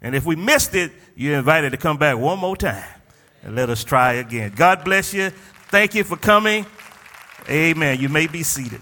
And 0.00 0.14
if 0.14 0.24
we 0.24 0.36
missed 0.36 0.74
it, 0.74 0.92
you're 1.16 1.36
invited 1.36 1.70
to 1.70 1.76
come 1.76 1.98
back 1.98 2.16
one 2.16 2.38
more 2.38 2.56
time 2.56 2.84
and 3.42 3.56
let 3.56 3.68
us 3.70 3.82
try 3.82 4.14
again. 4.14 4.52
God 4.54 4.84
bless 4.84 5.12
you. 5.12 5.30
Thank 5.68 5.94
you 5.94 6.04
for 6.04 6.16
coming. 6.16 6.64
Amen. 7.48 7.98
You 7.98 8.08
may 8.08 8.28
be 8.28 8.44
seated. 8.44 8.80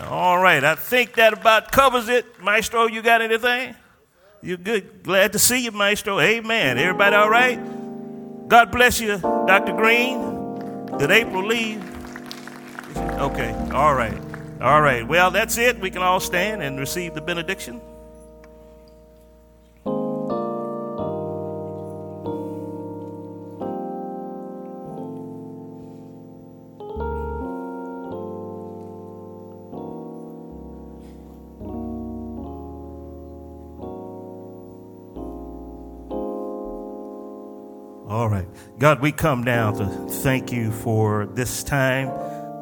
All 0.00 0.38
right. 0.38 0.62
I 0.62 0.74
think 0.74 1.14
that 1.14 1.32
about 1.32 1.70
covers 1.70 2.08
it. 2.08 2.42
Maestro, 2.42 2.86
you 2.88 3.00
got 3.00 3.22
anything? 3.22 3.74
You're 4.42 4.56
good? 4.56 5.02
Glad 5.04 5.32
to 5.32 5.38
see 5.38 5.64
you, 5.64 5.70
Maestro. 5.70 6.20
Amen. 6.20 6.78
Everybody 6.78 7.16
all 7.16 7.30
right? 7.30 7.77
God 8.48 8.72
bless 8.72 8.98
you, 8.98 9.18
Dr. 9.18 9.74
Green. 9.74 10.86
Did 10.96 11.10
April 11.10 11.46
leave? 11.46 11.84
Okay. 12.96 13.52
All 13.72 13.94
right. 13.94 14.18
All 14.62 14.80
right. 14.80 15.06
Well, 15.06 15.30
that's 15.30 15.58
it. 15.58 15.78
We 15.80 15.90
can 15.90 16.00
all 16.00 16.18
stand 16.18 16.62
and 16.62 16.78
receive 16.78 17.14
the 17.14 17.20
benediction. 17.20 17.82
God, 38.78 39.00
we 39.00 39.10
come 39.10 39.42
now 39.42 39.72
to 39.72 39.86
thank 40.22 40.52
you 40.52 40.70
for 40.70 41.26
this 41.26 41.64
time 41.64 42.06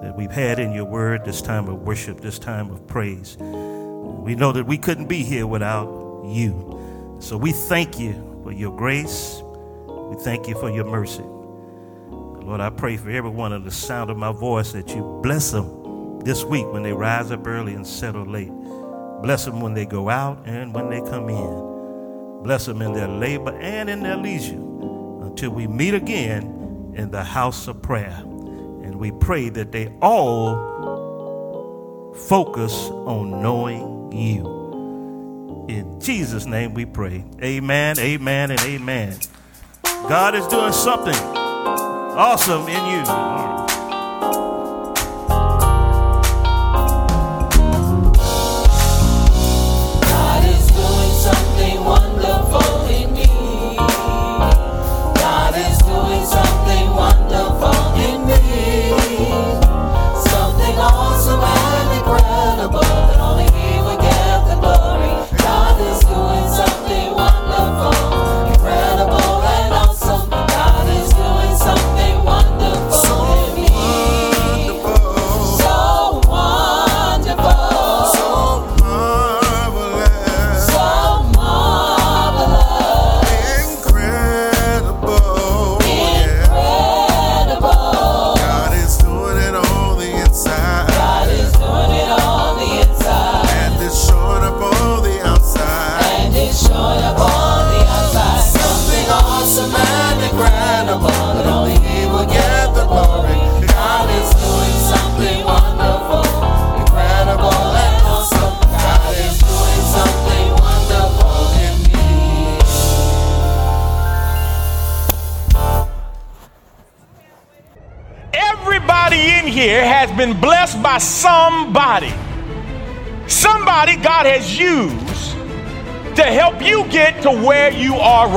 that 0.00 0.16
we've 0.16 0.30
had 0.30 0.58
in 0.58 0.72
your 0.72 0.86
word, 0.86 1.26
this 1.26 1.42
time 1.42 1.68
of 1.68 1.82
worship, 1.82 2.22
this 2.22 2.38
time 2.38 2.70
of 2.70 2.86
praise. 2.86 3.36
We 3.38 4.34
know 4.34 4.50
that 4.52 4.66
we 4.66 4.78
couldn't 4.78 5.08
be 5.08 5.22
here 5.22 5.46
without 5.46 6.24
you. 6.24 7.18
So 7.18 7.36
we 7.36 7.52
thank 7.52 7.98
you 7.98 8.14
for 8.42 8.50
your 8.50 8.74
grace. 8.74 9.42
We 9.86 10.16
thank 10.16 10.48
you 10.48 10.54
for 10.58 10.70
your 10.70 10.86
mercy. 10.86 11.22
Lord, 11.22 12.62
I 12.62 12.70
pray 12.70 12.96
for 12.96 13.10
everyone 13.10 13.52
in 13.52 13.62
the 13.62 13.70
sound 13.70 14.08
of 14.08 14.16
my 14.16 14.32
voice 14.32 14.72
that 14.72 14.88
you 14.94 15.20
bless 15.22 15.50
them 15.50 16.20
this 16.20 16.44
week 16.44 16.66
when 16.72 16.82
they 16.82 16.94
rise 16.94 17.30
up 17.30 17.46
early 17.46 17.74
and 17.74 17.86
settle 17.86 18.24
late. 18.24 18.52
Bless 19.20 19.44
them 19.44 19.60
when 19.60 19.74
they 19.74 19.84
go 19.84 20.08
out 20.08 20.38
and 20.46 20.74
when 20.74 20.88
they 20.88 21.02
come 21.02 21.28
in. 21.28 22.42
Bless 22.42 22.64
them 22.64 22.80
in 22.80 22.94
their 22.94 23.08
labor 23.08 23.52
and 23.58 23.90
in 23.90 24.02
their 24.02 24.16
leisure 24.16 24.65
until 25.36 25.50
we 25.50 25.66
meet 25.66 25.92
again 25.92 26.94
in 26.96 27.10
the 27.10 27.22
house 27.22 27.68
of 27.68 27.82
prayer. 27.82 28.22
And 28.22 28.98
we 28.98 29.12
pray 29.12 29.50
that 29.50 29.70
they 29.70 29.92
all 30.00 30.54
focus 32.14 32.72
on 32.88 33.42
knowing 33.42 34.12
you. 34.12 35.66
In 35.68 36.00
Jesus' 36.00 36.46
name 36.46 36.72
we 36.72 36.86
pray. 36.86 37.22
Amen, 37.42 37.98
amen, 37.98 38.50
and 38.50 38.60
amen. 38.60 39.18
God 39.84 40.34
is 40.34 40.46
doing 40.46 40.72
something 40.72 41.12
awesome 41.14 42.66
in 42.66 42.86
you. 42.86 43.65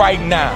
Right 0.09 0.25
now. 0.25 0.55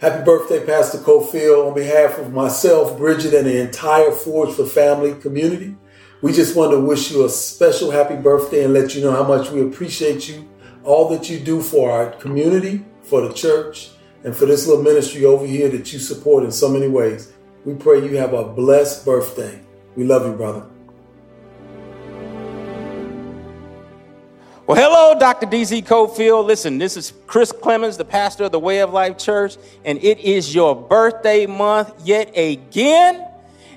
Happy 0.00 0.24
birthday, 0.24 0.64
Pastor 0.64 0.98
Cofield. 0.98 1.66
On 1.66 1.74
behalf 1.74 2.18
of 2.18 2.32
myself, 2.32 2.96
Bridget, 2.96 3.34
and 3.34 3.48
the 3.48 3.60
entire 3.60 4.12
Forge 4.12 4.54
for 4.54 4.64
Family 4.64 5.14
community, 5.20 5.74
we 6.22 6.32
just 6.32 6.54
want 6.54 6.70
to 6.70 6.78
wish 6.78 7.10
you 7.10 7.24
a 7.24 7.28
special 7.28 7.90
happy 7.90 8.14
birthday 8.14 8.62
and 8.62 8.72
let 8.72 8.94
you 8.94 9.02
know 9.02 9.10
how 9.10 9.24
much 9.24 9.50
we 9.50 9.62
appreciate 9.62 10.28
you, 10.28 10.48
all 10.84 11.08
that 11.08 11.28
you 11.28 11.40
do 11.40 11.60
for 11.60 11.90
our 11.90 12.12
community, 12.12 12.84
for 13.02 13.22
the 13.22 13.34
church, 13.34 13.90
and 14.22 14.36
for 14.36 14.46
this 14.46 14.68
little 14.68 14.84
ministry 14.84 15.24
over 15.24 15.44
here 15.44 15.68
that 15.70 15.92
you 15.92 15.98
support 15.98 16.44
in 16.44 16.52
so 16.52 16.68
many 16.68 16.86
ways. 16.86 17.32
We 17.68 17.74
pray 17.74 18.02
you 18.02 18.16
have 18.16 18.32
a 18.32 18.44
blessed 18.44 19.04
birthday. 19.04 19.60
We 19.94 20.04
love 20.04 20.24
you, 20.24 20.32
brother. 20.32 20.64
Well, 24.66 24.78
hello, 24.78 25.20
Dr. 25.20 25.46
DZ 25.46 25.84
Cofield. 25.84 26.46
Listen, 26.46 26.78
this 26.78 26.96
is 26.96 27.12
Chris 27.26 27.52
Clemens, 27.52 27.98
the 27.98 28.06
pastor 28.06 28.44
of 28.44 28.52
the 28.52 28.58
Way 28.58 28.78
of 28.78 28.94
Life 28.94 29.18
Church, 29.18 29.58
and 29.84 30.02
it 30.02 30.18
is 30.20 30.54
your 30.54 30.74
birthday 30.74 31.44
month 31.44 31.92
yet 32.06 32.34
again. 32.34 33.28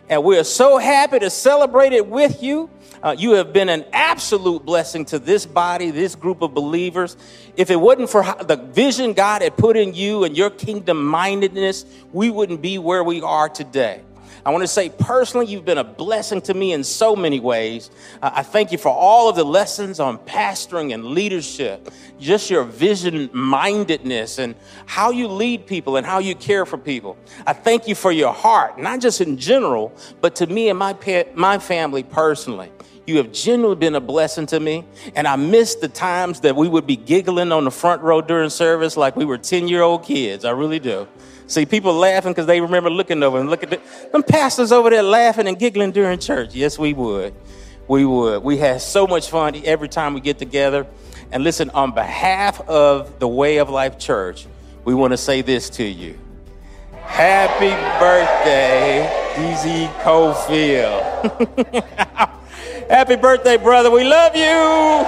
And 0.07 0.23
we're 0.23 0.45
so 0.45 0.77
happy 0.77 1.19
to 1.19 1.29
celebrate 1.29 1.91
it 1.91 2.07
with 2.07 2.41
you. 2.41 2.69
Uh, 3.03 3.13
you 3.17 3.31
have 3.31 3.51
been 3.51 3.67
an 3.67 3.83
absolute 3.91 4.63
blessing 4.63 5.03
to 5.03 5.19
this 5.19 5.45
body, 5.45 5.91
this 5.91 6.15
group 6.15 6.41
of 6.41 6.53
believers. 6.53 7.17
If 7.57 7.69
it 7.69 7.75
wasn't 7.75 8.09
for 8.09 8.23
the 8.43 8.55
vision 8.55 9.13
God 9.13 9.41
had 9.41 9.57
put 9.57 9.77
in 9.77 9.93
you 9.93 10.23
and 10.23 10.35
your 10.35 10.49
kingdom 10.49 11.05
mindedness, 11.05 11.85
we 12.11 12.29
wouldn't 12.29 12.61
be 12.61 12.77
where 12.77 13.03
we 13.03 13.21
are 13.21 13.49
today. 13.49 14.01
I 14.43 14.49
want 14.49 14.63
to 14.63 14.67
say 14.67 14.89
personally, 14.89 15.45
you've 15.45 15.65
been 15.65 15.77
a 15.77 15.83
blessing 15.83 16.41
to 16.41 16.53
me 16.55 16.73
in 16.73 16.83
so 16.83 17.15
many 17.15 17.39
ways. 17.39 17.91
Uh, 18.23 18.31
I 18.33 18.41
thank 18.43 18.71
you 18.71 18.79
for 18.79 18.89
all 18.89 19.29
of 19.29 19.35
the 19.35 19.43
lessons 19.43 19.99
on 19.99 20.17
pastoring 20.17 20.93
and 20.95 21.05
leadership, 21.05 21.91
just 22.19 22.49
your 22.49 22.63
vision 22.63 23.29
mindedness 23.33 24.39
and 24.39 24.55
how 24.87 25.11
you 25.11 25.27
lead 25.27 25.67
people 25.67 25.95
and 25.95 26.07
how 26.07 26.17
you 26.17 26.33
care 26.33 26.65
for 26.65 26.79
people. 26.79 27.17
I 27.45 27.53
thank 27.53 27.87
you 27.87 27.93
for 27.93 28.11
your 28.11 28.33
heart, 28.33 28.79
not 28.79 28.99
just 28.99 29.21
in 29.21 29.37
general, 29.37 29.93
but 30.21 30.35
to 30.37 30.47
me 30.47 30.69
and 30.69 30.79
my, 30.79 30.93
pa- 30.93 31.29
my 31.35 31.59
family 31.59 32.01
personally. 32.01 32.71
You 33.07 33.17
have 33.17 33.31
genuinely 33.31 33.77
been 33.77 33.95
a 33.95 33.99
blessing 33.99 34.45
to 34.47 34.59
me. 34.59 34.85
And 35.15 35.27
I 35.27 35.35
miss 35.35 35.75
the 35.75 35.87
times 35.87 36.41
that 36.41 36.55
we 36.55 36.67
would 36.67 36.85
be 36.85 36.95
giggling 36.95 37.51
on 37.51 37.65
the 37.65 37.71
front 37.71 38.01
row 38.01 38.21
during 38.21 38.49
service 38.49 38.95
like 38.95 39.15
we 39.15 39.25
were 39.25 39.37
10 39.37 39.67
year 39.67 39.81
old 39.81 40.03
kids. 40.03 40.45
I 40.45 40.51
really 40.51 40.79
do. 40.79 41.07
See, 41.47 41.65
people 41.65 41.93
laughing 41.93 42.31
because 42.31 42.45
they 42.45 42.61
remember 42.61 42.89
looking 42.89 43.21
over 43.23 43.39
and 43.39 43.49
look 43.49 43.63
at 43.63 43.71
the, 43.71 43.81
them 44.11 44.23
pastors 44.23 44.71
over 44.71 44.89
there 44.89 45.03
laughing 45.03 45.47
and 45.47 45.59
giggling 45.59 45.91
during 45.91 46.19
church. 46.19 46.55
Yes, 46.55 46.79
we 46.79 46.93
would. 46.93 47.33
We 47.87 48.05
would. 48.05 48.43
We 48.43 48.57
had 48.57 48.81
so 48.81 49.05
much 49.05 49.29
fun 49.29 49.59
every 49.65 49.89
time 49.89 50.13
we 50.13 50.21
get 50.21 50.37
together. 50.37 50.87
And 51.31 51.43
listen, 51.43 51.69
on 51.71 51.91
behalf 51.93 52.61
of 52.69 53.19
the 53.19 53.27
Way 53.27 53.57
of 53.57 53.69
Life 53.69 53.97
Church, 53.97 54.47
we 54.85 54.93
want 54.93 55.11
to 55.11 55.17
say 55.17 55.41
this 55.41 55.69
to 55.71 55.83
you. 55.83 56.17
Happy 57.01 57.71
birthday, 57.99 59.09
DZ 59.35 59.91
Cofield. 60.03 61.01
Happy 62.91 63.15
birthday, 63.15 63.55
brother. 63.55 63.89
We 63.89 64.03
love 64.03 64.35
you. 64.35 65.07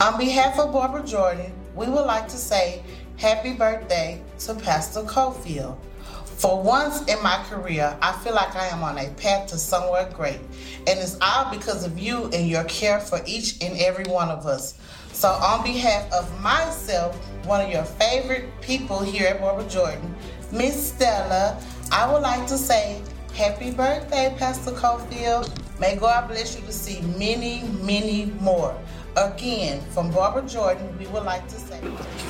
On 0.00 0.18
behalf 0.18 0.58
of 0.58 0.72
Barbara 0.72 1.04
Jordan, 1.04 1.52
we 1.74 1.88
would 1.88 2.06
like 2.06 2.26
to 2.28 2.38
say 2.38 2.82
happy 3.18 3.52
birthday 3.52 4.22
to 4.38 4.54
Pastor 4.54 5.02
Cofield. 5.02 5.76
For 6.24 6.62
once 6.62 7.04
in 7.04 7.22
my 7.22 7.44
career, 7.50 7.94
I 8.00 8.12
feel 8.24 8.34
like 8.34 8.56
I 8.56 8.68
am 8.68 8.82
on 8.82 8.96
a 8.96 9.10
path 9.10 9.48
to 9.48 9.58
somewhere 9.58 10.08
great. 10.14 10.40
And 10.86 10.98
it's 10.98 11.18
all 11.20 11.54
because 11.54 11.84
of 11.84 11.98
you 11.98 12.30
and 12.32 12.48
your 12.48 12.64
care 12.64 12.98
for 12.98 13.20
each 13.26 13.62
and 13.62 13.76
every 13.76 14.04
one 14.04 14.30
of 14.30 14.46
us. 14.46 14.78
So, 15.12 15.28
on 15.28 15.62
behalf 15.64 16.10
of 16.14 16.40
myself, 16.40 17.14
one 17.44 17.60
of 17.60 17.70
your 17.70 17.84
favorite 17.84 18.58
people 18.62 19.00
here 19.02 19.26
at 19.26 19.40
Barbara 19.40 19.68
Jordan, 19.68 20.14
Miss 20.50 20.92
Stella, 20.92 21.60
I 21.90 22.12
would 22.12 22.20
like 22.20 22.46
to 22.48 22.58
say 22.58 23.00
happy 23.34 23.70
birthday, 23.70 24.34
Pastor 24.38 24.72
Cofield. 24.72 25.50
May 25.80 25.96
God 25.96 26.28
bless 26.28 26.54
you 26.54 26.66
to 26.66 26.72
see 26.72 27.00
many, 27.18 27.62
many 27.82 28.26
more. 28.40 28.76
Again, 29.16 29.80
from 29.90 30.10
Barbara 30.10 30.42
Jordan, 30.42 30.96
we 30.98 31.06
would 31.06 31.22
like 31.22 31.48
to 31.48 31.54
say 31.54 31.80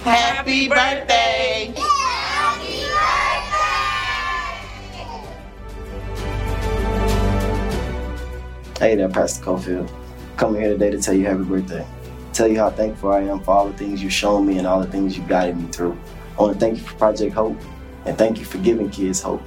happy 0.04 0.68
birthday. 0.68 1.74
Hey 8.78 8.94
there, 8.94 9.08
Pastor 9.08 9.44
Cofield. 9.44 9.90
Coming 10.36 10.60
here 10.60 10.70
today 10.70 10.90
to 10.90 11.00
tell 11.02 11.14
you 11.14 11.26
happy 11.26 11.42
birthday. 11.42 11.84
Tell 12.32 12.46
you 12.46 12.60
how 12.60 12.70
thankful 12.70 13.10
I 13.10 13.22
am 13.22 13.40
for 13.40 13.50
all 13.50 13.66
the 13.66 13.76
things 13.76 14.00
you've 14.00 14.12
shown 14.12 14.46
me 14.46 14.58
and 14.58 14.68
all 14.68 14.80
the 14.80 14.86
things 14.86 15.16
you've 15.16 15.26
guided 15.26 15.56
me 15.56 15.66
through. 15.72 15.98
I 16.38 16.42
want 16.42 16.54
to 16.54 16.60
thank 16.60 16.78
you 16.78 16.84
for 16.84 16.94
Project 16.94 17.34
Hope 17.34 17.56
and 18.08 18.16
thank 18.16 18.38
you 18.38 18.46
for 18.46 18.56
giving 18.58 18.88
kids 18.88 19.20
hope. 19.20 19.42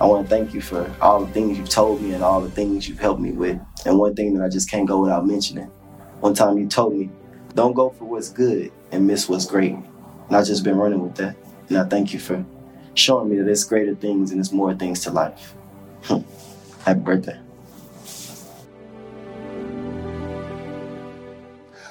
I 0.00 0.04
want 0.04 0.28
to 0.28 0.30
thank 0.30 0.52
you 0.52 0.60
for 0.60 0.94
all 1.00 1.24
the 1.24 1.32
things 1.32 1.56
you've 1.56 1.70
told 1.70 2.02
me 2.02 2.12
and 2.12 2.22
all 2.22 2.42
the 2.42 2.50
things 2.50 2.86
you've 2.86 2.98
helped 2.98 3.22
me 3.22 3.32
with. 3.32 3.58
And 3.86 3.98
one 3.98 4.14
thing 4.14 4.34
that 4.34 4.44
I 4.44 4.50
just 4.50 4.70
can't 4.70 4.86
go 4.86 5.00
without 5.00 5.26
mentioning. 5.26 5.64
One 6.20 6.34
time 6.34 6.58
you 6.58 6.68
told 6.68 6.94
me, 6.94 7.08
don't 7.54 7.72
go 7.72 7.88
for 7.88 8.04
what's 8.04 8.28
good 8.28 8.70
and 8.92 9.06
miss 9.06 9.30
what's 9.30 9.46
great. 9.46 9.72
And 9.72 10.36
I've 10.36 10.46
just 10.46 10.62
been 10.62 10.76
running 10.76 11.02
with 11.02 11.14
that. 11.16 11.36
And 11.70 11.78
I 11.78 11.84
thank 11.84 12.12
you 12.12 12.20
for 12.20 12.44
showing 12.92 13.30
me 13.30 13.38
that 13.38 13.44
there's 13.44 13.64
greater 13.64 13.94
things 13.94 14.30
and 14.30 14.38
there's 14.38 14.52
more 14.52 14.74
things 14.74 15.00
to 15.04 15.10
life. 15.10 15.54
Hmm. 16.02 16.18
Happy 16.82 17.00
birthday. 17.00 17.40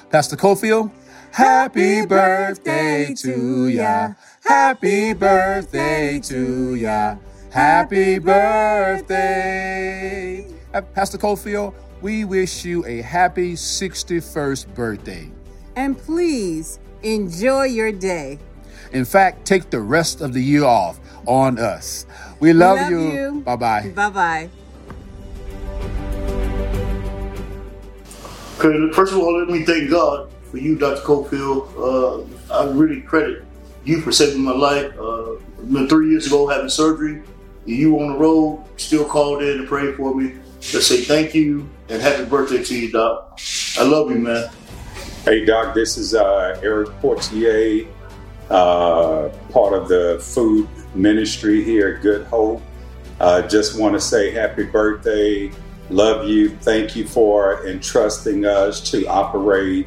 Pastor 0.08 0.36
Cofield, 0.36 0.92
happy 1.32 2.06
birthday 2.06 3.12
to 3.14 3.66
ya. 3.68 4.14
Happy 4.44 5.12
birthday 5.12 6.18
to 6.20 6.74
ya. 6.74 7.16
Happy 7.50 8.18
birthday. 8.18 9.26
Uh, 10.72 10.80
Pastor 10.80 11.18
Cofield, 11.18 11.74
we 12.00 12.24
wish 12.24 12.64
you 12.64 12.86
a 12.86 13.02
happy 13.02 13.52
61st 13.52 14.74
birthday. 14.74 15.30
And 15.76 15.98
please 15.98 16.78
enjoy 17.02 17.64
your 17.64 17.92
day. 17.92 18.38
In 18.92 19.04
fact, 19.04 19.44
take 19.44 19.70
the 19.70 19.80
rest 19.80 20.20
of 20.20 20.32
the 20.32 20.42
year 20.42 20.64
off 20.64 20.98
on 21.26 21.58
us. 21.58 22.06
We 22.40 22.52
love, 22.52 22.90
you. 22.90 23.42
Bye 23.44 23.56
bye. 23.56 23.92
Bye 23.94 24.10
bye. 24.10 24.48
Okay, 28.58 28.92
first 28.92 29.12
of 29.12 29.18
all, 29.18 29.38
let 29.38 29.48
me 29.48 29.64
thank 29.64 29.90
God 29.90 30.30
for 30.50 30.58
you, 30.58 30.76
Dr. 30.76 31.02
Cofield. 31.02 31.68
Uh, 31.76 32.24
I 32.52 32.64
really 32.70 33.00
credit 33.00 33.44
you 33.84 34.00
for 34.00 34.12
saving 34.12 34.42
my 34.42 34.52
life. 34.52 34.92
Uh, 34.98 35.36
three 35.88 36.10
years 36.10 36.26
ago 36.26 36.46
having 36.46 36.68
surgery. 36.68 37.22
You 37.66 38.00
on 38.00 38.12
the 38.12 38.18
road, 38.18 38.64
still 38.76 39.04
called 39.04 39.42
in 39.42 39.60
and 39.60 39.68
prayed 39.68 39.94
for 39.96 40.14
me. 40.14 40.34
Let's 40.72 40.86
say 40.86 41.02
thank 41.02 41.34
you 41.34 41.68
and 41.88 42.00
happy 42.00 42.24
birthday 42.24 42.62
to 42.62 42.78
you, 42.78 42.90
Doc. 42.90 43.38
I 43.78 43.84
love 43.84 44.10
you, 44.10 44.18
man. 44.18 44.50
Hey, 45.24 45.44
Doc, 45.44 45.74
this 45.74 45.98
is 45.98 46.14
uh, 46.14 46.58
Eric 46.62 46.88
Portier, 47.00 47.86
uh, 48.48 49.28
part 49.50 49.74
of 49.74 49.88
the 49.88 50.18
food 50.22 50.68
ministry 50.94 51.62
here 51.62 51.96
at 51.96 52.02
Good 52.02 52.26
Hope. 52.26 52.62
Uh, 53.20 53.42
just 53.42 53.78
want 53.78 53.94
to 53.94 54.00
say 54.00 54.30
happy 54.30 54.64
birthday. 54.64 55.50
Love 55.90 56.26
you. 56.26 56.50
Thank 56.56 56.96
you 56.96 57.06
for 57.06 57.66
entrusting 57.66 58.46
us 58.46 58.80
to 58.90 59.06
operate 59.06 59.86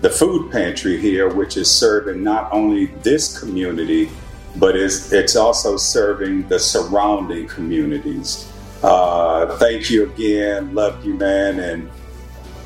the 0.00 0.10
food 0.10 0.50
pantry 0.50 0.98
here, 0.98 1.28
which 1.28 1.56
is 1.56 1.70
serving 1.70 2.22
not 2.22 2.52
only 2.52 2.86
this 3.02 3.38
community, 3.38 4.10
but 4.56 4.76
it's, 4.76 5.12
it's 5.12 5.36
also 5.36 5.76
serving 5.76 6.48
the 6.48 6.58
surrounding 6.58 7.46
communities. 7.46 8.50
Uh, 8.82 9.56
thank 9.58 9.90
you 9.90 10.10
again. 10.10 10.74
Love 10.74 11.04
you, 11.04 11.14
man, 11.14 11.60
and 11.60 11.90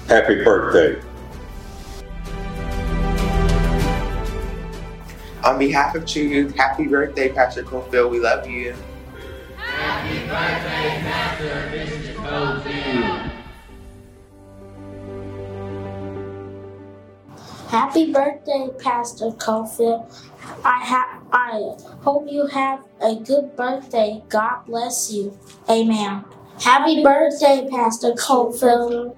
happy 0.09 0.44
birthday. 0.44 1.01
On 5.43 5.59
behalf 5.59 5.94
of 5.94 6.06
True 6.06 6.48
happy 6.51 6.86
birthday, 6.86 7.31
Pastor 7.31 7.65
Cofield. 7.65 8.11
We 8.11 8.20
love 8.20 8.47
you. 8.47 8.74
Happy 9.56 10.20
birthday, 10.20 11.02
Pastor 11.02 11.69
Mr. 11.70 12.15
Cofield. 12.15 13.34
Happy 17.74 18.12
birthday, 18.12 18.68
Pastor 18.78 19.32
Cofield. 19.32 20.06
I 20.64 20.78
ha- 20.78 21.18
I 21.32 21.74
hope 22.05 22.30
you 22.30 22.46
have 22.46 22.84
a 23.01 23.16
good 23.16 23.56
birthday. 23.56 24.22
God 24.28 24.59
bless 24.64 25.10
you. 25.10 25.36
Amen. 25.68 26.24
Happy 26.60 27.02
birthday, 27.02 27.66
Pastor 27.68 28.12
Cofield. 28.12 29.16